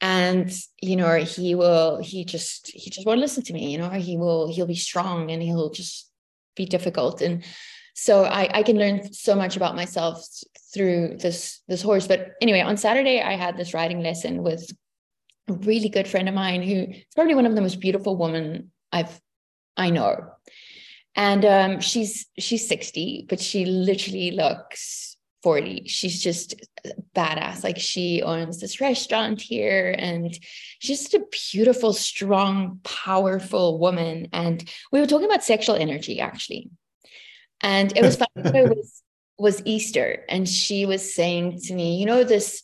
and 0.00 0.50
you 0.80 0.96
know 0.96 1.14
he 1.16 1.54
will 1.54 2.00
he 2.02 2.24
just 2.24 2.70
he 2.72 2.88
just 2.88 3.06
won't 3.06 3.20
listen 3.20 3.42
to 3.42 3.52
me 3.52 3.70
you 3.70 3.76
know 3.76 3.90
he 3.90 4.16
will 4.16 4.50
he'll 4.50 4.66
be 4.66 4.74
strong 4.74 5.30
and 5.30 5.42
he'll 5.42 5.68
just 5.68 6.10
be 6.56 6.64
difficult 6.64 7.20
and 7.20 7.44
so 7.92 8.24
I, 8.24 8.48
I 8.54 8.62
can 8.62 8.78
learn 8.78 9.12
so 9.12 9.34
much 9.34 9.56
about 9.56 9.76
myself 9.76 10.24
through 10.72 11.18
this 11.18 11.60
this 11.68 11.82
horse 11.82 12.06
but 12.06 12.32
anyway 12.40 12.60
on 12.60 12.78
saturday 12.78 13.20
i 13.20 13.34
had 13.34 13.58
this 13.58 13.74
riding 13.74 14.00
lesson 14.00 14.42
with 14.42 14.72
really 15.52 15.88
good 15.88 16.08
friend 16.08 16.28
of 16.28 16.34
mine 16.34 16.62
who 16.62 16.92
is 16.92 17.04
probably 17.14 17.34
one 17.34 17.46
of 17.46 17.54
the 17.54 17.60
most 17.60 17.80
beautiful 17.80 18.16
women 18.16 18.70
i've 18.92 19.20
i 19.76 19.90
know. 19.90 20.32
And 21.16 21.44
um, 21.44 21.80
she's 21.80 22.26
she's 22.38 22.68
60 22.68 23.26
but 23.28 23.40
she 23.40 23.64
literally 23.64 24.30
looks 24.30 25.16
40 25.42 25.84
she's 25.86 26.22
just 26.22 26.54
badass. 27.14 27.64
Like 27.64 27.78
she 27.78 28.22
owns 28.22 28.60
this 28.60 28.80
restaurant 28.80 29.40
here 29.40 29.94
and 29.98 30.32
she's 30.78 31.00
just 31.00 31.14
a 31.14 31.24
beautiful 31.52 31.92
strong 31.92 32.80
powerful 32.84 33.78
woman. 33.78 34.28
And 34.32 34.68
we 34.92 35.00
were 35.00 35.06
talking 35.06 35.26
about 35.26 35.44
sexual 35.44 35.76
energy 35.76 36.20
actually. 36.20 36.70
And 37.60 37.96
it 37.96 38.02
was 38.02 38.18
it 38.36 38.76
was 38.76 39.02
was 39.38 39.62
easter 39.64 40.24
and 40.28 40.46
she 40.46 40.84
was 40.84 41.14
saying 41.14 41.58
to 41.58 41.72
me 41.72 41.96
you 41.96 42.04
know 42.04 42.24
this 42.24 42.62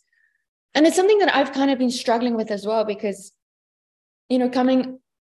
and 0.74 0.86
it's 0.86 0.96
something 0.96 1.18
that 1.18 1.34
i've 1.34 1.52
kind 1.52 1.70
of 1.70 1.78
been 1.78 1.90
struggling 1.90 2.36
with 2.36 2.50
as 2.50 2.66
well 2.66 2.84
because 2.84 3.32
you 4.28 4.38
know 4.38 4.48
coming 4.48 4.98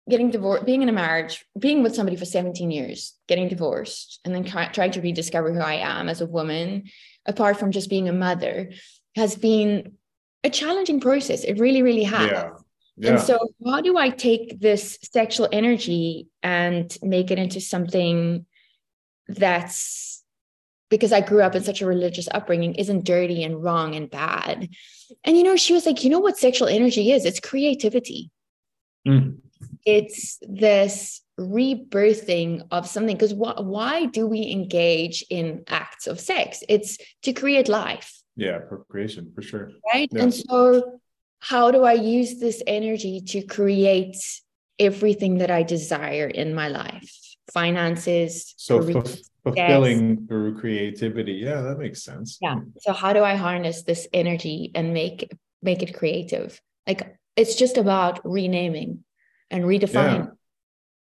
getting 0.10 0.32
divorced 0.32 0.66
being 0.66 0.82
in 0.82 0.90
a 0.90 0.94
marriage 0.94 1.46
being 1.60 1.84
with 1.84 1.94
somebody 1.94 2.16
for 2.16 2.26
17 2.26 2.72
years 2.72 3.16
getting 3.28 3.48
divorced 3.50 4.20
and 4.24 4.34
then 4.34 4.44
trying 4.44 4.92
to 4.92 5.02
rediscover 5.02 5.54
who 5.54 5.60
i 5.60 5.74
am 5.74 6.08
as 6.10 6.22
a 6.22 6.26
woman 6.26 6.84
apart 7.28 7.60
from 7.60 7.72
just 7.72 7.90
being 7.90 8.10
a 8.10 8.14
mother, 8.14 8.72
has 9.16 9.36
been 9.36 9.94
a 10.44 10.50
challenging 10.50 11.00
process. 11.00 11.44
It 11.44 11.60
really, 11.60 11.84
really 11.84 12.06
has. 12.06 12.32
Yeah. 12.32 12.50
Yeah. 13.00 13.12
And 13.12 13.20
so, 13.20 13.38
how 13.64 13.82
do 13.82 13.96
I 13.96 14.10
take 14.10 14.60
this 14.60 14.98
sexual 15.04 15.48
energy 15.52 16.30
and 16.42 16.96
make 17.04 17.30
it 17.30 17.38
into 17.38 17.62
something 17.62 18.48
that's 19.28 20.17
because 20.90 21.12
I 21.12 21.22
grew 21.22 21.42
up 21.42 21.56
in 21.56 21.64
such 21.64 21.82
a 21.82 21.86
religious 21.86 22.28
upbringing, 22.32 22.76
isn't 22.76 23.04
dirty 23.04 23.44
and 23.44 23.62
wrong 23.62 23.96
and 23.96 24.10
bad. 24.10 24.70
And, 25.24 25.38
you 25.38 25.44
know, 25.44 25.56
she 25.56 25.74
was 25.74 25.86
like, 25.86 26.04
you 26.04 26.10
know 26.10 26.20
what 26.20 26.38
sexual 26.38 26.68
energy 26.68 27.12
is? 27.12 27.26
It's 27.26 27.40
creativity. 27.40 28.32
Mm. 29.08 29.38
It's 29.86 30.40
this 30.42 31.22
rebirthing 31.40 32.68
of 32.72 32.88
something 32.88 33.16
because 33.16 33.32
wh- 33.32 33.62
why 33.64 34.06
do 34.06 34.26
we 34.26 34.52
engage 34.52 35.24
in 35.30 35.64
acts 35.68 36.08
of 36.08 36.20
sex 36.20 36.64
it's 36.68 36.98
to 37.22 37.32
create 37.32 37.68
life 37.68 38.24
yeah 38.36 38.58
procreation 38.58 39.32
for 39.36 39.44
sure 39.44 39.72
right 39.94 40.10
yeah. 40.12 40.24
and 40.24 40.34
so 40.34 41.00
how 41.40 41.70
do 41.70 41.84
i 41.84 41.94
use 41.94 42.40
this 42.40 42.64
energy 42.66 43.22
to 43.22 43.44
create 43.44 44.18
everything 44.80 45.38
that 45.38 45.52
i 45.52 45.62
desire 45.62 46.28
in 46.28 46.56
my 46.56 46.70
life 46.70 47.16
finances 47.54 48.56
so 48.58 48.82
fulfilling 49.56 50.28
through 50.28 50.60
creativity. 50.60 51.34
Yeah 51.34 51.62
that 51.62 51.80
makes 51.80 52.04
sense. 52.04 52.38
Yeah. 52.42 52.60
So 52.80 52.94
how 52.94 53.14
do 53.14 53.24
i 53.24 53.36
harness 53.36 53.84
this 53.84 54.08
energy 54.14 54.72
and 54.76 54.94
make 54.94 55.32
make 55.62 55.82
it 55.84 55.94
creative? 55.94 56.62
Like 56.86 57.18
it's 57.36 57.56
just 57.56 57.78
about 57.78 58.20
renaming 58.24 59.04
and 59.50 59.64
redefining 59.64 60.32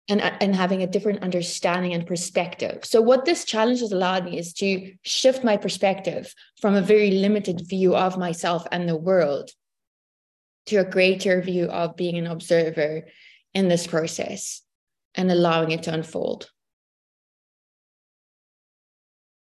yeah. 0.07 0.15
and, 0.15 0.21
and 0.41 0.55
having 0.55 0.83
a 0.83 0.87
different 0.87 1.23
understanding 1.23 1.93
and 1.93 2.05
perspective. 2.05 2.85
So, 2.85 3.01
what 3.01 3.25
this 3.25 3.43
challenge 3.43 3.79
has 3.79 3.91
allowed 3.91 4.25
me 4.25 4.37
is 4.37 4.53
to 4.53 4.93
shift 5.03 5.43
my 5.43 5.57
perspective 5.57 6.33
from 6.61 6.75
a 6.75 6.81
very 6.81 7.11
limited 7.11 7.67
view 7.67 7.95
of 7.95 8.17
myself 8.17 8.65
and 8.71 8.87
the 8.87 8.95
world 8.95 9.49
to 10.67 10.77
a 10.77 10.85
greater 10.85 11.41
view 11.41 11.65
of 11.65 11.95
being 11.95 12.17
an 12.17 12.27
observer 12.27 13.07
in 13.53 13.67
this 13.67 13.87
process 13.87 14.61
and 15.15 15.31
allowing 15.31 15.71
it 15.71 15.83
to 15.83 15.93
unfold. 15.93 16.49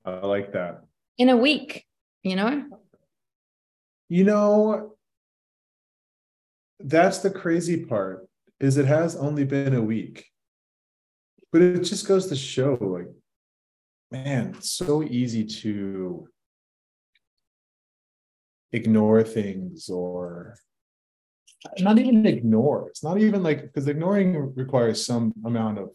I 0.05 0.25
like 0.25 0.53
that. 0.53 0.81
In 1.17 1.29
a 1.29 1.37
week, 1.37 1.85
you 2.23 2.35
know? 2.35 2.65
You 4.07 4.23
know, 4.23 4.95
that's 6.79 7.19
the 7.19 7.29
crazy 7.29 7.85
part 7.85 8.27
is 8.59 8.77
it 8.77 8.85
has 8.85 9.15
only 9.15 9.43
been 9.43 9.73
a 9.73 9.81
week 9.81 10.25
but 11.51 11.61
it 11.61 11.79
just 11.83 12.07
goes 12.07 12.27
to 12.27 12.35
show 12.35 12.77
like 12.81 13.07
man 14.11 14.55
so 14.61 15.03
easy 15.03 15.45
to 15.45 16.27
ignore 18.71 19.23
things 19.23 19.89
or 19.89 20.55
not 21.79 21.97
even 21.97 22.25
ignore 22.25 22.89
it's 22.89 23.03
not 23.03 23.17
even 23.19 23.41
like 23.41 23.61
because 23.61 23.87
ignoring 23.87 24.53
requires 24.55 25.05
some 25.05 25.33
amount 25.45 25.79
of 25.79 25.89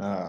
uh 0.00 0.28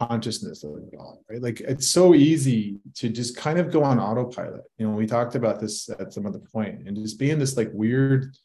consciousness 0.00 0.62
of 0.62 0.76
it 0.76 0.94
all 0.98 1.24
right 1.28 1.42
like 1.42 1.60
it's 1.60 1.88
so 1.88 2.14
easy 2.14 2.78
to 2.94 3.08
just 3.08 3.36
kind 3.36 3.58
of 3.58 3.72
go 3.72 3.82
on 3.82 3.98
autopilot 3.98 4.62
you 4.78 4.86
know 4.86 4.94
we 4.94 5.06
talked 5.06 5.34
about 5.34 5.58
this 5.60 5.90
at 5.98 6.12
some 6.12 6.24
other 6.24 6.38
point 6.38 6.86
and 6.86 6.96
just 6.96 7.18
be 7.18 7.30
in 7.30 7.38
this 7.38 7.56
like 7.56 7.70
weird 7.72 8.36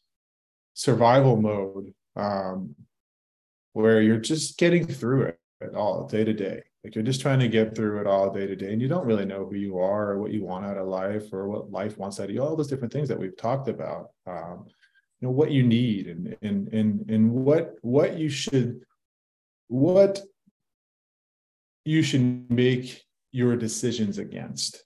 survival 0.74 1.38
mode 1.39 1.93
um 2.16 2.76
where 3.74 4.01
you're 4.01 4.18
just 4.18 4.58
getting 4.58 4.88
through 4.88 5.24
it, 5.24 5.39
all 5.76 6.08
day 6.08 6.24
to 6.24 6.34
day. 6.34 6.62
Like 6.84 6.95
you're 6.95 7.04
just 7.04 7.22
trying 7.22 7.39
to 7.39 7.47
get 7.47 7.76
through 7.76 8.01
it 8.01 8.08
all 8.08 8.30
day 8.30 8.45
to 8.45 8.56
day, 8.56 8.74
and 8.74 8.82
you 8.82 8.88
don't 8.88 9.06
really 9.06 9.26
know 9.26 9.45
who 9.45 9.56
you 9.56 9.80
are 9.80 10.12
or 10.12 10.20
what 10.20 10.32
you 10.32 10.43
want 10.43 10.66
out 10.66 10.78
of 10.78 10.88
life 10.88 11.32
or 11.32 11.47
what 11.47 11.72
life 11.72 11.97
wants 11.97 12.20
out 12.20 12.26
of 12.26 12.32
you. 12.32 12.43
All 12.43 12.56
those 12.56 12.68
different 12.68 12.91
things 12.91 13.08
that 13.08 13.20
we've 13.20 13.38
talked 13.38 13.70
about. 13.70 14.10
Um, 14.28 14.66
you 15.20 15.28
know 15.28 15.32
what 15.32 15.51
you 15.51 15.64
need 15.64 16.08
and 16.08 16.36
and 16.41 16.68
and 16.74 17.10
and 17.10 17.32
what 17.32 17.76
what 17.82 18.18
you 18.18 18.28
should 18.28 18.82
what 19.70 20.20
you 21.86 22.02
should 22.02 22.50
make 22.52 23.02
your 23.32 23.56
decisions 23.56 24.18
against 24.18 24.84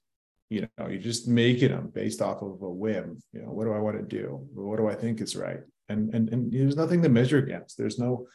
you 0.49 0.61
know 0.61 0.87
you're 0.87 1.01
just 1.01 1.27
making 1.27 1.69
them 1.69 1.91
based 1.93 2.21
off 2.21 2.41
of 2.41 2.61
a 2.61 2.69
whim 2.69 3.21
you 3.33 3.41
know 3.41 3.49
what 3.49 3.65
do 3.65 3.73
i 3.73 3.79
want 3.79 3.97
to 3.97 4.03
do? 4.03 4.47
What 4.53 4.77
do 4.77 4.87
i 4.87 4.95
think 4.95 5.21
is 5.21 5.35
right? 5.35 5.59
And 5.89 6.13
and 6.13 6.29
and 6.29 6.51
there's 6.51 6.75
nothing 6.75 7.01
to 7.03 7.09
measure 7.09 7.37
against. 7.37 7.77
There's 7.77 7.99
no 7.99 8.27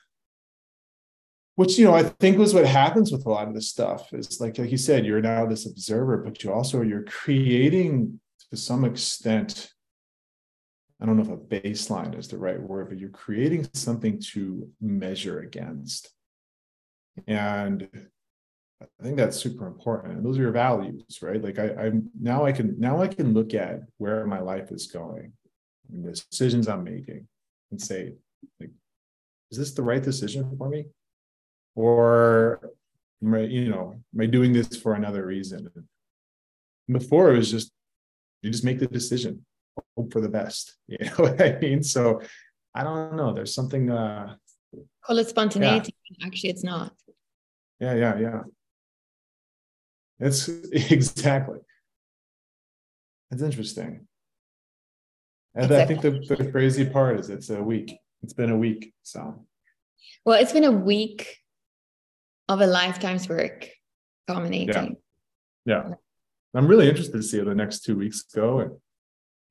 which 1.56 1.78
you 1.78 1.84
know 1.84 1.94
i 1.94 2.02
think 2.02 2.38
was 2.38 2.54
what 2.54 2.64
happens 2.64 3.12
with 3.12 3.26
a 3.26 3.30
lot 3.30 3.46
of 3.46 3.54
this 3.54 3.68
stuff 3.68 4.12
is 4.14 4.40
like 4.40 4.56
like 4.56 4.70
you 4.70 4.78
said 4.78 5.04
you're 5.04 5.20
now 5.20 5.44
this 5.44 5.66
observer 5.66 6.16
but 6.16 6.42
you 6.42 6.50
also 6.50 6.80
you're 6.80 7.04
creating 7.04 8.18
to 8.50 8.56
some 8.56 8.86
extent 8.86 9.70
i 10.98 11.04
don't 11.04 11.18
know 11.18 11.22
if 11.22 11.28
a 11.28 11.36
baseline 11.36 12.18
is 12.18 12.26
the 12.28 12.38
right 12.38 12.58
word 12.58 12.88
but 12.88 12.98
you're 12.98 13.10
creating 13.10 13.68
something 13.74 14.18
to 14.18 14.66
measure 14.80 15.40
against. 15.40 16.10
And 17.26 17.88
i 19.00 19.02
think 19.02 19.16
that's 19.16 19.36
super 19.36 19.66
important 19.66 20.14
and 20.14 20.24
those 20.24 20.38
are 20.38 20.42
your 20.42 20.52
values 20.52 21.18
right 21.22 21.42
like 21.42 21.58
i 21.58 21.68
i'm 21.74 22.08
now 22.20 22.44
i 22.44 22.52
can 22.52 22.74
now 22.78 23.00
i 23.00 23.08
can 23.08 23.34
look 23.34 23.54
at 23.54 23.80
where 23.98 24.26
my 24.26 24.40
life 24.40 24.70
is 24.70 24.86
going 24.86 25.32
and 25.92 26.04
the 26.04 26.12
decisions 26.12 26.68
i'm 26.68 26.84
making 26.84 27.26
and 27.70 27.80
say 27.80 28.14
like 28.60 28.70
is 29.50 29.58
this 29.58 29.72
the 29.72 29.82
right 29.82 30.02
decision 30.02 30.54
for 30.56 30.68
me 30.68 30.86
or 31.74 32.72
am 33.22 33.34
I, 33.34 33.40
you 33.40 33.68
know, 33.68 33.94
am 34.14 34.20
I 34.20 34.26
doing 34.26 34.52
this 34.52 34.76
for 34.76 34.94
another 34.94 35.24
reason? 35.24 35.70
Before 36.90 37.32
it 37.32 37.38
was 37.38 37.50
just 37.50 37.72
you 38.42 38.50
just 38.50 38.64
make 38.64 38.80
the 38.80 38.86
decision, 38.86 39.44
hope 39.96 40.12
for 40.12 40.20
the 40.20 40.28
best. 40.28 40.76
You 40.88 40.98
know 40.98 41.14
what 41.16 41.40
I 41.40 41.58
mean? 41.60 41.82
So 41.82 42.20
I 42.74 42.82
don't 42.82 43.16
know. 43.16 43.32
There's 43.32 43.54
something 43.54 43.90
uh 43.90 44.34
call 45.04 45.18
it 45.18 45.28
spontaneity. 45.28 45.94
Yeah. 46.10 46.26
Actually, 46.26 46.50
it's 46.50 46.64
not. 46.64 46.92
Yeah, 47.80 47.94
yeah, 47.94 48.18
yeah. 48.18 48.40
It's 50.22 50.48
exactly. 50.72 51.58
That's 53.30 53.42
interesting. 53.42 54.06
And 55.54 55.64
exactly. 55.64 55.96
I 55.96 56.00
think 56.00 56.28
the, 56.28 56.36
the 56.36 56.50
crazy 56.50 56.86
part 56.86 57.20
is 57.20 57.28
it's 57.28 57.50
a 57.50 57.62
week. 57.62 57.94
It's 58.22 58.32
been 58.32 58.50
a 58.50 58.56
week. 58.56 58.94
So, 59.02 59.44
well, 60.24 60.40
it's 60.40 60.52
been 60.52 60.64
a 60.64 60.72
week 60.72 61.38
of 62.48 62.60
a 62.60 62.66
lifetime's 62.66 63.28
work 63.28 63.68
culminating. 64.26 64.96
Yeah. 65.66 65.88
yeah. 65.88 65.94
I'm 66.54 66.66
really 66.66 66.88
interested 66.88 67.16
to 67.16 67.22
see 67.22 67.38
how 67.38 67.44
the 67.44 67.54
next 67.54 67.80
two 67.80 67.96
weeks 67.96 68.22
go. 68.22 68.60
And 68.60 68.72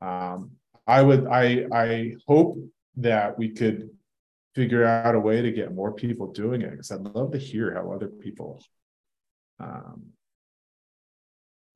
um, 0.02 0.52
I 0.88 1.02
would, 1.02 1.28
I, 1.28 1.66
I 1.74 2.14
hope 2.28 2.58
that 2.98 3.38
we 3.38 3.50
could 3.50 3.90
figure 4.56 4.86
out 4.86 5.16
a 5.16 5.20
way 5.20 5.42
to 5.42 5.52
get 5.52 5.74
more 5.74 5.94
people 5.94 6.32
doing 6.32 6.62
it 6.62 6.72
because 6.72 6.92
I'd 6.92 7.02
love 7.02 7.32
to 7.32 7.38
hear 7.38 7.74
how 7.74 7.92
other 7.92 8.08
people, 8.08 8.64
um, 9.60 10.04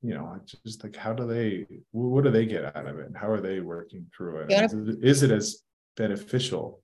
you 0.06 0.14
know, 0.14 0.38
just 0.64 0.84
like 0.84 0.94
how 0.94 1.12
do 1.12 1.26
they, 1.26 1.66
what 1.90 2.22
do 2.22 2.30
they 2.30 2.46
get 2.46 2.76
out 2.76 2.86
of 2.86 2.96
it? 3.00 3.10
How 3.16 3.28
are 3.28 3.40
they 3.40 3.58
working 3.58 4.06
through 4.16 4.42
it? 4.42 4.52
Is 4.52 4.72
it, 4.72 4.98
is 5.02 5.22
it 5.24 5.32
as 5.32 5.62
beneficial? 5.96 6.80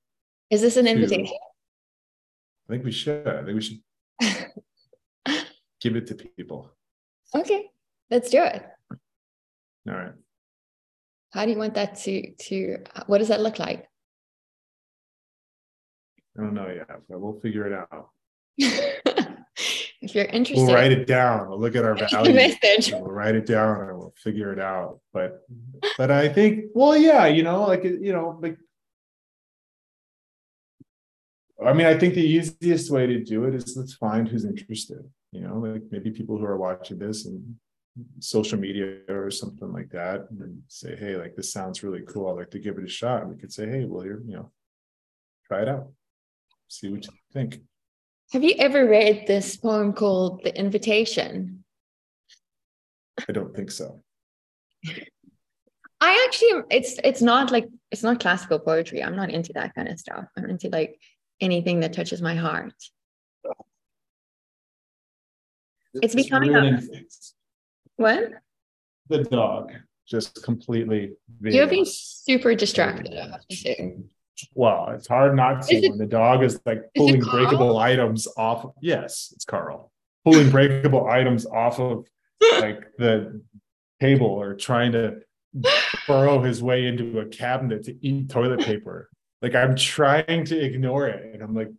Is 0.51 0.61
this 0.61 0.77
an 0.77 0.89
invitation? 0.89 1.37
I 2.69 2.73
think 2.73 2.85
we 2.85 2.91
should. 2.91 3.29
I 3.29 3.45
think 3.45 3.55
we 3.55 3.63
should 3.63 3.81
give 5.81 5.95
it 5.95 6.09
to 6.09 6.17
people. 6.17 6.73
Okay, 7.33 7.71
let's 8.11 8.29
do 8.29 8.43
it. 8.43 8.67
All 9.89 9.95
right. 9.95 10.13
How 11.33 11.45
do 11.45 11.53
you 11.53 11.59
want 11.59 11.75
that 11.75 11.95
to 12.01 12.33
to 12.49 12.79
uh, 12.97 13.05
what 13.07 13.19
does 13.19 13.29
that 13.29 13.41
look 13.41 13.61
like? 13.61 13.89
I 16.37 16.43
don't 16.43 16.55
know 16.55 16.69
yet, 16.69 16.89
but 17.09 17.21
we'll 17.21 17.39
figure 17.41 17.67
it 17.69 17.73
out. 17.73 18.11
if 20.03 20.17
you're 20.17 20.25
interested, 20.25 20.67
we'll 20.67 20.75
write 20.75 20.91
it 20.91 21.07
down. 21.07 21.49
We'll 21.49 21.61
look 21.61 21.77
at 21.77 21.85
our 21.85 21.95
value. 22.11 22.35
Message. 22.35 22.93
We'll 22.93 23.03
write 23.03 23.37
it 23.37 23.47
down 23.47 23.89
and 23.89 23.99
we'll 23.99 24.15
figure 24.17 24.53
it 24.53 24.59
out. 24.59 24.99
But 25.13 25.47
but 25.97 26.11
I 26.11 26.29
think, 26.29 26.67
well, 26.75 26.97
yeah, 26.97 27.27
you 27.27 27.45
know, 27.45 27.63
like 27.63 27.85
you 27.85 28.13
know, 28.13 28.39
like 28.43 28.59
I 31.65 31.73
mean, 31.73 31.87
I 31.87 31.97
think 31.97 32.15
the 32.15 32.21
easiest 32.21 32.91
way 32.91 33.07
to 33.07 33.23
do 33.23 33.45
it 33.45 33.55
is 33.55 33.77
let's 33.77 33.95
find 33.95 34.27
who's 34.27 34.45
interested. 34.45 35.09
You 35.31 35.43
know, 35.43 35.59
like 35.59 35.85
maybe 35.91 36.11
people 36.11 36.37
who 36.37 36.45
are 36.45 36.59
watching 36.59 36.99
this 36.99 37.27
and 37.27 37.55
social 38.19 38.59
media 38.59 38.99
or 39.09 39.31
something 39.31 39.73
like 39.73 39.91
that, 39.91 40.27
and 40.31 40.63
say, 40.67 40.97
hey, 40.97 41.17
like 41.17 41.37
this 41.37 41.53
sounds 41.53 41.85
really 41.85 42.03
cool. 42.03 42.29
I'd 42.29 42.39
like 42.39 42.51
to 42.51 42.59
give 42.59 42.77
it 42.79 42.85
a 42.85 42.89
shot. 42.89 43.23
And 43.23 43.31
we 43.31 43.37
could 43.37 43.53
say, 43.53 43.69
hey, 43.69 43.85
well, 43.85 44.05
you're, 44.05 44.21
you 44.23 44.35
know, 44.35 44.51
try 45.47 45.63
it 45.63 45.69
out, 45.69 45.89
see 46.67 46.89
what 46.89 47.05
you 47.05 47.13
think. 47.33 47.61
Have 48.33 48.43
you 48.43 48.55
ever 48.59 48.89
read 48.89 49.27
this 49.27 49.59
poem 49.59 49.93
called 49.93 50.43
The 50.43 50.59
Invitation? 50.59 51.65
I 53.29 53.33
don't 53.33 53.55
think 53.55 53.71
so. 53.71 54.03
I 56.01 56.27
actually, 56.27 56.63
it's 56.71 56.99
it's 57.05 57.21
not 57.21 57.53
like 57.53 57.69
it's 57.91 58.03
not 58.03 58.21
classical 58.21 58.59
poetry. 58.59 59.03
I'm 59.03 59.17
not 59.17 59.31
into 59.31 59.53
that 59.53 59.75
kind 59.75 59.87
of 59.87 60.01
stuff. 60.01 60.25
I'm 60.37 60.49
into 60.49 60.71
like 60.71 60.99
anything 61.43 61.81
that 61.81 61.93
touches 61.93 62.23
my 62.23 62.35
heart. 62.35 62.73
It's, 65.95 66.15
it's 66.15 66.15
becoming 66.15 66.57
a, 66.57 66.81
what? 67.97 68.31
The 69.11 69.25
dog 69.25 69.73
just 70.09 70.43
completely. 70.43 71.13
You're 71.43 71.67
being 71.67 71.85
super 71.87 72.55
distracted. 72.55 73.15
Well, 74.55 74.91
it's 74.91 75.09
hard 75.09 75.37
not 75.37 75.63
to 75.63 75.89
when 75.89 75.99
the 75.99 76.07
dog 76.07 76.43
is 76.43 76.61
like 76.65 76.83
pulling 76.97 77.21
is 77.21 77.29
breakable 77.29 77.79
items 77.79 78.27
off. 78.37 78.65
Of, 78.65 78.73
yes, 78.81 79.31
it's 79.35 79.45
Carl 79.45 79.93
pulling 80.25 80.51
breakable 80.51 81.09
items 81.09 81.47
off 81.47 81.81
of 81.81 82.07
like 82.61 82.85
the 82.99 83.41
table 84.01 84.27
or 84.27 84.55
trying 84.55 84.93
to 84.93 85.21
burrow 86.07 86.41
his 86.43 86.63
way 86.63 86.87
into 86.87 87.21
a 87.21 87.27
cabinet 87.27 87.85
to 87.85 88.07
eat 88.07 88.29
toilet 88.29 88.61
paper. 88.61 89.09
Like 89.41 89.55
I'm 89.55 89.77
trying 89.77 90.45
to 90.47 90.59
ignore 90.59 91.09
it, 91.09 91.35
and 91.35 91.43
I'm 91.43 91.55
like, 91.55 91.71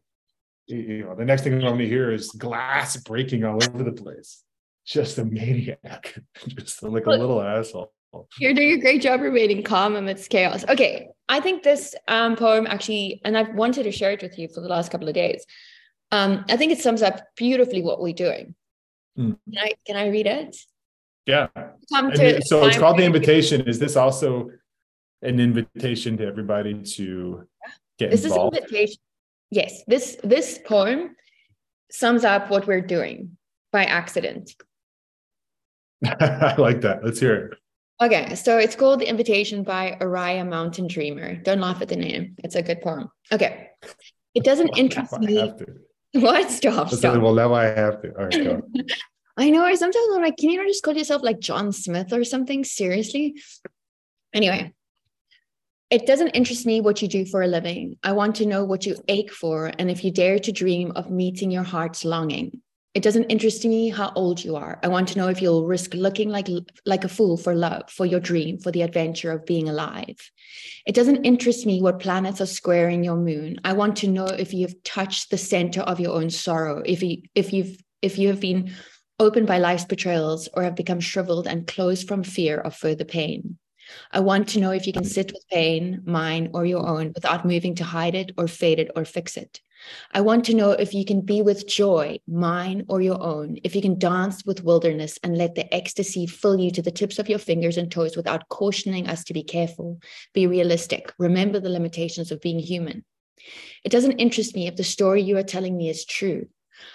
you 0.67 1.05
know, 1.05 1.15
the 1.15 1.25
next 1.25 1.43
thing 1.43 1.53
I'm 1.53 1.61
going 1.61 1.77
to 1.77 1.87
hear 1.87 2.11
is 2.11 2.29
glass 2.31 2.97
breaking 2.97 3.43
all 3.45 3.63
over 3.63 3.83
the 3.83 3.91
place. 3.91 4.43
Just 4.85 5.17
a 5.17 5.23
maniac, 5.23 6.15
just 6.47 6.83
like 6.83 7.05
a 7.05 7.11
little 7.11 7.41
asshole. 7.41 7.93
You're 8.37 8.53
doing 8.53 8.73
a 8.73 8.81
great 8.81 9.01
job 9.01 9.21
remaining 9.21 9.63
calm 9.63 9.95
amidst 9.95 10.29
chaos. 10.29 10.65
Okay, 10.67 11.07
I 11.29 11.39
think 11.39 11.63
this 11.63 11.95
um, 12.07 12.35
poem 12.35 12.67
actually, 12.67 13.21
and 13.23 13.37
I've 13.37 13.53
wanted 13.55 13.83
to 13.83 13.91
share 13.91 14.11
it 14.11 14.21
with 14.21 14.37
you 14.37 14.47
for 14.47 14.61
the 14.61 14.67
last 14.67 14.91
couple 14.91 15.07
of 15.07 15.13
days. 15.13 15.45
Um, 16.11 16.45
I 16.49 16.57
think 16.57 16.71
it 16.71 16.79
sums 16.79 17.01
up 17.01 17.21
beautifully 17.35 17.81
what 17.81 18.01
we're 18.01 18.13
doing. 18.13 18.55
Mm. 19.17 19.37
Can 19.51 19.63
I 19.63 19.73
can 19.85 19.95
I 19.95 20.07
read 20.09 20.27
it? 20.27 20.57
Yeah. 21.25 21.47
so 21.87 22.65
it's 22.65 22.77
called 22.77 22.97
the 22.97 23.05
invitation. 23.05 23.61
Is 23.61 23.79
this 23.79 23.95
also 23.95 24.49
an 25.21 25.39
invitation 25.39 26.17
to 26.17 26.25
everybody 26.25 26.83
to 26.83 27.47
get 27.97 28.11
this 28.11 28.25
involved? 28.25 28.57
is 28.57 28.63
invitation. 28.63 29.01
Yes, 29.49 29.83
this 29.87 30.17
this 30.23 30.59
poem 30.65 31.15
sums 31.91 32.25
up 32.25 32.49
what 32.49 32.67
we're 32.67 32.81
doing 32.81 33.37
by 33.71 33.85
accident. 33.85 34.53
I 36.05 36.55
like 36.57 36.81
that. 36.81 37.03
Let's 37.03 37.19
hear 37.19 37.35
it. 37.35 37.57
Okay, 38.01 38.35
so 38.35 38.57
it's 38.57 38.75
called 38.75 38.99
The 38.99 39.07
Invitation 39.07 39.63
by 39.63 39.97
Oriah 40.01 40.45
Mountain 40.45 40.87
Dreamer. 40.87 41.35
Don't 41.35 41.59
laugh 41.59 41.81
at 41.81 41.89
the 41.89 41.95
name. 41.95 42.35
It's 42.43 42.55
a 42.55 42.61
good 42.61 42.81
poem. 42.81 43.09
Okay. 43.31 43.69
It 44.33 44.43
doesn't 44.43 44.77
interest 44.77 45.17
me. 45.19 45.53
What? 46.13 46.49
Stop, 46.51 46.89
stop. 46.89 47.21
Well, 47.21 47.33
now 47.33 47.53
I 47.53 47.65
have 47.65 48.01
to. 48.01 48.09
All 48.15 48.25
right, 48.25 48.43
go. 48.43 48.61
I 49.37 49.49
know. 49.49 49.63
I 49.63 49.75
sometimes 49.75 50.07
I'm 50.13 50.21
like, 50.21 50.37
can 50.37 50.49
you 50.49 50.57
not 50.57 50.67
just 50.67 50.83
call 50.83 50.95
yourself 50.95 51.23
like 51.23 51.39
John 51.39 51.71
Smith 51.71 52.13
or 52.13 52.23
something? 52.23 52.63
Seriously? 52.63 53.35
Anyway, 54.33 54.73
it 55.89 56.07
doesn't 56.07 56.29
interest 56.29 56.65
me 56.65 56.81
what 56.81 57.03
you 57.03 57.07
do 57.07 57.23
for 57.25 57.43
a 57.43 57.47
living. 57.47 57.97
I 58.01 58.13
want 58.13 58.35
to 58.37 58.47
know 58.47 58.65
what 58.65 58.85
you 58.85 58.95
ache 59.07 59.31
for 59.31 59.71
and 59.77 59.91
if 59.91 60.03
you 60.03 60.11
dare 60.11 60.39
to 60.39 60.51
dream 60.51 60.91
of 60.95 61.11
meeting 61.11 61.51
your 61.51 61.63
heart's 61.63 62.03
longing. 62.03 62.62
It 62.93 63.01
doesn't 63.01 63.31
interest 63.31 63.65
me 63.65 63.89
how 63.89 64.11
old 64.15 64.43
you 64.43 64.55
are. 64.55 64.79
I 64.83 64.87
want 64.87 65.07
to 65.09 65.17
know 65.17 65.27
if 65.27 65.41
you'll 65.41 65.65
risk 65.65 65.95
looking 65.95 66.29
like 66.29 66.47
like 66.85 67.03
a 67.03 67.09
fool 67.09 67.37
for 67.37 67.55
love, 67.55 67.89
for 67.89 68.05
your 68.05 68.19
dream, 68.19 68.59
for 68.59 68.71
the 68.71 68.83
adventure 68.83 69.31
of 69.31 69.47
being 69.47 69.67
alive. 69.67 70.17
It 70.85 70.93
doesn't 70.93 71.25
interest 71.25 71.65
me 71.65 71.81
what 71.81 71.99
planets 71.99 72.39
are 72.39 72.45
squaring 72.45 73.03
your 73.03 73.15
moon. 73.17 73.57
I 73.63 73.73
want 73.73 73.95
to 73.97 74.07
know 74.07 74.25
if 74.25 74.53
you've 74.53 74.83
touched 74.83 75.31
the 75.31 75.39
center 75.39 75.81
of 75.81 75.99
your 75.99 76.13
own 76.13 76.29
sorrow, 76.29 76.83
if 76.85 77.01
you 77.01 77.23
if 77.33 77.51
you've 77.51 77.77
if 78.03 78.19
you 78.19 78.27
have 78.27 78.39
been 78.39 78.71
opened 79.19 79.47
by 79.47 79.57
life's 79.57 79.85
betrayals 79.85 80.47
or 80.53 80.63
have 80.63 80.75
become 80.75 80.99
shriveled 80.99 81.47
and 81.47 81.65
closed 81.65 82.07
from 82.07 82.23
fear 82.23 82.59
of 82.59 82.75
further 82.75 83.05
pain. 83.05 83.57
I 84.11 84.19
want 84.19 84.47
to 84.49 84.59
know 84.59 84.71
if 84.71 84.87
you 84.87 84.93
can 84.93 85.03
mm-hmm. 85.03 85.09
sit 85.09 85.31
with 85.31 85.47
pain, 85.49 86.01
mine 86.05 86.49
or 86.53 86.65
your 86.65 86.85
own, 86.85 87.11
without 87.13 87.45
moving 87.45 87.75
to 87.75 87.83
hide 87.83 88.15
it 88.15 88.31
or 88.37 88.47
fade 88.47 88.79
it 88.79 88.91
or 88.95 89.05
fix 89.05 89.37
it. 89.37 89.61
I 90.11 90.21
want 90.21 90.45
to 90.45 90.53
know 90.53 90.71
if 90.71 90.93
you 90.93 91.03
can 91.03 91.21
be 91.21 91.41
with 91.41 91.67
joy, 91.67 92.19
mine 92.27 92.85
or 92.87 93.01
your 93.01 93.21
own, 93.21 93.57
if 93.63 93.75
you 93.75 93.81
can 93.81 93.99
dance 93.99 94.45
with 94.45 94.63
wilderness 94.63 95.19
and 95.23 95.37
let 95.37 95.55
the 95.55 95.73
ecstasy 95.73 96.25
fill 96.25 96.59
you 96.59 96.71
to 96.71 96.81
the 96.81 96.91
tips 96.91 97.19
of 97.19 97.27
your 97.27 97.39
fingers 97.39 97.77
and 97.77 97.91
toes 97.91 98.15
without 98.15 98.47
cautioning 98.49 99.07
us 99.07 99.23
to 99.25 99.33
be 99.33 99.43
careful, 99.43 99.99
be 100.33 100.47
realistic, 100.47 101.13
remember 101.19 101.59
the 101.59 101.69
limitations 101.69 102.31
of 102.31 102.41
being 102.41 102.59
human. 102.59 103.03
It 103.83 103.91
doesn't 103.91 104.19
interest 104.19 104.55
me 104.55 104.67
if 104.67 104.77
the 104.77 104.83
story 104.83 105.21
you 105.21 105.37
are 105.37 105.43
telling 105.43 105.75
me 105.75 105.89
is 105.89 106.05
true. 106.05 106.47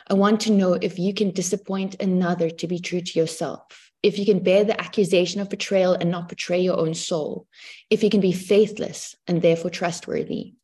I 0.07 0.15
want 0.15 0.41
to 0.41 0.53
know 0.53 0.73
if 0.75 0.99
you 0.99 1.13
can 1.13 1.31
disappoint 1.31 2.01
another 2.01 2.51
to 2.51 2.67
be 2.67 2.79
true 2.79 3.01
to 3.01 3.19
yourself 3.19 3.88
if 4.03 4.19
you 4.19 4.25
can 4.25 4.43
bear 4.43 4.65
the 4.65 4.81
accusation 4.81 5.41
of 5.41 5.51
betrayal 5.51 5.95
and 5.95 6.11
not 6.11 6.29
betray 6.29 6.61
your 6.61 6.79
own 6.79 6.95
soul, 6.95 7.47
if 7.91 8.03
you 8.03 8.11
can 8.11 8.21
be 8.21 8.33
faithless 8.33 9.17
and 9.27 9.43
therefore 9.43 9.71
trustworthy. 9.71 10.55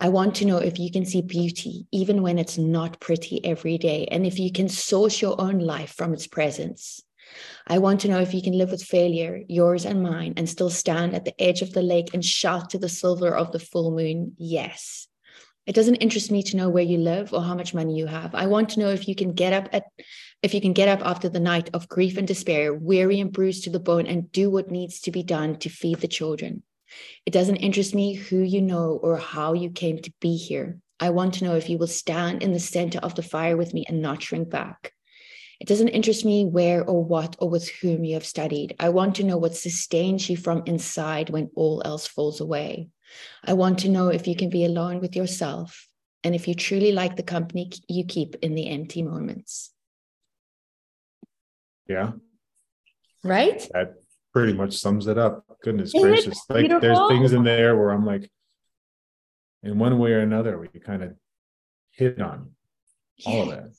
I 0.00 0.08
want 0.08 0.34
to 0.36 0.46
know 0.46 0.58
if 0.58 0.78
you 0.78 0.90
can 0.90 1.04
see 1.04 1.22
beauty 1.22 1.86
even 1.92 2.22
when 2.22 2.38
it's 2.38 2.58
not 2.58 3.00
pretty 3.00 3.44
every 3.44 3.78
day, 3.78 4.06
and 4.10 4.26
if 4.26 4.38
you 4.38 4.50
can 4.50 4.68
source 4.68 5.20
your 5.20 5.40
own 5.40 5.58
life 5.58 5.92
from 5.92 6.12
its 6.12 6.26
presence. 6.26 7.02
I 7.66 7.78
want 7.78 8.00
to 8.00 8.08
know 8.08 8.20
if 8.20 8.34
you 8.34 8.42
can 8.42 8.58
live 8.58 8.70
with 8.70 8.82
failure, 8.82 9.42
yours 9.46 9.84
and 9.84 10.02
mine, 10.02 10.34
and 10.36 10.48
still 10.48 10.70
stand 10.70 11.14
at 11.14 11.24
the 11.24 11.40
edge 11.40 11.62
of 11.62 11.72
the 11.72 11.82
lake 11.82 12.12
and 12.12 12.24
shout 12.24 12.70
to 12.70 12.78
the 12.78 12.88
silver 12.88 13.32
of 13.32 13.52
the 13.52 13.60
full 13.60 13.92
moon, 13.92 14.34
yes. 14.38 15.06
It 15.66 15.74
doesn't 15.74 15.96
interest 15.96 16.32
me 16.32 16.42
to 16.44 16.56
know 16.56 16.68
where 16.68 16.82
you 16.82 16.98
live 16.98 17.32
or 17.32 17.42
how 17.42 17.54
much 17.54 17.74
money 17.74 17.96
you 17.96 18.06
have. 18.06 18.34
I 18.34 18.46
want 18.46 18.70
to 18.70 18.80
know 18.80 18.88
if 18.88 19.06
you 19.06 19.14
can 19.14 19.34
get 19.34 19.52
up 19.52 19.68
at 19.72 19.84
if 20.42 20.54
you 20.54 20.60
can 20.60 20.72
get 20.72 20.88
up 20.88 21.04
after 21.04 21.28
the 21.28 21.40
night 21.40 21.70
of 21.74 21.88
grief 21.88 22.16
and 22.16 22.26
despair, 22.26 22.72
weary 22.72 23.20
and 23.20 23.32
bruised 23.32 23.64
to 23.64 23.70
the 23.70 23.78
bone, 23.78 24.06
and 24.06 24.32
do 24.32 24.50
what 24.50 24.70
needs 24.70 25.00
to 25.00 25.10
be 25.10 25.22
done 25.22 25.56
to 25.58 25.68
feed 25.68 26.00
the 26.00 26.08
children. 26.08 26.62
It 27.26 27.32
doesn't 27.32 27.56
interest 27.56 27.94
me 27.94 28.14
who 28.14 28.38
you 28.38 28.62
know 28.62 28.98
or 29.02 29.16
how 29.16 29.52
you 29.52 29.70
came 29.70 29.98
to 29.98 30.12
be 30.20 30.36
here. 30.36 30.78
I 30.98 31.10
want 31.10 31.34
to 31.34 31.44
know 31.44 31.56
if 31.56 31.68
you 31.68 31.78
will 31.78 31.86
stand 31.86 32.42
in 32.42 32.52
the 32.52 32.60
center 32.60 32.98
of 32.98 33.14
the 33.14 33.22
fire 33.22 33.56
with 33.56 33.72
me 33.74 33.84
and 33.88 34.02
not 34.02 34.22
shrink 34.22 34.50
back. 34.50 34.92
It 35.60 35.68
doesn't 35.68 35.88
interest 35.88 36.24
me 36.24 36.46
where 36.46 36.82
or 36.82 37.04
what 37.04 37.36
or 37.38 37.50
with 37.50 37.68
whom 37.68 38.04
you 38.04 38.14
have 38.14 38.24
studied. 38.24 38.74
I 38.80 38.88
want 38.88 39.16
to 39.16 39.24
know 39.24 39.36
what 39.36 39.54
sustains 39.54 40.28
you 40.30 40.36
from 40.36 40.62
inside 40.64 41.28
when 41.28 41.50
all 41.54 41.82
else 41.84 42.06
falls 42.06 42.40
away. 42.40 42.88
I 43.44 43.52
want 43.52 43.80
to 43.80 43.90
know 43.90 44.08
if 44.08 44.26
you 44.26 44.34
can 44.34 44.48
be 44.48 44.64
alone 44.64 45.00
with 45.00 45.14
yourself 45.14 45.86
and 46.24 46.34
if 46.34 46.48
you 46.48 46.54
truly 46.54 46.92
like 46.92 47.16
the 47.16 47.22
company 47.22 47.70
you 47.88 48.04
keep 48.04 48.36
in 48.36 48.54
the 48.54 48.68
empty 48.68 49.02
moments. 49.02 49.72
Yeah. 51.90 52.12
Right? 53.24 53.68
That 53.72 53.94
pretty 54.32 54.52
much 54.52 54.78
sums 54.78 55.08
it 55.08 55.18
up. 55.18 55.44
goodness 55.60 55.92
Isn't 55.92 56.08
gracious. 56.08 56.40
Like 56.48 56.68
there's 56.80 57.08
things 57.08 57.32
in 57.32 57.42
there 57.42 57.76
where 57.76 57.90
I'm 57.90 58.06
like, 58.06 58.30
in 59.64 59.76
one 59.76 59.98
way 59.98 60.12
or 60.12 60.20
another, 60.20 60.56
we 60.56 60.68
kind 60.68 61.02
of 61.02 61.14
hit 61.90 62.20
on 62.20 62.52
all 63.26 63.42
of 63.42 63.48
that. 63.48 63.70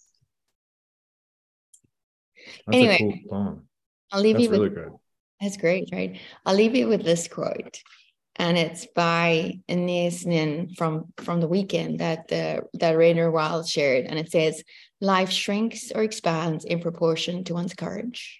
That's 2.68 2.76
anyway, 2.76 2.98
cool 3.00 3.14
poem. 3.30 3.68
I'll 4.12 4.22
leave 4.22 4.36
That's 4.36 4.44
you 4.44 4.50
with 4.50 4.60
really 4.60 4.76
good. 4.76 4.92
That's 5.40 5.56
great, 5.56 5.90
right? 5.94 6.20
I'll 6.46 6.56
leave 6.56 6.76
you 6.76 6.88
with 6.90 7.06
this 7.06 7.30
quote, 7.30 7.80
and 8.38 8.58
it's 8.58 8.86
by 8.88 9.60
Anais 9.70 10.24
Nin 10.26 10.70
from 10.76 11.14
from 11.18 11.42
the 11.42 11.48
weekend 11.48 12.00
that 12.00 12.32
uh, 12.32 12.62
that 12.74 12.98
Rainer 12.98 13.30
Wild 13.30 13.68
shared, 13.68 14.06
and 14.06 14.18
it 14.18 14.32
says, 14.32 14.64
"Life 15.00 15.30
shrinks 15.30 15.92
or 15.92 16.04
expands 16.04 16.64
in 16.66 16.80
proportion 16.80 17.44
to 17.46 17.54
one's 17.54 17.74
courage." 17.74 18.40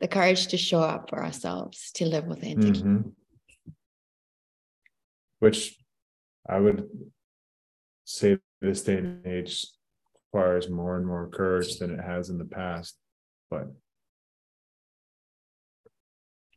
The 0.00 0.08
courage 0.08 0.48
to 0.48 0.58
show 0.58 0.80
up 0.80 1.08
for 1.08 1.22
ourselves, 1.24 1.90
to 1.94 2.04
live 2.04 2.30
authentically. 2.30 2.82
Mm-hmm. 2.82 3.08
Which 5.38 5.76
I 6.48 6.60
would 6.60 6.88
say 8.04 8.38
this 8.60 8.82
day 8.82 8.98
and 8.98 9.26
age 9.26 9.66
requires 10.32 10.68
more 10.68 10.96
and 10.96 11.06
more 11.06 11.28
courage 11.28 11.78
than 11.78 11.98
it 11.98 12.02
has 12.02 12.28
in 12.28 12.38
the 12.38 12.44
past, 12.44 12.96
but 13.50 13.68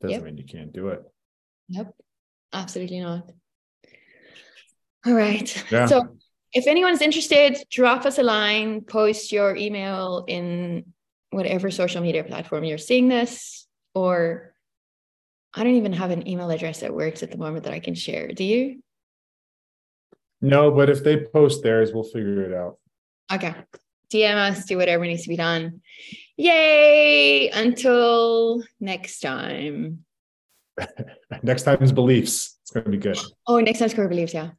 doesn't 0.01 0.15
yep. 0.15 0.23
mean 0.23 0.37
you 0.37 0.45
can't 0.45 0.73
do 0.73 0.89
it. 0.89 1.03
Yep, 1.69 1.93
absolutely 2.53 2.99
not. 2.99 3.31
All 5.05 5.13
right. 5.13 5.63
Yeah. 5.71 5.85
So 5.85 6.17
if 6.53 6.67
anyone's 6.67 7.01
interested, 7.01 7.57
drop 7.69 8.05
us 8.05 8.17
a 8.17 8.23
line, 8.23 8.81
post 8.81 9.31
your 9.31 9.55
email 9.55 10.25
in 10.27 10.93
whatever 11.31 11.71
social 11.71 12.01
media 12.01 12.23
platform 12.23 12.63
you're 12.63 12.77
seeing 12.77 13.07
this, 13.07 13.67
or 13.93 14.53
I 15.53 15.63
don't 15.63 15.75
even 15.75 15.93
have 15.93 16.11
an 16.11 16.27
email 16.27 16.49
address 16.49 16.81
that 16.81 16.93
works 16.93 17.23
at 17.23 17.31
the 17.31 17.37
moment 17.37 17.65
that 17.65 17.73
I 17.73 17.79
can 17.79 17.95
share. 17.95 18.27
Do 18.27 18.43
you? 18.43 18.81
No, 20.41 20.71
but 20.71 20.89
if 20.89 21.03
they 21.03 21.17
post 21.17 21.63
theirs, 21.63 21.91
we'll 21.93 22.03
figure 22.03 22.43
it 22.43 22.53
out. 22.53 22.77
Okay. 23.31 23.55
DM 24.11 24.35
us, 24.35 24.65
do 24.65 24.77
whatever 24.77 25.05
needs 25.05 25.23
to 25.23 25.29
be 25.29 25.35
done. 25.35 25.81
Yay! 26.37 27.49
Until 27.49 28.63
next 28.79 29.19
time. 29.19 30.05
next 31.43 31.63
time 31.63 31.81
is 31.81 31.91
beliefs. 31.91 32.57
It's 32.61 32.71
going 32.71 32.85
to 32.85 32.91
be 32.91 32.97
good. 32.97 33.17
Oh, 33.47 33.59
next 33.59 33.79
time's 33.79 33.93
core 33.93 34.07
beliefs. 34.07 34.33
Yeah. 34.33 34.51